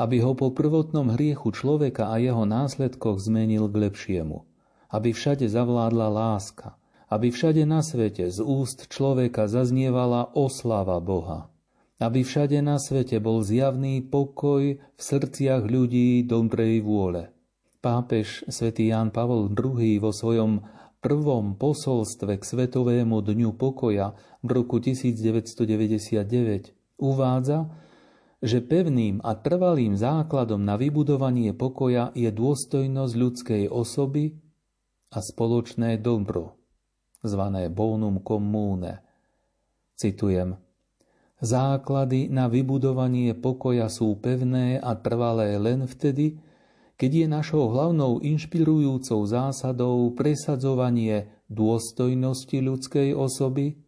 Aby 0.00 0.24
ho 0.24 0.32
po 0.32 0.48
prvotnom 0.48 1.12
hriechu 1.12 1.52
človeka 1.52 2.08
a 2.08 2.16
jeho 2.16 2.48
následkoch 2.48 3.20
zmenil 3.20 3.68
k 3.68 3.92
lepšiemu. 3.92 4.48
Aby 4.88 5.12
všade 5.12 5.44
zavládla 5.44 6.08
láska. 6.08 6.80
Aby 7.12 7.28
všade 7.28 7.68
na 7.68 7.84
svete 7.84 8.32
z 8.32 8.40
úst 8.40 8.88
človeka 8.88 9.44
zaznievala 9.44 10.32
oslava 10.32 10.96
Boha. 10.96 11.52
Aby 12.00 12.24
všade 12.24 12.64
na 12.64 12.80
svete 12.80 13.20
bol 13.20 13.44
zjavný 13.44 14.00
pokoj 14.08 14.80
v 14.80 15.00
srdciach 15.04 15.68
ľudí 15.68 16.24
dobrej 16.24 16.80
vôle 16.80 17.28
Pápež 17.78 18.42
svätý 18.50 18.90
Ján 18.90 19.14
Pavol 19.14 19.54
II 19.54 20.02
vo 20.02 20.10
svojom 20.10 20.66
prvom 20.98 21.54
posolstve 21.54 22.38
k 22.38 22.44
Svetovému 22.44 23.22
dňu 23.22 23.54
pokoja 23.54 24.18
v 24.42 24.50
roku 24.50 24.82
1999 24.82 26.74
uvádza, 26.98 27.70
že 28.38 28.62
pevným 28.62 29.18
a 29.22 29.34
trvalým 29.34 29.98
základom 29.98 30.62
na 30.62 30.78
vybudovanie 30.78 31.54
pokoja 31.54 32.14
je 32.14 32.30
dôstojnosť 32.30 33.14
ľudskej 33.14 33.62
osoby 33.66 34.38
a 35.10 35.18
spoločné 35.18 35.98
dobro, 35.98 36.54
zvané 37.26 37.66
bonum 37.66 38.22
commune. 38.22 39.02
Citujem. 39.98 40.54
Základy 41.38 42.30
na 42.30 42.50
vybudovanie 42.50 43.34
pokoja 43.34 43.86
sú 43.86 44.18
pevné 44.18 44.78
a 44.78 44.94
trvalé 44.98 45.54
len 45.58 45.86
vtedy, 45.86 46.38
keď 46.98 47.10
je 47.14 47.26
našou 47.30 47.70
hlavnou 47.70 48.18
inšpirujúcou 48.26 49.22
zásadou 49.22 50.10
presadzovanie 50.18 51.30
dôstojnosti 51.46 52.58
ľudskej 52.58 53.14
osoby 53.14 53.78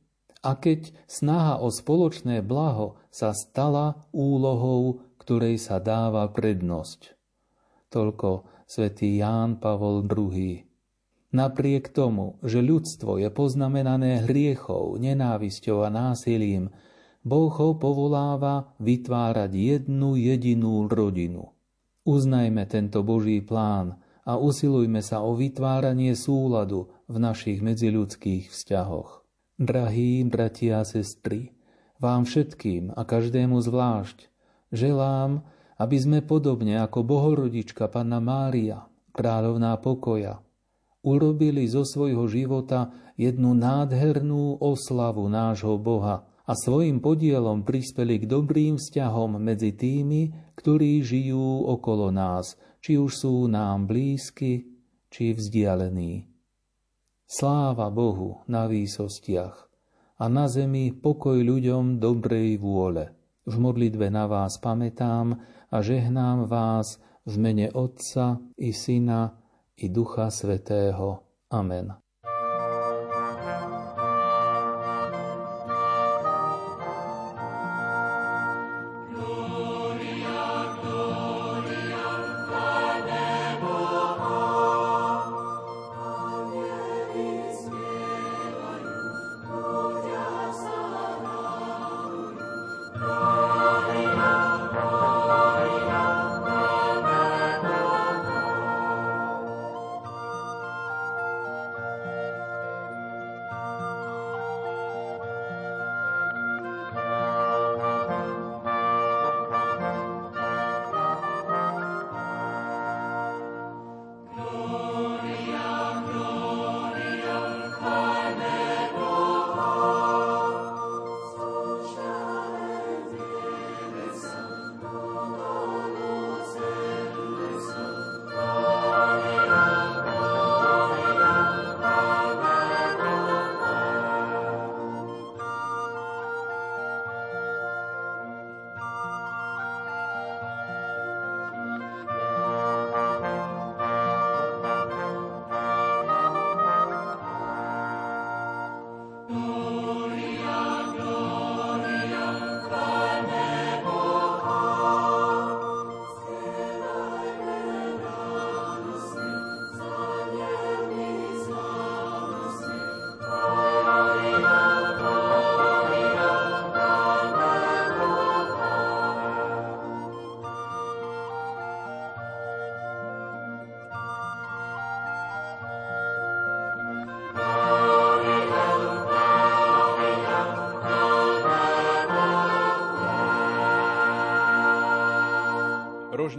a 0.46 0.54
keď 0.54 0.94
snaha 1.10 1.58
o 1.58 1.74
spoločné 1.74 2.40
blaho 2.46 3.02
sa 3.10 3.34
stala 3.34 4.06
úlohou, 4.14 5.02
ktorej 5.18 5.58
sa 5.58 5.82
dáva 5.82 6.30
prednosť. 6.30 7.18
Toľko 7.90 8.46
svätý 8.70 9.18
Ján 9.18 9.58
Pavol 9.58 10.06
II. 10.06 10.62
Napriek 11.34 11.90
tomu, 11.90 12.38
že 12.46 12.62
ľudstvo 12.62 13.18
je 13.18 13.26
poznamenané 13.30 14.22
hriechov, 14.22 15.02
nenávisťou 15.02 15.82
a 15.82 15.90
násilím, 15.90 16.70
Boh 17.26 17.50
ho 17.50 17.74
povoláva 17.74 18.70
vytvárať 18.78 19.50
jednu 19.50 20.14
jedinú 20.14 20.86
rodinu– 20.86 21.50
Uznajme 22.08 22.64
tento 22.64 23.04
Boží 23.04 23.44
plán 23.44 24.00
a 24.24 24.40
usilujme 24.40 25.04
sa 25.04 25.20
o 25.20 25.36
vytváranie 25.36 26.16
súladu 26.16 26.88
v 27.04 27.16
našich 27.20 27.60
medziľudských 27.60 28.48
vzťahoch. 28.48 29.20
Drahí 29.60 30.24
bratia 30.24 30.80
a 30.80 30.88
sestry, 30.88 31.52
vám 32.00 32.24
všetkým 32.24 32.96
a 32.96 33.04
každému 33.04 33.60
zvlášť 33.60 34.32
želám, 34.72 35.44
aby 35.76 35.96
sme 36.00 36.18
podobne 36.24 36.80
ako 36.80 37.04
Bohorodička 37.04 37.92
Panna 37.92 38.24
Mária, 38.24 38.88
kráľovná 39.12 39.76
pokoja, 39.76 40.40
urobili 41.04 41.68
zo 41.68 41.84
svojho 41.84 42.24
života 42.32 42.96
jednu 43.20 43.52
nádhernú 43.52 44.56
oslavu 44.56 45.28
nášho 45.28 45.76
Boha– 45.76 46.24
a 46.50 46.52
svojim 46.58 46.98
podielom 46.98 47.62
prispeli 47.62 48.18
k 48.18 48.26
dobrým 48.26 48.74
vzťahom 48.74 49.38
medzi 49.38 49.70
tými, 49.70 50.34
ktorí 50.58 50.98
žijú 50.98 51.70
okolo 51.70 52.10
nás, 52.10 52.58
či 52.82 52.98
už 52.98 53.12
sú 53.14 53.46
nám 53.46 53.86
blízky, 53.86 54.66
či 55.06 55.30
vzdialení. 55.30 56.26
Sláva 57.30 57.86
Bohu 57.94 58.42
na 58.50 58.66
výsostiach 58.66 59.56
a 60.18 60.24
na 60.26 60.50
zemi 60.50 60.90
pokoj 60.90 61.38
ľuďom 61.38 62.02
dobrej 62.02 62.58
vôle. 62.58 63.14
V 63.46 63.54
modlitbe 63.54 64.10
na 64.10 64.26
vás 64.26 64.58
pamätám 64.58 65.38
a 65.70 65.76
žehnám 65.78 66.50
vás 66.50 66.98
v 67.30 67.34
mene 67.38 67.70
Otca 67.70 68.42
i 68.58 68.74
Syna 68.74 69.38
i 69.78 69.86
Ducha 69.86 70.34
Svetého. 70.34 71.22
Amen. 71.54 72.09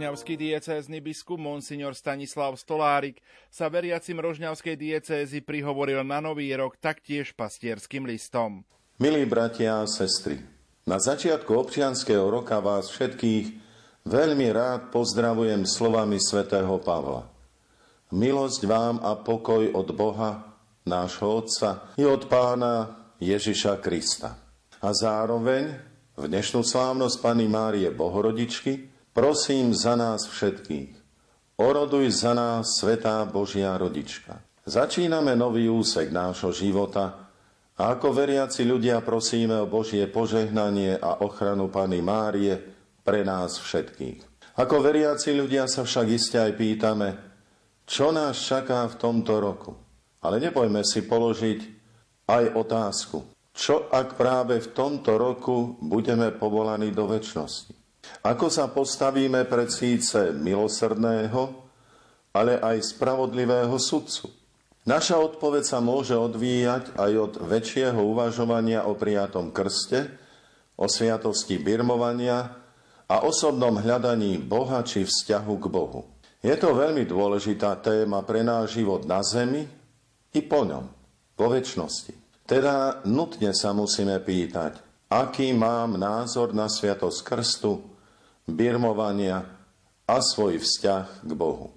Rožňavský 0.02 0.34
diecézny 0.34 0.98
biskup 0.98 1.38
Monsignor 1.38 1.94
Stanislav 1.94 2.58
Stolárik 2.58 3.22
sa 3.54 3.70
veriacim 3.70 4.18
Rožňavskej 4.18 4.74
diecézy 4.74 5.38
prihovoril 5.46 6.02
na 6.02 6.18
nový 6.18 6.50
rok 6.58 6.74
taktiež 6.74 7.30
pastierským 7.38 8.10
listom. 8.10 8.66
Milí 8.98 9.22
bratia 9.30 9.78
a 9.78 9.86
sestry, 9.86 10.42
na 10.90 10.98
začiatku 10.98 11.54
občianského 11.54 12.26
roka 12.26 12.58
vás 12.58 12.90
všetkých 12.90 13.46
veľmi 14.02 14.50
rád 14.50 14.90
pozdravujem 14.90 15.62
slovami 15.70 16.18
svätého 16.18 16.82
Pavla. 16.82 17.30
Milosť 18.10 18.66
vám 18.66 18.98
a 19.06 19.14
pokoj 19.14 19.70
od 19.70 19.86
Boha, 19.94 20.58
nášho 20.82 21.46
Otca 21.46 21.94
i 21.94 22.02
od 22.02 22.26
Pána 22.26 23.06
Ježiša 23.22 23.78
Krista. 23.78 24.34
A 24.82 24.90
zároveň 24.90 25.78
v 26.18 26.26
dnešnú 26.26 26.66
slávnosť 26.66 27.22
Pany 27.22 27.46
Márie 27.46 27.86
Bohorodičky 27.94 28.91
Prosím 29.12 29.76
za 29.76 29.92
nás 29.92 30.24
všetkých. 30.24 30.96
Oroduj 31.60 32.08
za 32.16 32.32
nás, 32.32 32.80
Svetá 32.80 33.20
Božia 33.28 33.76
Rodička. 33.76 34.40
Začíname 34.64 35.36
nový 35.36 35.68
úsek 35.68 36.08
nášho 36.08 36.48
života 36.48 37.28
a 37.76 37.92
ako 37.92 38.08
veriaci 38.08 38.64
ľudia 38.64 39.04
prosíme 39.04 39.60
o 39.60 39.68
Božie 39.68 40.08
požehnanie 40.08 40.96
a 40.96 41.20
ochranu 41.20 41.68
Pany 41.68 42.00
Márie 42.00 42.56
pre 43.04 43.20
nás 43.20 43.60
všetkých. 43.60 44.48
Ako 44.56 44.80
veriaci 44.80 45.36
ľudia 45.36 45.68
sa 45.68 45.84
však 45.84 46.06
iste 46.08 46.40
aj 46.40 46.56
pýtame, 46.56 47.08
čo 47.84 48.16
nás 48.16 48.40
čaká 48.40 48.88
v 48.88 48.96
tomto 48.96 49.44
roku. 49.44 49.76
Ale 50.24 50.40
nepojme 50.40 50.80
si 50.88 51.04
položiť 51.04 51.60
aj 52.32 52.56
otázku, 52.56 53.28
čo 53.52 53.92
ak 53.92 54.16
práve 54.16 54.56
v 54.56 54.72
tomto 54.72 55.20
roku 55.20 55.76
budeme 55.84 56.32
povolaní 56.32 56.96
do 56.96 57.04
väčšnosti. 57.04 57.81
Ako 58.22 58.46
sa 58.54 58.70
postavíme 58.70 59.42
pred 59.50 59.66
síce 59.66 60.30
milosrdného, 60.30 61.42
ale 62.30 62.54
aj 62.62 62.94
spravodlivého 62.94 63.74
sudcu? 63.82 64.30
Naša 64.86 65.18
odpoveď 65.18 65.66
sa 65.66 65.78
môže 65.82 66.14
odvíjať 66.14 66.94
aj 66.94 67.12
od 67.18 67.32
väčšieho 67.42 67.98
uvažovania 67.98 68.86
o 68.86 68.94
prijatom 68.94 69.50
krste, 69.50 70.06
o 70.78 70.86
sviatosti 70.86 71.58
birmovania 71.58 72.62
a 73.10 73.26
osobnom 73.26 73.78
hľadaní 73.78 74.38
Boha 74.38 74.86
či 74.86 75.02
vzťahu 75.02 75.54
k 75.58 75.66
Bohu. 75.66 76.06
Je 76.42 76.54
to 76.58 76.74
veľmi 76.78 77.02
dôležitá 77.06 77.78
téma 77.82 78.22
pre 78.22 78.46
náš 78.46 78.78
život 78.78 79.02
na 79.02 79.22
zemi 79.22 79.66
i 80.34 80.40
po 80.42 80.62
ňom, 80.62 80.86
po 81.34 81.46
väčšnosti. 81.50 82.14
Teda 82.46 83.02
nutne 83.06 83.54
sa 83.54 83.70
musíme 83.70 84.18
pýtať, 84.18 84.78
aký 85.10 85.54
mám 85.54 85.94
názor 85.94 86.50
na 86.50 86.66
sviatosť 86.66 87.18
krstu, 87.22 87.91
birmovania 88.46 89.46
a 90.06 90.16
svoj 90.18 90.58
vzťah 90.58 91.26
k 91.26 91.32
Bohu. 91.32 91.70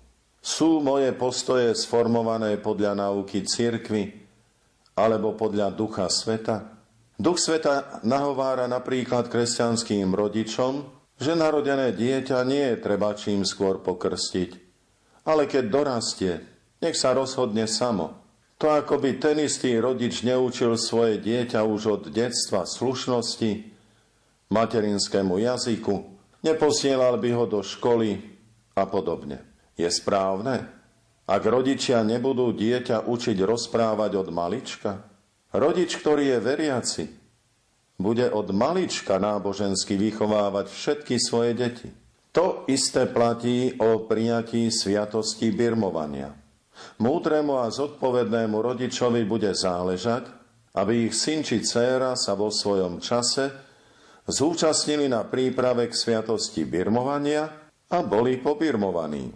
Sú 0.45 0.77
moje 0.81 1.09
postoje 1.17 1.73
sformované 1.73 2.61
podľa 2.61 2.93
náuky 2.93 3.45
cirkvy 3.45 4.13
alebo 4.93 5.33
podľa 5.33 5.73
ducha 5.73 6.05
sveta? 6.05 6.75
Duch 7.17 7.41
sveta 7.41 8.03
nahovára 8.05 8.69
napríklad 8.69 9.31
kresťanským 9.31 10.13
rodičom, 10.13 10.85
že 11.15 11.31
narodené 11.31 11.95
dieťa 11.95 12.43
nie 12.43 12.75
je 12.75 12.77
treba 12.77 13.15
čím 13.15 13.47
skôr 13.47 13.79
pokrstiť, 13.79 14.49
ale 15.23 15.47
keď 15.47 15.63
dorastie, 15.71 16.33
nech 16.83 16.99
sa 16.99 17.15
rozhodne 17.15 17.65
samo. 17.71 18.19
To 18.59 18.71
ako 18.71 18.99
by 18.99 19.19
ten 19.19 19.39
istý 19.43 19.79
rodič 19.79 20.23
neučil 20.23 20.75
svoje 20.79 21.19
dieťa 21.19 21.63
už 21.63 21.81
od 21.87 22.03
detstva 22.11 22.67
slušnosti, 22.67 23.71
materinskému 24.51 25.39
jazyku, 25.39 26.14
neposielal 26.45 27.17
by 27.17 27.29
ho 27.33 27.45
do 27.49 27.65
školy 27.65 28.21
a 28.77 28.85
podobne. 28.85 29.41
Je 29.73 29.89
správne, 29.89 30.69
ak 31.25 31.41
rodičia 31.41 32.05
nebudú 32.05 32.53
dieťa 32.53 33.09
učiť 33.09 33.37
rozprávať 33.41 34.11
od 34.13 34.27
malička? 34.29 35.01
Rodič, 35.49 35.97
ktorý 35.97 36.37
je 36.37 36.39
veriaci, 36.39 37.03
bude 37.97 38.29
od 38.29 38.53
malička 38.53 39.17
nábožensky 39.17 39.97
vychovávať 39.97 40.69
všetky 40.69 41.15
svoje 41.17 41.57
deti. 41.57 41.89
To 42.35 42.67
isté 42.67 43.07
platí 43.07 43.73
o 43.79 44.05
prijatí 44.05 44.67
sviatosti 44.67 45.55
birmovania. 45.55 46.35
Múdremu 46.99 47.63
a 47.63 47.71
zodpovednému 47.71 48.59
rodičovi 48.59 49.23
bude 49.23 49.55
záležať, 49.55 50.27
aby 50.75 51.07
ich 51.07 51.15
syn 51.15 51.39
či 51.39 51.63
dcéra 51.63 52.19
sa 52.19 52.35
vo 52.35 52.51
svojom 52.51 52.99
čase 52.99 53.64
zúčastnili 54.25 55.05
na 55.09 55.25
príprave 55.25 55.89
k 55.89 55.93
sviatosti 55.93 56.65
birmovania 56.65 57.49
a 57.89 57.97
boli 58.01 58.41
pobirmovaní. 58.41 59.29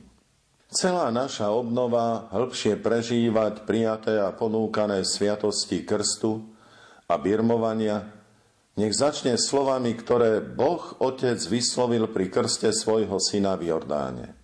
Celá 0.70 1.10
naša 1.10 1.50
obnova 1.50 2.30
hĺbšie 2.30 2.78
prežívať 2.78 3.66
prijaté 3.66 4.22
a 4.22 4.30
ponúkané 4.30 5.02
sviatosti 5.02 5.82
krstu 5.82 6.46
a 7.10 7.18
birmovania 7.18 8.06
nech 8.78 8.96
začne 8.96 9.36
slovami, 9.36 9.92
ktoré 9.92 10.40
Boh 10.40 10.96
Otec 11.04 11.42
vyslovil 11.52 12.08
pri 12.08 12.32
krste 12.32 12.72
svojho 12.72 13.20
syna 13.20 13.60
v 13.60 13.76
Jordáne. 13.76 14.38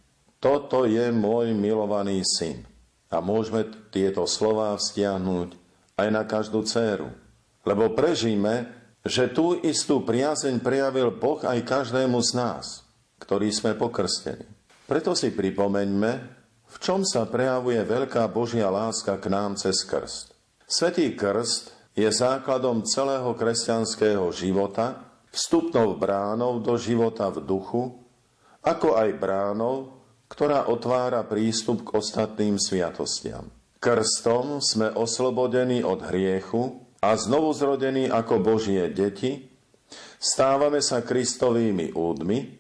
Toto 0.44 0.84
je 0.84 1.08
môj 1.14 1.56
milovaný 1.56 2.20
syn. 2.26 2.68
A 3.08 3.24
môžeme 3.24 3.64
tieto 3.96 4.28
slová 4.28 4.76
vztiahnuť 4.76 5.56
aj 5.96 6.08
na 6.12 6.28
každú 6.28 6.68
dceru. 6.68 7.16
Lebo 7.64 7.96
prežíme 7.96 8.68
že 9.06 9.30
tú 9.30 9.54
istú 9.62 10.02
priazeň 10.02 10.66
prejavil 10.66 11.14
Boh 11.14 11.38
aj 11.46 11.62
každému 11.62 12.18
z 12.26 12.32
nás, 12.34 12.66
ktorí 13.22 13.54
sme 13.54 13.78
pokrstení. 13.78 14.50
Preto 14.90 15.14
si 15.14 15.30
pripomeňme, 15.30 16.12
v 16.66 16.76
čom 16.82 17.06
sa 17.06 17.30
prejavuje 17.30 17.80
veľká 17.86 18.26
Božia 18.34 18.74
láska 18.74 19.22
k 19.22 19.30
nám 19.30 19.62
cez 19.62 19.86
krst. 19.86 20.34
Svetý 20.66 21.14
krst 21.14 21.70
je 21.94 22.10
základom 22.10 22.82
celého 22.84 23.30
kresťanského 23.38 24.26
života, 24.34 25.06
vstupnou 25.30 25.96
bránou 25.96 26.58
do 26.58 26.74
života 26.76 27.30
v 27.30 27.46
duchu, 27.46 27.84
ako 28.66 28.98
aj 28.98 29.10
bránou, 29.22 30.02
ktorá 30.26 30.66
otvára 30.68 31.22
prístup 31.22 31.86
k 31.86 32.02
ostatným 32.02 32.58
sviatostiam. 32.58 33.54
Krstom 33.78 34.66
sme 34.66 34.90
oslobodení 34.98 35.86
od 35.86 36.02
hriechu, 36.10 36.85
a 37.06 37.14
znovu 37.14 37.54
ako 38.10 38.42
Božie 38.42 38.90
deti, 38.90 39.46
stávame 40.18 40.82
sa 40.82 41.06
Kristovými 41.06 41.94
údmi, 41.94 42.58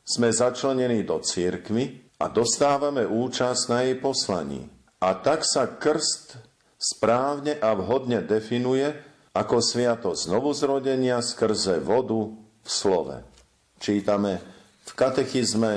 sme 0.00 0.32
začlenení 0.32 1.04
do 1.04 1.20
církvy 1.20 2.16
a 2.16 2.32
dostávame 2.32 3.04
účasť 3.04 3.62
na 3.68 3.84
jej 3.84 3.96
poslaní. 4.00 4.64
A 5.04 5.12
tak 5.20 5.44
sa 5.44 5.68
krst 5.68 6.40
správne 6.80 7.60
a 7.60 7.76
vhodne 7.76 8.24
definuje 8.24 8.96
ako 9.36 9.60
sviatosť 9.60 10.32
znovuzrodenia 10.32 11.20
skrze 11.20 11.76
vodu 11.84 12.32
v 12.64 12.68
slove. 12.68 13.20
Čítame 13.76 14.40
v 14.88 14.92
katechizme 14.96 15.72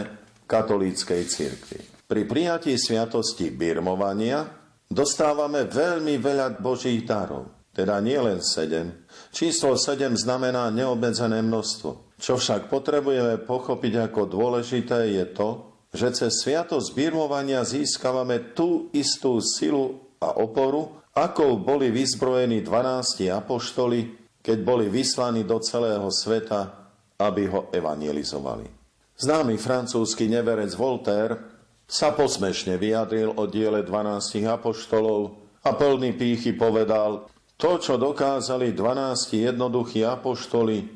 katolíckej 0.47 1.22
cirkvi. 1.28 1.80
Pri 2.05 2.22
prijatí 2.24 2.80
sviatosti 2.80 3.51
birmovania 3.51 4.45
dostávame 4.88 5.68
veľmi 5.68 6.16
veľa 6.22 6.61
Božích 6.61 7.03
darov 7.03 7.55
teda 7.76 7.99
nie 7.99 8.15
len 8.15 8.39
sedem. 8.39 9.03
Číslo 9.36 9.76
sedem 9.76 10.15
znamená 10.15 10.71
neobmedzené 10.71 11.43
množstvo. 11.43 12.15
Čo 12.15 12.39
však 12.39 12.71
potrebujeme 12.71 13.43
pochopiť 13.43 14.07
ako 14.07 14.21
dôležité 14.32 15.11
je 15.11 15.26
to, 15.36 15.49
že 15.91 16.23
cez 16.23 16.32
sviatosť 16.43 16.95
birmovania 16.95 17.67
získavame 17.67 18.55
tú 18.55 18.88
istú 18.95 19.43
silu 19.43 20.15
a 20.23 20.32
oporu, 20.39 21.03
ako 21.15 21.59
boli 21.59 21.91
vyzbrojení 21.91 22.63
12 22.63 23.28
apoštoli, 23.32 23.99
keď 24.39 24.57
boli 24.63 24.88
vyslaní 24.88 25.43
do 25.43 25.59
celého 25.59 26.07
sveta, 26.11 26.91
aby 27.19 27.47
ho 27.47 27.71
evangelizovali. 27.71 28.67
Známy 29.15 29.55
francúzsky 29.55 30.28
neverec 30.28 30.76
Voltaire 30.76 31.39
sa 31.88 32.11
posmešne 32.11 32.76
vyjadril 32.76 33.32
o 33.32 33.47
diele 33.47 33.80
12 33.88 34.43
apoštolov 34.43 35.39
a 35.63 35.71
plný 35.71 36.19
pýchy 36.19 36.51
povedal, 36.51 37.32
to, 37.56 37.80
čo 37.80 37.95
dokázali 37.95 38.76
12 38.76 39.32
jednoduchí 39.32 40.03
apoštoli, 40.03 40.91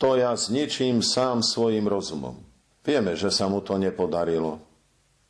to 0.00 0.16
ja 0.16 0.32
zničím 0.32 1.04
sám 1.04 1.44
svojim 1.44 1.84
rozumom. 1.84 2.40
Vieme, 2.80 3.16
že 3.16 3.28
sa 3.28 3.48
mu 3.48 3.60
to 3.60 3.76
nepodarilo. 3.76 4.60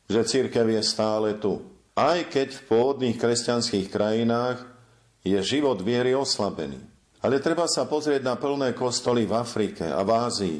Že 0.07 0.27
církev 0.27 0.67
je 0.71 0.81
stále 0.83 1.35
tu. 1.39 1.59
Aj 1.91 2.23
keď 2.23 2.55
v 2.55 2.65
pôvodných 2.71 3.19
kresťanských 3.19 3.91
krajinách 3.91 4.63
je 5.27 5.35
život 5.43 5.79
viery 5.83 6.15
oslabený. 6.15 6.79
Ale 7.21 7.43
treba 7.43 7.67
sa 7.67 7.85
pozrieť 7.85 8.23
na 8.25 8.39
plné 8.39 8.73
kostoly 8.73 9.29
v 9.29 9.37
Afrike 9.37 9.85
a 9.85 10.01
v 10.01 10.09
Ázii, 10.09 10.59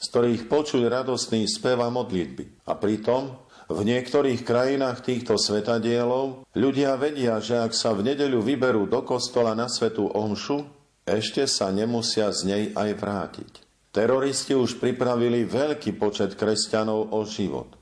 z 0.00 0.06
ktorých 0.08 0.48
počuť 0.48 0.82
radostný 0.88 1.44
spev 1.44 1.82
a 1.84 1.90
modlitby. 1.92 2.64
A 2.70 2.72
pritom 2.78 3.43
v 3.64 3.80
niektorých 3.80 4.44
krajinách 4.44 5.00
týchto 5.00 5.40
svetadielov 5.40 6.44
ľudia 6.52 7.00
vedia, 7.00 7.40
že 7.40 7.56
ak 7.56 7.72
sa 7.72 7.96
v 7.96 8.12
nedeľu 8.12 8.44
vyberú 8.44 8.84
do 8.84 9.00
kostola 9.00 9.56
na 9.56 9.72
svetú 9.72 10.12
omšu, 10.12 10.68
ešte 11.08 11.48
sa 11.48 11.72
nemusia 11.72 12.28
z 12.32 12.40
nej 12.44 12.64
aj 12.76 12.90
vrátiť. 13.00 13.52
Teroristi 13.94 14.52
už 14.52 14.82
pripravili 14.82 15.46
veľký 15.48 15.96
počet 15.96 16.36
kresťanov 16.36 17.14
o 17.14 17.24
život. 17.24 17.72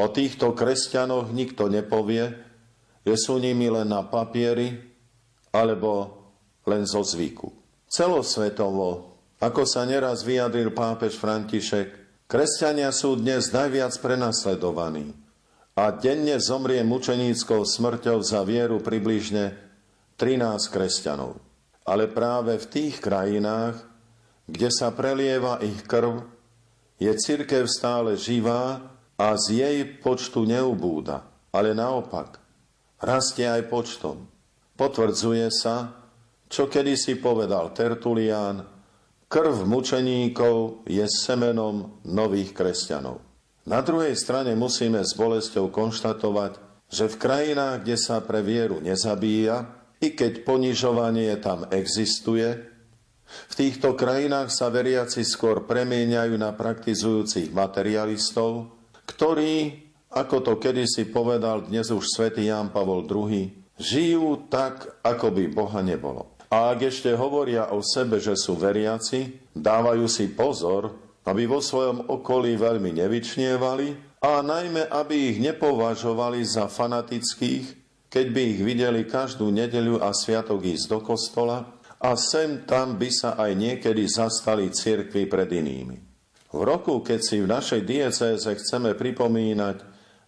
O 0.00 0.10
týchto 0.10 0.56
kresťanoch 0.56 1.30
nikto 1.30 1.70
nepovie, 1.70 2.32
že 3.06 3.14
sú 3.14 3.38
nimi 3.38 3.70
len 3.70 3.90
na 3.90 4.02
papieri 4.02 4.74
alebo 5.52 6.18
len 6.66 6.82
zo 6.88 7.04
zvyku. 7.04 7.50
Celosvetovo, 7.86 9.20
ako 9.38 9.62
sa 9.68 9.84
neraz 9.84 10.24
vyjadril 10.24 10.72
pápež 10.72 11.18
František, 11.18 12.01
kresťania 12.32 12.88
sú 12.96 13.20
dnes 13.20 13.52
najviac 13.52 13.92
prenasledovaní 14.00 15.12
a 15.76 15.92
denne 15.92 16.40
zomrie 16.40 16.80
mučeníckou 16.80 17.60
smrťou 17.60 18.24
za 18.24 18.40
vieru 18.48 18.80
približne 18.80 19.52
13 20.16 20.72
kresťanov. 20.72 21.36
Ale 21.84 22.08
práve 22.08 22.56
v 22.56 22.66
tých 22.72 23.04
krajinách, 23.04 23.84
kde 24.48 24.72
sa 24.72 24.88
prelieva 24.96 25.60
ich 25.60 25.84
krv, 25.84 26.24
je 26.96 27.12
církev 27.12 27.68
stále 27.68 28.16
živá 28.16 28.80
a 29.20 29.36
z 29.36 29.60
jej 29.60 29.78
počtu 30.00 30.48
neubúda, 30.48 31.28
ale 31.52 31.76
naopak, 31.76 32.40
rastie 32.96 33.44
aj 33.44 33.68
počtom. 33.68 34.24
Potvrdzuje 34.80 35.52
sa, 35.52 36.00
čo 36.48 36.64
kedysi 36.64 37.20
povedal 37.20 37.76
Tertulián, 37.76 38.71
krv 39.32 39.64
mučeníkov 39.64 40.84
je 40.84 41.08
semenom 41.08 42.04
nových 42.04 42.52
kresťanov. 42.52 43.24
Na 43.64 43.80
druhej 43.80 44.12
strane 44.12 44.52
musíme 44.52 45.00
s 45.00 45.16
bolesťou 45.16 45.72
konštatovať, 45.72 46.60
že 46.92 47.08
v 47.08 47.16
krajinách, 47.16 47.80
kde 47.80 47.96
sa 47.96 48.20
pre 48.20 48.44
vieru 48.44 48.84
nezabíja, 48.84 49.72
i 50.04 50.12
keď 50.12 50.44
ponižovanie 50.44 51.32
tam 51.40 51.64
existuje, 51.72 52.68
v 53.32 53.54
týchto 53.56 53.96
krajinách 53.96 54.52
sa 54.52 54.68
veriaci 54.68 55.24
skôr 55.24 55.64
premieňajú 55.64 56.36
na 56.36 56.52
praktizujúcich 56.52 57.56
materialistov, 57.56 58.68
ktorí, 59.08 59.88
ako 60.12 60.44
to 60.44 60.52
kedysi 60.60 61.08
povedal 61.08 61.64
dnes 61.64 61.88
už 61.88 62.04
svätý 62.04 62.52
Ján 62.52 62.68
Pavol 62.68 63.08
II, 63.08 63.48
žijú 63.80 64.44
tak, 64.52 65.00
ako 65.00 65.32
by 65.32 65.44
Boha 65.48 65.80
nebolo. 65.80 66.31
A 66.52 66.76
ak 66.76 66.92
ešte 66.92 67.08
hovoria 67.16 67.72
o 67.72 67.80
sebe, 67.80 68.20
že 68.20 68.36
sú 68.36 68.60
veriaci, 68.60 69.40
dávajú 69.56 70.04
si 70.04 70.28
pozor, 70.36 70.92
aby 71.24 71.48
vo 71.48 71.64
svojom 71.64 72.12
okolí 72.12 72.60
veľmi 72.60 72.92
nevyčnievali 72.92 74.20
a 74.20 74.44
najmä, 74.44 74.84
aby 74.92 75.32
ich 75.32 75.38
nepovažovali 75.40 76.44
za 76.44 76.68
fanatických, 76.68 77.80
keď 78.12 78.26
by 78.28 78.42
ich 78.44 78.60
videli 78.60 79.08
každú 79.08 79.48
nedeľu 79.48 80.04
a 80.04 80.12
sviatok 80.12 80.60
ísť 80.60 80.86
do 80.92 81.00
kostola 81.00 81.80
a 81.96 82.12
sem 82.20 82.68
tam 82.68 83.00
by 83.00 83.08
sa 83.08 83.40
aj 83.40 83.56
niekedy 83.56 84.04
zastali 84.04 84.68
cirkvi 84.68 85.24
pred 85.24 85.48
inými. 85.48 85.96
V 86.52 86.60
roku, 86.60 87.00
keď 87.00 87.20
si 87.24 87.40
v 87.40 87.48
našej 87.48 87.80
diecéze 87.88 88.44
chceme 88.44 88.92
pripomínať 88.92 89.80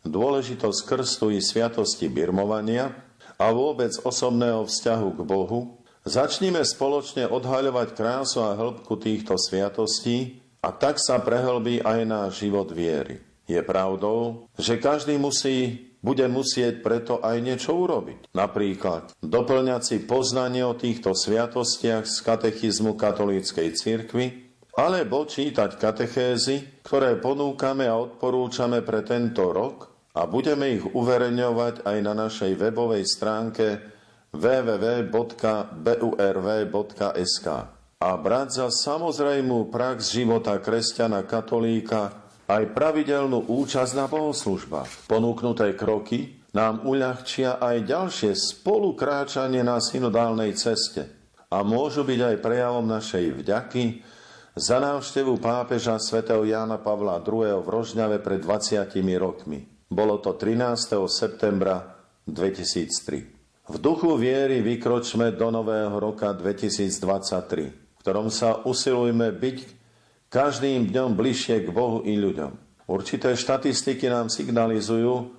dôležitosť 0.08 0.80
krstu 0.88 1.36
i 1.36 1.44
sviatosti 1.44 2.08
birmovania 2.08 2.96
a 3.36 3.52
vôbec 3.52 3.92
osobného 4.00 4.64
vzťahu 4.64 5.08
k 5.12 5.20
Bohu, 5.20 5.83
začnime 6.04 6.62
spoločne 6.62 7.26
odhaľovať 7.26 7.88
krásu 7.96 8.44
a 8.44 8.54
hĺbku 8.54 9.00
týchto 9.00 9.34
sviatostí 9.40 10.44
a 10.60 10.72
tak 10.72 11.00
sa 11.00 11.20
prehlbí 11.20 11.80
aj 11.80 12.00
náš 12.04 12.30
život 12.44 12.68
viery. 12.72 13.20
Je 13.44 13.60
pravdou, 13.60 14.48
že 14.56 14.80
každý 14.80 15.20
musí 15.20 15.90
bude 16.04 16.28
musieť 16.28 16.84
preto 16.84 17.24
aj 17.24 17.40
niečo 17.40 17.72
urobiť. 17.72 18.36
Napríklad 18.36 19.16
doplňať 19.24 19.82
si 19.82 19.96
poznanie 20.04 20.60
o 20.60 20.76
týchto 20.76 21.16
sviatostiach 21.16 22.04
z 22.04 22.16
katechizmu 22.20 22.92
katolíckej 22.92 23.72
cirkvi, 23.72 24.44
alebo 24.76 25.24
čítať 25.24 25.80
katechézy, 25.80 26.84
ktoré 26.84 27.16
ponúkame 27.16 27.88
a 27.88 27.96
odporúčame 27.96 28.84
pre 28.84 29.00
tento 29.06 29.48
rok 29.54 29.88
a 30.12 30.28
budeme 30.28 30.76
ich 30.76 30.84
uverejňovať 30.84 31.88
aj 31.88 31.98
na 32.04 32.12
našej 32.12 32.52
webovej 32.58 33.06
stránke 33.06 33.93
www.burv.sk 34.34 35.74
a 38.04 38.10
brať 38.20 38.48
za 38.60 38.68
samozrejmú 38.68 39.72
prax 39.72 40.12
života 40.12 40.60
kresťana 40.60 41.24
katolíka 41.24 42.12
aj 42.44 42.76
pravidelnú 42.76 43.48
účasť 43.48 43.92
na 43.96 44.04
bohoslužbách. 44.04 45.08
Ponúknuté 45.08 45.72
kroky 45.72 46.44
nám 46.52 46.84
uľahčia 46.84 47.56
aj 47.56 47.88
ďalšie 47.88 48.36
spolukráčanie 48.36 49.64
na 49.64 49.80
synodálnej 49.80 50.52
ceste 50.52 51.08
a 51.48 51.64
môžu 51.64 52.04
byť 52.04 52.20
aj 52.20 52.36
prejavom 52.44 52.84
našej 52.84 53.40
vďaky 53.40 53.84
za 54.54 54.78
návštevu 54.78 55.42
pápeža 55.42 55.98
svätého 55.98 56.46
Jána 56.46 56.78
Pavla 56.78 57.18
II. 57.18 57.58
v 57.58 57.66
Rožňave 57.66 58.22
pred 58.22 58.38
20 58.38 58.86
rokmi. 59.18 59.66
Bolo 59.90 60.22
to 60.22 60.38
13. 60.38 60.94
septembra 61.10 62.06
2003. 62.30 63.33
V 63.64 63.80
duchu 63.80 64.20
viery 64.20 64.60
vykročme 64.60 65.32
do 65.32 65.48
nového 65.48 65.96
roka 65.96 66.28
2023, 66.36 67.72
v 67.72 67.96
ktorom 67.96 68.28
sa 68.28 68.60
usilujme 68.60 69.32
byť 69.32 69.58
každým 70.28 70.92
dňom 70.92 71.16
bližšie 71.16 71.64
k 71.64 71.72
Bohu 71.72 72.04
i 72.04 72.12
ľuďom. 72.12 72.52
Určité 72.84 73.32
štatistiky 73.32 74.12
nám 74.12 74.28
signalizujú, 74.28 75.32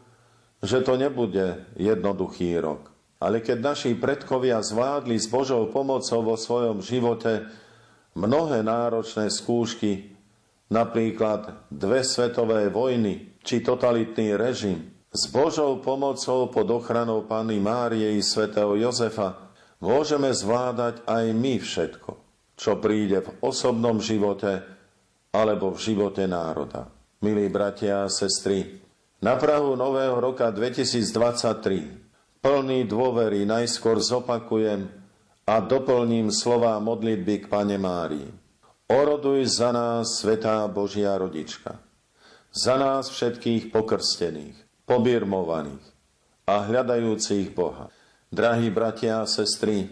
že 0.57 0.81
to 0.81 0.97
nebude 0.97 1.69
jednoduchý 1.77 2.57
rok. 2.57 2.89
Ale 3.21 3.45
keď 3.45 3.61
naši 3.61 3.93
predkovia 3.93 4.57
zvládli 4.57 5.21
s 5.21 5.29
Božou 5.29 5.69
pomocou 5.69 6.25
vo 6.25 6.33
svojom 6.33 6.81
živote 6.81 7.45
mnohé 8.17 8.65
náročné 8.65 9.29
skúšky, 9.29 10.17
napríklad 10.73 11.69
dve 11.69 12.01
svetové 12.01 12.73
vojny 12.73 13.37
či 13.45 13.61
totalitný 13.61 14.33
režim, 14.33 14.94
s 15.15 15.31
Božou 15.31 15.79
pomocou 15.79 16.51
pod 16.51 16.67
ochranou 16.67 17.23
Panny 17.23 17.55
Márie 17.55 18.19
i 18.19 18.21
svätého 18.21 18.75
Jozefa 18.75 19.47
môžeme 19.79 20.27
zvládať 20.27 21.07
aj 21.07 21.25
my 21.31 21.55
všetko, 21.55 22.11
čo 22.59 22.75
príde 22.83 23.23
v 23.23 23.29
osobnom 23.39 24.03
živote, 24.03 24.59
alebo 25.31 25.71
v 25.71 25.79
živote 25.79 26.27
národa. 26.27 26.91
Milí 27.23 27.47
bratia 27.47 28.03
a 28.03 28.11
sestry, 28.11 28.83
na 29.23 29.39
Prahu 29.39 29.79
nového 29.79 30.19
roka 30.19 30.51
2023 30.51 32.43
plný 32.43 32.83
dôvery 32.83 33.47
najskôr 33.47 34.03
zopakujem 34.03 34.91
a 35.47 35.55
doplním 35.63 36.27
slová 36.27 36.75
modlitby 36.83 37.47
k 37.47 37.49
Pane 37.49 37.79
Márii. 37.79 38.27
Oroduj 38.91 39.47
za 39.47 39.71
nás, 39.71 40.19
Svetá 40.19 40.67
Božia 40.67 41.15
Rodička, 41.15 41.79
za 42.51 42.75
nás 42.75 43.09
všetkých 43.09 43.71
pokrstených, 43.71 44.64
pobirmovaných 44.85 45.85
a 46.45 46.65
hľadajúcich 46.65 47.53
Boha. 47.53 47.89
Drahí 48.29 48.69
bratia 48.69 49.21
a 49.21 49.29
sestry, 49.29 49.89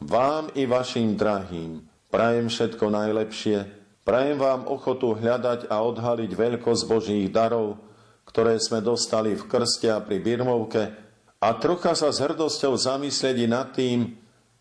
vám 0.00 0.52
i 0.56 0.68
vašim 0.68 1.16
drahým 1.16 1.84
prajem 2.12 2.46
všetko 2.48 2.84
najlepšie, 2.92 3.84
Prajem 4.04 4.36
vám 4.36 4.68
ochotu 4.68 5.16
hľadať 5.16 5.72
a 5.72 5.80
odhaliť 5.80 6.28
veľkosť 6.36 6.82
Božích 6.84 7.32
darov, 7.32 7.80
ktoré 8.28 8.60
sme 8.60 8.84
dostali 8.84 9.32
v 9.32 9.48
krste 9.48 9.88
a 9.88 10.04
pri 10.04 10.20
birmovke 10.20 10.92
a 11.40 11.48
trocha 11.56 11.96
sa 11.96 12.12
s 12.12 12.20
hrdosťou 12.20 12.76
zamyslieť 12.76 13.48
nad 13.48 13.72
tým, 13.72 14.12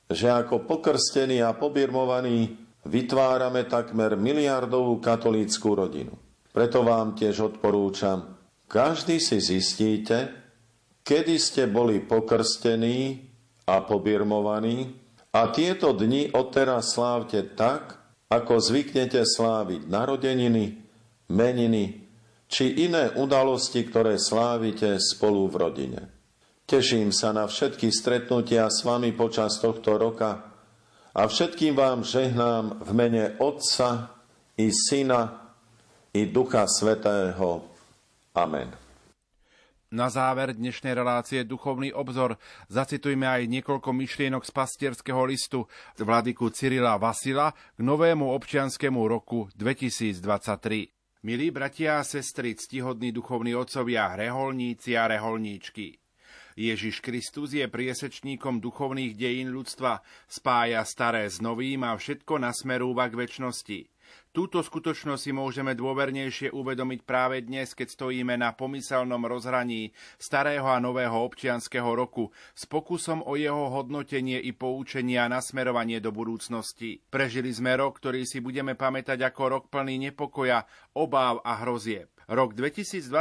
že 0.07 0.31
ako 0.31 0.63
pokrstení 0.63 1.43
a 1.43 1.51
pobirmovaní 1.51 2.55
vytvárame 2.87 3.67
takmer 3.67 4.15
miliardovú 4.15 5.03
katolíckú 5.03 5.75
rodinu. 5.75 6.15
Preto 6.55 6.79
vám 6.87 7.11
tiež 7.11 7.43
odporúčam, 7.43 8.39
každý 8.73 9.21
si 9.21 9.37
zistíte, 9.37 10.33
kedy 11.05 11.37
ste 11.37 11.69
boli 11.69 12.01
pokrstení 12.01 13.21
a 13.69 13.85
pobirmovaní 13.85 14.97
a 15.29 15.53
tieto 15.53 15.93
dni 15.93 16.33
odteraz 16.33 16.97
slávte 16.97 17.53
tak, 17.53 18.01
ako 18.33 18.57
zvyknete 18.57 19.21
sláviť 19.21 19.85
narodeniny, 19.85 20.81
meniny 21.29 22.01
či 22.49 22.89
iné 22.89 23.13
udalosti, 23.13 23.85
ktoré 23.85 24.17
slávite 24.17 24.97
spolu 24.97 25.45
v 25.53 25.55
rodine. 25.61 26.01
Teším 26.65 27.13
sa 27.13 27.29
na 27.29 27.45
všetky 27.45 27.93
stretnutia 27.93 28.73
s 28.73 28.81
vami 28.81 29.13
počas 29.13 29.61
tohto 29.61 30.01
roka 30.01 30.49
a 31.13 31.21
všetkým 31.29 31.77
vám 31.77 32.01
žehnám 32.01 32.81
v 32.81 32.89
mene 32.97 33.37
Otca 33.37 34.17
i 34.57 34.73
Syna 34.73 35.53
i 36.09 36.25
Ducha 36.25 36.65
Svetého. 36.65 37.72
Amen. 38.33 38.73
Na 39.93 40.09
záver 40.09 40.57
dnešnej 40.57 40.97
relácie 40.97 41.45
Duchovný 41.45 41.93
obzor 41.93 42.41
zacitujme 42.65 43.29
aj 43.29 43.45
niekoľko 43.45 43.93
myšlienok 43.93 44.41
z 44.41 44.49
pastierského 44.49 45.21
listu 45.29 45.69
vladyku 46.01 46.49
Cyrila 46.49 46.97
Vasila 46.97 47.53
k 47.53 47.79
novému 47.85 48.25
občianskému 48.33 49.05
roku 49.05 49.53
2023. 49.53 50.89
Milí 51.29 51.53
bratia 51.53 52.01
a 52.01 52.03
sestry, 52.03 52.57
ctihodní 52.57 53.13
duchovní 53.13 53.53
otcovia, 53.53 54.17
reholníci 54.17 54.97
a 54.97 55.13
reholníčky. 55.13 56.01
Ježiš 56.57 57.05
Kristus 57.05 57.53
je 57.53 57.69
priesečníkom 57.69 58.57
duchovných 58.57 59.13
dejín 59.13 59.53
ľudstva, 59.53 60.01
spája 60.25 60.81
staré 60.89 61.29
s 61.29 61.37
novým 61.37 61.85
a 61.85 61.93
všetko 61.93 62.41
nasmerúva 62.41 63.13
k 63.13 63.29
väčšnosti. 63.29 63.92
Túto 64.33 64.65
skutočnosť 64.65 65.21
si 65.21 65.29
môžeme 65.29 65.77
dôvernejšie 65.77 66.57
uvedomiť 66.57 67.05
práve 67.05 67.45
dnes, 67.45 67.77
keď 67.77 67.93
stojíme 67.93 68.33
na 68.33 68.49
pomyselnom 68.57 69.21
rozhraní 69.29 69.93
starého 70.17 70.65
a 70.65 70.81
nového 70.81 71.13
občianského 71.21 71.85
roku 71.93 72.33
s 72.57 72.65
pokusom 72.65 73.21
o 73.21 73.37
jeho 73.37 73.69
hodnotenie 73.69 74.41
i 74.41 74.49
poučenie 74.49 75.21
a 75.21 75.29
nasmerovanie 75.29 76.01
do 76.01 76.09
budúcnosti. 76.09 76.97
Prežili 77.13 77.53
sme 77.53 77.77
rok, 77.77 78.01
ktorý 78.01 78.25
si 78.25 78.41
budeme 78.41 78.73
pamätať 78.73 79.21
ako 79.21 79.41
rok 79.53 79.63
plný 79.69 80.09
nepokoja, 80.09 80.65
obáv 80.97 81.37
a 81.45 81.61
hrozieb. 81.61 82.12
Rok 82.23 82.55
2022 82.55 83.11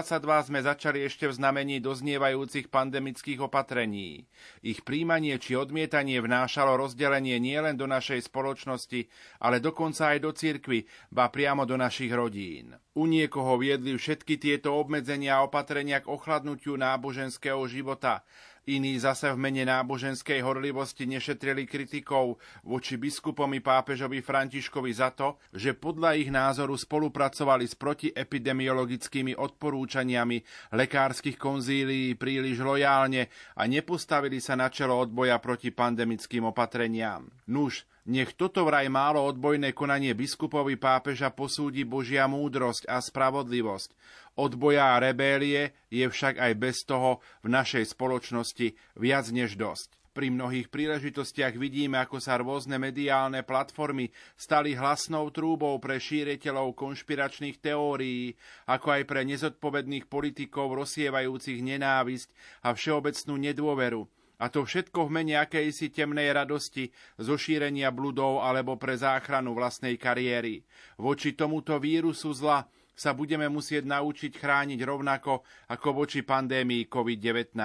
sme 0.46 0.62
začali 0.62 1.02
ešte 1.02 1.26
v 1.26 1.34
znamení 1.34 1.82
doznievajúcich 1.82 2.70
pandemických 2.70 3.42
opatrení. 3.42 4.30
Ich 4.62 4.86
príjmanie 4.86 5.42
či 5.42 5.58
odmietanie 5.58 6.22
vnášalo 6.22 6.78
rozdelenie 6.78 7.42
nielen 7.42 7.74
do 7.74 7.90
našej 7.90 8.30
spoločnosti, 8.30 9.10
ale 9.42 9.58
dokonca 9.58 10.14
aj 10.14 10.18
do 10.22 10.30
cirkvy, 10.30 10.86
ba 11.10 11.34
priamo 11.34 11.66
do 11.66 11.74
našich 11.74 12.14
rodín. 12.14 12.78
U 12.94 13.10
niekoho 13.10 13.58
viedli 13.58 13.98
všetky 13.98 14.38
tieto 14.38 14.78
obmedzenia 14.78 15.42
a 15.42 15.44
opatrenia 15.50 15.98
k 15.98 16.06
ochladnutiu 16.06 16.78
náboženského 16.78 17.58
života, 17.66 18.22
Iní 18.62 18.94
zase 19.02 19.26
v 19.34 19.42
mene 19.42 19.66
náboženskej 19.66 20.38
horlivosti 20.38 21.02
nešetrili 21.02 21.66
kritikov 21.66 22.38
voči 22.62 22.94
biskupom 22.94 23.50
i 23.50 23.58
pápežovi 23.58 24.22
Františkovi 24.22 24.94
za 24.94 25.10
to, 25.10 25.34
že 25.50 25.74
podľa 25.74 26.14
ich 26.14 26.30
názoru 26.30 26.78
spolupracovali 26.78 27.66
s 27.66 27.74
protiepidemiologickými 27.74 29.34
odporúčaniami 29.34 30.46
lekárskych 30.78 31.42
konzílií 31.42 32.14
príliš 32.14 32.62
lojálne 32.62 33.26
a 33.58 33.66
nepostavili 33.66 34.38
sa 34.38 34.54
na 34.54 34.70
čelo 34.70 34.94
odboja 34.94 35.42
proti 35.42 35.74
pandemickým 35.74 36.46
opatreniam. 36.46 37.34
Nuž, 37.50 37.82
nech 38.06 38.34
toto 38.38 38.62
vraj 38.66 38.90
málo 38.90 39.22
odbojné 39.26 39.74
konanie 39.74 40.14
biskupovi 40.14 40.74
pápeža 40.78 41.34
posúdi 41.34 41.86
Božia 41.86 42.30
múdrosť 42.30 42.86
a 42.86 42.98
spravodlivosť. 42.98 43.94
Odboja 44.32 44.96
a 44.96 45.02
rebélie 45.02 45.76
je 45.92 46.08
však 46.08 46.40
aj 46.40 46.52
bez 46.56 46.88
toho 46.88 47.20
v 47.44 47.52
našej 47.52 47.92
spoločnosti 47.92 48.72
viac 48.96 49.28
než 49.28 49.60
dosť. 49.60 50.00
Pri 50.12 50.28
mnohých 50.28 50.68
príležitostiach 50.68 51.56
vidíme, 51.56 51.96
ako 51.96 52.20
sa 52.20 52.36
rôzne 52.36 52.76
mediálne 52.76 53.40
platformy 53.40 54.12
stali 54.36 54.76
hlasnou 54.76 55.32
trúbou 55.32 55.80
pre 55.80 55.96
šíriteľov 55.96 56.76
konšpiračných 56.76 57.56
teórií, 57.56 58.36
ako 58.68 59.00
aj 59.00 59.02
pre 59.08 59.24
nezodpovedných 59.24 60.12
politikov 60.12 60.76
rozsievajúcich 60.76 61.64
nenávisť 61.64 62.28
a 62.60 62.76
všeobecnú 62.76 63.34
nedôveru 63.40 64.04
a 64.42 64.50
to 64.50 64.66
všetko 64.66 65.06
v 65.06 65.14
mene 65.22 65.34
akejsi 65.38 65.94
temnej 65.94 66.34
radosti 66.34 66.90
zo 67.14 67.38
šírenia 67.38 67.94
bludov 67.94 68.42
alebo 68.42 68.74
pre 68.74 68.98
záchranu 68.98 69.54
vlastnej 69.54 69.94
kariéry. 69.94 70.66
Voči 70.98 71.38
tomuto 71.38 71.78
vírusu 71.78 72.34
zla 72.34 72.66
sa 72.92 73.16
budeme 73.16 73.48
musieť 73.48 73.88
naučiť 73.88 74.32
chrániť 74.36 74.80
rovnako 74.84 75.42
ako 75.68 75.88
voči 75.96 76.20
pandémii 76.22 76.86
COVID-19. 76.86 77.56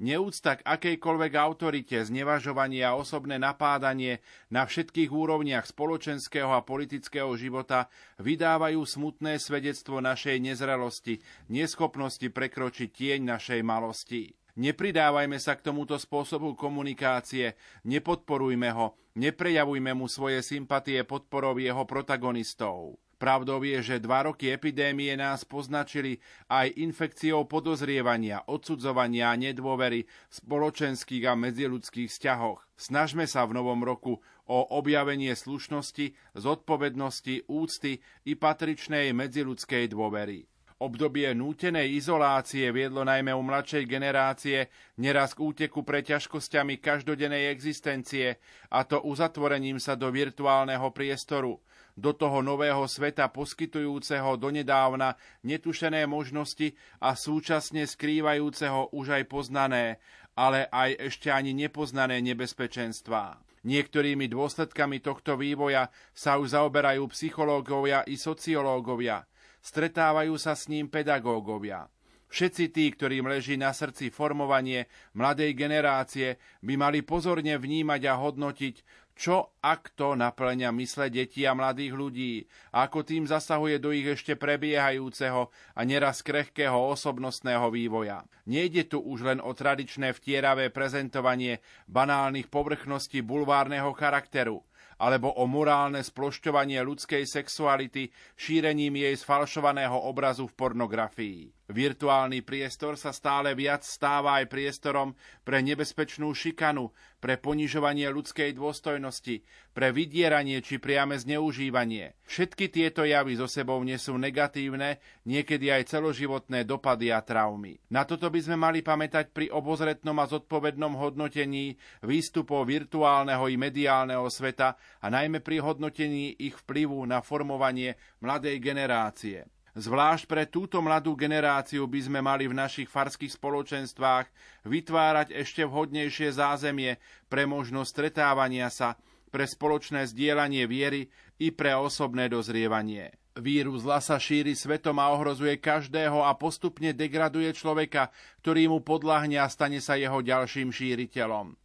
Neúcta 0.00 0.58
k 0.58 0.66
akejkoľvek 0.66 1.32
autorite, 1.38 1.96
znevažovanie 2.02 2.82
a 2.82 2.96
osobné 2.96 3.38
napádanie 3.38 4.24
na 4.48 4.64
všetkých 4.64 5.12
úrovniach 5.12 5.68
spoločenského 5.68 6.50
a 6.50 6.64
politického 6.64 7.30
života 7.36 7.92
vydávajú 8.18 8.80
smutné 8.82 9.38
svedectvo 9.38 10.00
našej 10.00 10.40
nezrelosti, 10.40 11.20
neschopnosti 11.52 12.26
prekročiť 12.26 12.88
tieň 12.90 13.20
našej 13.22 13.60
malosti. 13.62 14.34
Nepridávajme 14.54 15.34
sa 15.42 15.58
k 15.58 15.66
tomuto 15.66 15.98
spôsobu 15.98 16.54
komunikácie, 16.54 17.58
nepodporujme 17.82 18.70
ho, 18.70 18.94
neprejavujme 19.18 19.90
mu 19.98 20.06
svoje 20.06 20.46
sympatie 20.46 21.02
podporou 21.02 21.58
jeho 21.58 21.82
protagonistov. 21.82 23.02
Pravdou 23.14 23.62
je, 23.62 23.78
že 23.80 24.02
dva 24.02 24.26
roky 24.26 24.50
epidémie 24.50 25.14
nás 25.14 25.46
poznačili 25.46 26.18
aj 26.50 26.74
infekciou 26.74 27.46
podozrievania, 27.46 28.42
odsudzovania 28.50 29.30
a 29.30 29.38
nedôvery 29.38 30.04
v 30.04 30.32
spoločenských 30.34 31.24
a 31.30 31.38
medziludských 31.38 32.10
vzťahoch. 32.10 32.60
Snažme 32.74 33.30
sa 33.30 33.46
v 33.46 33.54
novom 33.54 33.86
roku 33.86 34.18
o 34.50 34.58
objavenie 34.76 35.32
slušnosti, 35.32 36.36
zodpovednosti, 36.36 37.46
úcty 37.48 38.02
i 38.26 38.32
patričnej 38.34 39.14
medziludskej 39.14 39.88
dôvery. 39.94 40.50
Obdobie 40.74 41.30
nútenej 41.38 41.96
izolácie 41.96 42.66
viedlo 42.74 43.06
najmä 43.06 43.30
u 43.30 43.46
mladšej 43.46 43.86
generácie 43.86 44.68
neraz 44.98 45.32
k 45.32 45.46
úteku 45.46 45.86
pre 45.86 46.02
ťažkosťami 46.02 46.82
každodennej 46.82 47.48
existencie, 47.54 48.42
a 48.74 48.82
to 48.82 48.98
uzatvorením 49.06 49.78
sa 49.78 49.94
do 49.94 50.10
virtuálneho 50.10 50.90
priestoru, 50.90 51.62
do 51.94 52.10
toho 52.12 52.42
nového 52.42 52.84
sveta 52.90 53.30
poskytujúceho 53.30 54.38
donedávna 54.38 55.14
netušené 55.46 56.06
možnosti 56.10 56.74
a 56.98 57.14
súčasne 57.14 57.86
skrývajúceho 57.86 58.92
už 58.94 59.22
aj 59.22 59.24
poznané, 59.30 60.02
ale 60.34 60.66
aj 60.70 61.10
ešte 61.14 61.30
ani 61.30 61.54
nepoznané 61.54 62.18
nebezpečenstvá. 62.22 63.38
Niektorými 63.64 64.28
dôsledkami 64.28 65.00
tohto 65.00 65.40
vývoja 65.40 65.88
sa 66.12 66.36
už 66.36 66.52
zaoberajú 66.52 67.08
psychológovia 67.14 68.04
i 68.04 68.18
sociológovia– 68.20 69.24
stretávajú 69.64 70.36
sa 70.36 70.52
s 70.52 70.68
ním 70.68 70.92
pedagógovia. 70.92 71.88
Všetci 72.28 72.64
tí, 72.74 72.84
ktorým 72.92 73.30
leží 73.30 73.54
na 73.54 73.70
srdci 73.70 74.10
formovanie 74.10 74.90
mladej 75.14 75.54
generácie, 75.54 76.36
by 76.60 76.74
mali 76.76 77.00
pozorne 77.00 77.56
vnímať 77.56 78.02
a 78.10 78.14
hodnotiť, 78.18 79.03
čo 79.14 79.54
ak 79.62 79.94
to 79.94 80.18
naplňa 80.18 80.74
mysle 80.74 81.06
detí 81.08 81.46
a 81.46 81.54
mladých 81.54 81.94
ľudí 81.94 82.32
ako 82.74 83.06
tým 83.06 83.24
zasahuje 83.30 83.78
do 83.78 83.94
ich 83.94 84.04
ešte 84.10 84.34
prebiehajúceho 84.34 85.48
a 85.78 85.80
neraz 85.86 86.20
krehkého 86.20 86.76
osobnostného 86.90 87.70
vývoja. 87.70 88.26
Nejde 88.44 88.90
tu 88.90 88.98
už 89.00 89.24
len 89.24 89.38
o 89.40 89.54
tradičné 89.54 90.12
vtieravé 90.12 90.68
prezentovanie 90.74 91.62
banálnych 91.86 92.50
povrchností 92.50 93.22
bulvárneho 93.22 93.94
charakteru, 93.94 94.66
alebo 94.98 95.30
o 95.34 95.46
morálne 95.46 96.02
splošťovanie 96.02 96.82
ľudskej 96.82 97.26
sexuality 97.26 98.10
šírením 98.38 98.98
jej 98.98 99.14
sfalšovaného 99.14 99.94
obrazu 99.94 100.46
v 100.50 100.54
pornografii. 100.58 101.40
Virtuálny 101.64 102.44
priestor 102.44 103.00
sa 103.00 103.08
stále 103.08 103.56
viac 103.56 103.88
stáva 103.88 104.36
aj 104.36 104.52
priestorom 104.52 105.16
pre 105.48 105.64
nebezpečnú 105.64 106.28
šikanu, 106.36 106.92
pre 107.24 107.40
ponižovanie 107.40 108.04
ľudskej 108.12 108.52
dôstojnosti, 108.52 109.40
pre 109.72 109.88
vydieranie 109.88 110.60
či 110.60 110.76
priame 110.76 111.16
zneužívanie. 111.16 112.20
Všetky 112.28 112.68
tieto 112.68 113.08
javy 113.08 113.40
so 113.40 113.48
sebou 113.48 113.80
nesú 113.80 114.12
negatívne, 114.20 115.00
niekedy 115.24 115.72
aj 115.72 115.88
celoživotné 115.88 116.68
dopady 116.68 117.08
a 117.08 117.24
traumy. 117.24 117.80
Na 117.88 118.04
toto 118.04 118.28
by 118.28 118.44
sme 118.44 118.60
mali 118.60 118.84
pamätať 118.84 119.32
pri 119.32 119.48
obozretnom 119.48 120.20
a 120.20 120.28
zodpovednom 120.28 121.00
hodnotení 121.00 121.80
výstupov 122.04 122.68
virtuálneho 122.68 123.48
i 123.48 123.56
mediálneho 123.56 124.28
sveta 124.28 124.76
a 125.00 125.06
najmä 125.08 125.40
pri 125.40 125.64
hodnotení 125.64 126.44
ich 126.44 126.60
vplyvu 126.60 127.08
na 127.08 127.24
formovanie 127.24 127.96
mladej 128.20 128.60
generácie. 128.60 129.53
Zvlášť 129.74 130.30
pre 130.30 130.46
túto 130.46 130.78
mladú 130.78 131.18
generáciu 131.18 131.90
by 131.90 132.00
sme 132.06 132.22
mali 132.22 132.46
v 132.46 132.54
našich 132.54 132.86
farských 132.86 133.34
spoločenstvách 133.34 134.30
vytvárať 134.70 135.34
ešte 135.34 135.66
vhodnejšie 135.66 136.30
zázemie 136.30 137.02
pre 137.26 137.42
možnosť 137.42 137.90
stretávania 137.90 138.70
sa, 138.70 138.94
pre 139.34 139.50
spoločné 139.50 140.06
zdieľanie 140.06 140.70
viery 140.70 141.10
i 141.42 141.50
pre 141.50 141.74
osobné 141.74 142.30
dozrievanie. 142.30 143.18
Vírus 143.34 143.82
zla 143.82 143.98
sa 143.98 144.14
šíri 144.14 144.54
svetom 144.54 144.94
a 145.02 145.10
ohrozuje 145.10 145.58
každého 145.58 146.22
a 146.22 146.38
postupne 146.38 146.94
degraduje 146.94 147.50
človeka, 147.50 148.14
ktorý 148.46 148.70
mu 148.70 148.78
podľahne 148.78 149.42
a 149.42 149.50
stane 149.50 149.82
sa 149.82 149.98
jeho 149.98 150.22
ďalším 150.22 150.70
šíriteľom. 150.70 151.58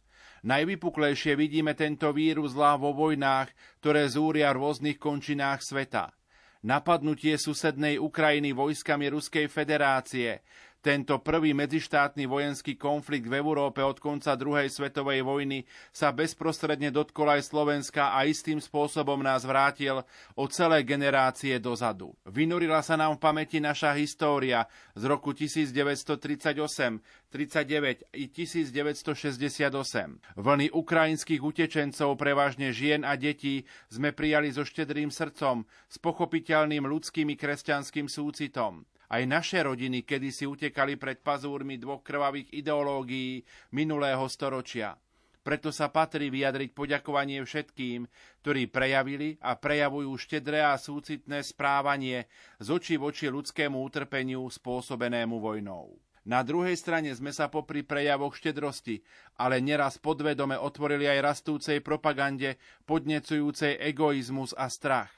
Najvypuklejšie 0.50 1.38
vidíme 1.38 1.78
tento 1.78 2.10
vírus 2.10 2.58
zla 2.58 2.74
vo 2.74 2.90
vojnách, 2.90 3.54
ktoré 3.78 4.10
zúria 4.10 4.50
v 4.50 4.66
rôznych 4.66 4.98
končinách 4.98 5.62
sveta– 5.62 6.10
napadnutie 6.60 7.36
susednej 7.40 7.96
Ukrajiny 7.96 8.52
vojskami 8.52 9.08
Ruskej 9.08 9.48
federácie, 9.48 10.44
tento 10.80 11.20
prvý 11.20 11.52
medzištátny 11.52 12.24
vojenský 12.24 12.80
konflikt 12.80 13.28
v 13.28 13.36
Európe 13.36 13.84
od 13.84 14.00
konca 14.00 14.32
druhej 14.32 14.72
svetovej 14.72 15.20
vojny 15.20 15.68
sa 15.92 16.08
bezprostredne 16.08 16.88
dotkol 16.88 17.36
aj 17.36 17.52
Slovenska 17.52 18.16
a 18.16 18.24
istým 18.24 18.56
spôsobom 18.56 19.20
nás 19.20 19.44
vrátil 19.44 20.00
o 20.32 20.48
celé 20.48 20.80
generácie 20.80 21.60
dozadu. 21.60 22.16
Vynurila 22.24 22.80
sa 22.80 22.96
nám 22.96 23.20
v 23.20 23.28
pamäti 23.28 23.60
naša 23.60 23.92
história 23.92 24.64
z 24.96 25.04
roku 25.04 25.36
1938, 25.36 26.56
39 27.28 28.16
i 28.16 28.24
1968. 28.32 30.40
Vlny 30.40 30.66
ukrajinských 30.72 31.44
utečencov, 31.44 32.16
prevažne 32.16 32.72
žien 32.72 33.04
a 33.04 33.20
detí, 33.20 33.68
sme 33.92 34.16
prijali 34.16 34.48
so 34.48 34.64
štedrým 34.64 35.12
srdcom, 35.12 35.68
s 35.92 36.00
pochopiteľným 36.00 36.88
ľudským 36.88 37.28
i 37.28 37.36
kresťanským 37.36 38.08
súcitom. 38.08 38.88
Aj 39.10 39.22
naše 39.26 39.58
rodiny 39.66 40.06
kedysi 40.06 40.46
utekali 40.46 40.94
pred 40.94 41.18
pazúrmi 41.18 41.82
dvoch 41.82 42.06
krvavých 42.06 42.54
ideológií 42.54 43.42
minulého 43.74 44.22
storočia. 44.30 44.94
Preto 45.40 45.74
sa 45.74 45.90
patrí 45.90 46.30
vyjadriť 46.30 46.70
poďakovanie 46.70 47.42
všetkým, 47.42 48.06
ktorí 48.44 48.70
prejavili 48.70 49.34
a 49.42 49.58
prejavujú 49.58 50.14
štedré 50.14 50.62
a 50.62 50.78
súcitné 50.78 51.42
správanie 51.42 52.30
z 52.62 52.68
očí 52.70 52.94
v 53.00 53.10
oči 53.10 53.26
ľudskému 53.32 53.80
utrpeniu 53.82 54.46
spôsobenému 54.46 55.42
vojnou. 55.42 55.96
Na 56.28 56.44
druhej 56.44 56.76
strane 56.76 57.10
sme 57.16 57.32
sa 57.32 57.48
popri 57.48 57.80
prejavoch 57.80 58.36
štedrosti, 58.36 59.00
ale 59.40 59.64
neraz 59.64 59.96
podvedome 59.96 60.54
otvorili 60.54 61.08
aj 61.08 61.24
rastúcej 61.24 61.80
propagande 61.80 62.60
podnecujúcej 62.84 63.80
egoizmus 63.80 64.52
a 64.52 64.68
strach. 64.68 65.10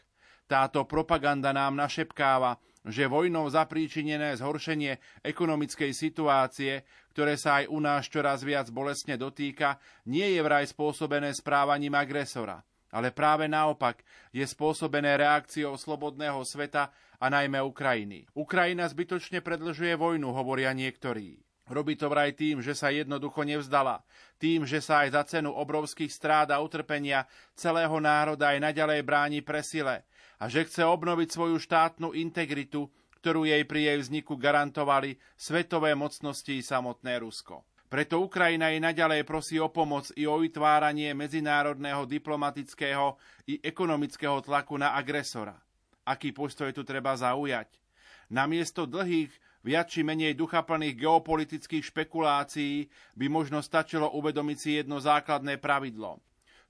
Táto 0.46 0.86
propaganda 0.86 1.50
nám 1.50 1.74
našepkáva, 1.74 2.62
že 2.82 3.06
vojnou 3.06 3.46
zapríčinené 3.46 4.34
zhoršenie 4.38 5.22
ekonomickej 5.22 5.94
situácie, 5.94 6.82
ktoré 7.14 7.38
sa 7.38 7.62
aj 7.62 7.70
u 7.70 7.78
nás 7.78 8.10
čoraz 8.10 8.42
viac 8.42 8.66
bolestne 8.74 9.14
dotýka, 9.14 9.78
nie 10.10 10.34
je 10.34 10.40
vraj 10.42 10.66
spôsobené 10.66 11.30
správaním 11.30 11.94
agresora, 11.94 12.58
ale 12.90 13.14
práve 13.14 13.46
naopak 13.46 14.02
je 14.34 14.42
spôsobené 14.42 15.14
reakciou 15.14 15.78
slobodného 15.78 16.42
sveta 16.42 16.90
a 17.22 17.26
najmä 17.30 17.62
Ukrajiny. 17.62 18.26
Ukrajina 18.34 18.90
zbytočne 18.90 19.38
predlžuje 19.38 19.94
vojnu, 19.94 20.34
hovoria 20.34 20.74
niektorí. 20.74 21.38
Robí 21.70 21.94
to 21.94 22.10
vraj 22.10 22.34
tým, 22.34 22.58
že 22.58 22.74
sa 22.74 22.90
jednoducho 22.90 23.46
nevzdala, 23.46 24.02
tým, 24.42 24.66
že 24.66 24.82
sa 24.82 25.06
aj 25.06 25.08
za 25.14 25.22
cenu 25.24 25.54
obrovských 25.54 26.10
strád 26.10 26.50
a 26.50 26.58
utrpenia 26.58 27.24
celého 27.54 27.96
národa 28.02 28.50
aj 28.50 28.58
naďalej 28.58 29.00
bráni 29.06 29.40
presile, 29.46 30.02
a 30.42 30.50
že 30.50 30.66
chce 30.66 30.82
obnoviť 30.82 31.30
svoju 31.30 31.62
štátnu 31.62 32.18
integritu, 32.18 32.90
ktorú 33.22 33.46
jej 33.46 33.62
pri 33.62 33.94
jej 33.94 33.98
vzniku 34.02 34.34
garantovali 34.34 35.14
svetové 35.38 35.94
mocnosti 35.94 36.50
i 36.50 36.66
samotné 36.66 37.22
Rusko. 37.22 37.62
Preto 37.86 38.18
Ukrajina 38.18 38.74
jej 38.74 38.82
naďalej 38.82 39.22
prosí 39.22 39.62
o 39.62 39.70
pomoc 39.70 40.10
i 40.18 40.26
o 40.26 40.42
vytváranie 40.42 41.14
medzinárodného 41.14 42.02
diplomatického 42.10 43.14
i 43.46 43.62
ekonomického 43.62 44.42
tlaku 44.42 44.82
na 44.82 44.98
agresora. 44.98 45.54
Aký 46.02 46.34
postoj 46.34 46.74
tu 46.74 46.82
treba 46.82 47.14
zaujať? 47.14 47.78
Namiesto 48.26 48.90
dlhých, 48.90 49.30
viac 49.62 49.94
či 49.94 50.02
menej 50.02 50.34
duchaplných 50.34 50.98
geopolitických 50.98 51.86
špekulácií 51.86 52.90
by 53.14 53.30
možno 53.30 53.62
stačilo 53.62 54.10
uvedomiť 54.10 54.58
si 54.58 54.70
jedno 54.82 54.98
základné 54.98 55.62
pravidlo. 55.62 56.18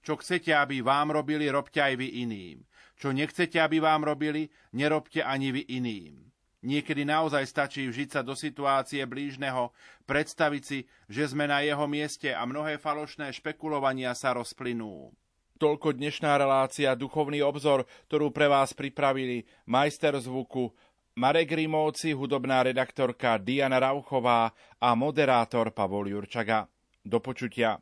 Čo 0.03 0.18
chcete, 0.18 0.50
aby 0.50 0.82
vám 0.82 1.14
robili, 1.14 1.46
robte 1.46 1.78
aj 1.78 1.94
vy 1.94 2.26
iným. 2.26 2.66
Čo 2.98 3.14
nechcete, 3.14 3.59
aby 3.59 3.78
vám 3.78 4.03
robili, 4.03 4.50
nerobte 4.74 5.22
ani 5.22 5.55
vy 5.55 5.62
iným. 5.78 6.14
Niekedy 6.62 7.03
naozaj 7.03 7.42
stačí 7.50 7.82
vžiť 7.90 8.09
sa 8.14 8.20
do 8.22 8.38
situácie 8.38 9.03
blížneho, 9.03 9.74
predstaviť 10.07 10.62
si, 10.62 10.86
že 11.11 11.34
sme 11.34 11.50
na 11.50 11.59
jeho 11.66 11.86
mieste 11.90 12.30
a 12.30 12.46
mnohé 12.46 12.78
falošné 12.78 13.34
špekulovania 13.34 14.14
sa 14.14 14.30
rozplynú. 14.30 15.11
Toľko 15.59 15.98
dnešná 15.98 16.38
relácia 16.38 16.94
Duchovný 16.94 17.42
obzor, 17.42 17.86
ktorú 18.11 18.30
pre 18.30 18.46
vás 18.46 18.74
pripravili 18.74 19.46
majster 19.66 20.14
zvuku 20.18 20.70
Marek 21.18 21.55
Rimovci, 21.55 22.14
hudobná 22.14 22.62
redaktorka 22.62 23.42
Diana 23.42 23.82
Rauchová 23.82 24.50
a 24.78 24.88
moderátor 24.94 25.74
Pavol 25.74 26.11
Jurčaga. 26.14 26.66
Do 27.03 27.18
počutia. 27.18 27.78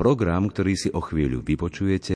Program, 0.00 0.48
ktorý 0.48 0.72
si 0.80 0.88
o 0.88 1.04
chvíľu 1.04 1.44
vypočujete, 1.44 2.08